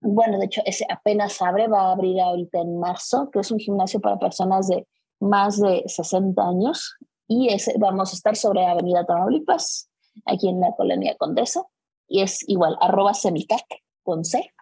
bueno, 0.00 0.38
de 0.38 0.46
hecho, 0.46 0.62
ese 0.64 0.86
apenas 0.88 1.42
abre, 1.42 1.68
va 1.68 1.82
a 1.82 1.92
abrir 1.92 2.18
ahorita 2.18 2.60
en 2.60 2.80
marzo, 2.80 3.28
que 3.30 3.40
es 3.40 3.50
un 3.50 3.58
gimnasio 3.58 4.00
para 4.00 4.18
personas 4.18 4.68
de 4.68 4.86
más 5.20 5.60
de 5.60 5.84
60 5.86 6.40
años. 6.42 6.96
Y 7.26 7.48
ese, 7.48 7.74
vamos 7.78 8.12
a 8.12 8.16
estar 8.16 8.36
sobre 8.36 8.66
Avenida 8.66 9.04
Tamaulipas, 9.04 9.90
aquí 10.26 10.48
en 10.48 10.60
la 10.60 10.74
colonia 10.76 11.16
Condesa. 11.16 11.62
Y 12.06 12.22
es 12.22 12.48
igual, 12.48 12.76
arroba 12.80 13.14
Semicac 13.14 13.64
con 14.02 14.24
C 14.24 14.52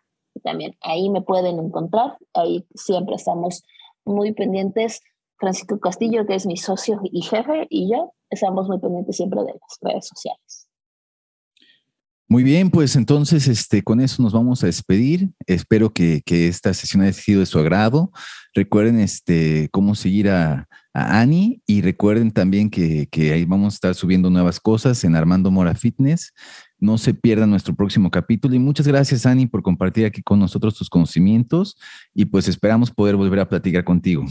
también 0.40 0.76
ahí 0.80 1.10
me 1.10 1.22
pueden 1.22 1.58
encontrar, 1.58 2.18
ahí 2.34 2.66
siempre 2.74 3.16
estamos 3.16 3.62
muy 4.04 4.32
pendientes. 4.32 5.02
Francisco 5.38 5.78
Castillo, 5.78 6.24
que 6.24 6.34
es 6.34 6.46
mi 6.46 6.56
socio 6.56 7.00
y 7.02 7.20
jefe, 7.22 7.66
y 7.68 7.90
yo 7.92 8.14
estamos 8.30 8.68
muy 8.68 8.78
pendientes 8.78 9.16
siempre 9.16 9.42
de 9.42 9.52
las 9.52 9.78
redes 9.82 10.08
sociales. 10.08 10.65
Muy 12.28 12.42
bien, 12.42 12.70
pues 12.70 12.96
entonces 12.96 13.46
este, 13.46 13.84
con 13.84 14.00
eso 14.00 14.20
nos 14.20 14.32
vamos 14.32 14.62
a 14.64 14.66
despedir. 14.66 15.30
Espero 15.46 15.92
que, 15.92 16.22
esta 16.26 16.74
sesión 16.74 17.02
haya 17.02 17.12
sido 17.12 17.38
de 17.38 17.46
su 17.46 17.56
agrado. 17.60 18.10
Recuerden 18.52 18.98
este, 18.98 19.68
cómo 19.70 19.94
seguir 19.94 20.30
a, 20.30 20.66
a 20.92 21.20
Ani 21.20 21.62
y 21.66 21.82
recuerden 21.82 22.32
también 22.32 22.68
que, 22.68 23.06
que, 23.12 23.32
ahí 23.32 23.44
vamos 23.44 23.74
a 23.74 23.76
estar 23.76 23.94
subiendo 23.94 24.28
nuevas 24.28 24.58
cosas 24.58 25.04
en 25.04 25.14
Armando 25.14 25.52
Mora 25.52 25.76
Fitness. 25.76 26.32
No 26.80 26.98
se 26.98 27.14
pierdan 27.14 27.50
nuestro 27.50 27.76
próximo 27.76 28.10
capítulo 28.10 28.56
y 28.56 28.58
muchas 28.58 28.88
gracias, 28.88 29.24
Ani, 29.24 29.46
por 29.46 29.62
compartir 29.62 30.04
aquí 30.04 30.20
con 30.20 30.40
nosotros 30.40 30.74
tus 30.74 30.90
conocimientos 30.90 31.78
y 32.12 32.24
pues 32.24 32.48
esperamos 32.48 32.90
poder 32.90 33.14
volver 33.14 33.38
a 33.38 33.48
platicar 33.48 33.84
contigo. 33.84 34.24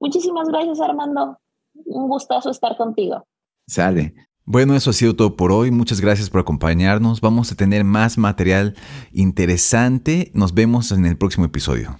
Muchísimas 0.00 0.48
gracias, 0.48 0.80
Armando. 0.80 1.38
Un 1.74 2.08
gustazo 2.08 2.50
estar 2.50 2.78
contigo. 2.78 3.26
Sale. 3.66 4.14
Bueno, 4.44 4.74
eso 4.74 4.90
ha 4.90 4.92
sido 4.92 5.14
todo 5.14 5.36
por 5.36 5.52
hoy. 5.52 5.70
Muchas 5.70 6.00
gracias 6.00 6.28
por 6.28 6.40
acompañarnos. 6.40 7.20
Vamos 7.20 7.52
a 7.52 7.54
tener 7.54 7.84
más 7.84 8.18
material 8.18 8.74
interesante. 9.12 10.30
Nos 10.34 10.52
vemos 10.54 10.90
en 10.90 11.06
el 11.06 11.16
próximo 11.16 11.46
episodio. 11.46 11.98